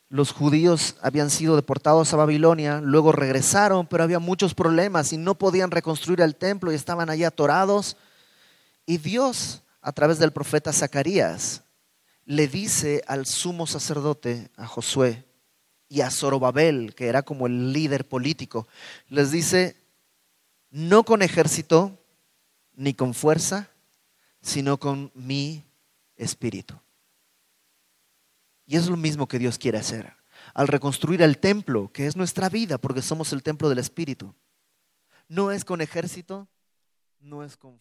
Los 0.08 0.30
judíos 0.30 0.94
habían 1.02 1.30
sido 1.30 1.56
deportados 1.56 2.12
a 2.12 2.16
Babilonia, 2.16 2.80
luego 2.80 3.10
regresaron, 3.10 3.88
pero 3.88 4.04
había 4.04 4.20
muchos 4.20 4.54
problemas 4.54 5.12
y 5.12 5.16
no 5.16 5.34
podían 5.34 5.72
reconstruir 5.72 6.20
el 6.20 6.36
templo 6.36 6.70
y 6.70 6.76
estaban 6.76 7.10
allí 7.10 7.24
atorados. 7.24 7.96
Y 8.86 8.98
Dios, 8.98 9.62
a 9.80 9.92
través 9.92 10.18
del 10.18 10.32
profeta 10.32 10.72
Zacarías, 10.72 11.62
le 12.24 12.48
dice 12.48 13.02
al 13.06 13.26
sumo 13.26 13.66
sacerdote, 13.66 14.50
a 14.56 14.66
Josué, 14.66 15.24
y 15.92 16.00
a 16.00 16.10
Zorobabel, 16.10 16.94
que 16.94 17.08
era 17.08 17.22
como 17.22 17.46
el 17.46 17.74
líder 17.74 18.08
político, 18.08 18.66
les 19.08 19.30
dice, 19.30 19.76
no 20.70 21.04
con 21.04 21.20
ejército 21.20 21.98
ni 22.72 22.94
con 22.94 23.12
fuerza, 23.12 23.68
sino 24.40 24.78
con 24.78 25.12
mi 25.14 25.62
espíritu. 26.16 26.80
Y 28.64 28.76
es 28.76 28.86
lo 28.88 28.96
mismo 28.96 29.28
que 29.28 29.38
Dios 29.38 29.58
quiere 29.58 29.76
hacer. 29.76 30.14
Al 30.54 30.66
reconstruir 30.66 31.20
el 31.20 31.36
templo, 31.36 31.92
que 31.92 32.06
es 32.06 32.16
nuestra 32.16 32.48
vida, 32.48 32.78
porque 32.78 33.02
somos 33.02 33.34
el 33.34 33.42
templo 33.42 33.68
del 33.68 33.78
Espíritu, 33.78 34.34
no 35.28 35.50
es 35.50 35.62
con 35.62 35.82
ejército, 35.82 36.48
no 37.20 37.44
es 37.44 37.58
con 37.58 37.78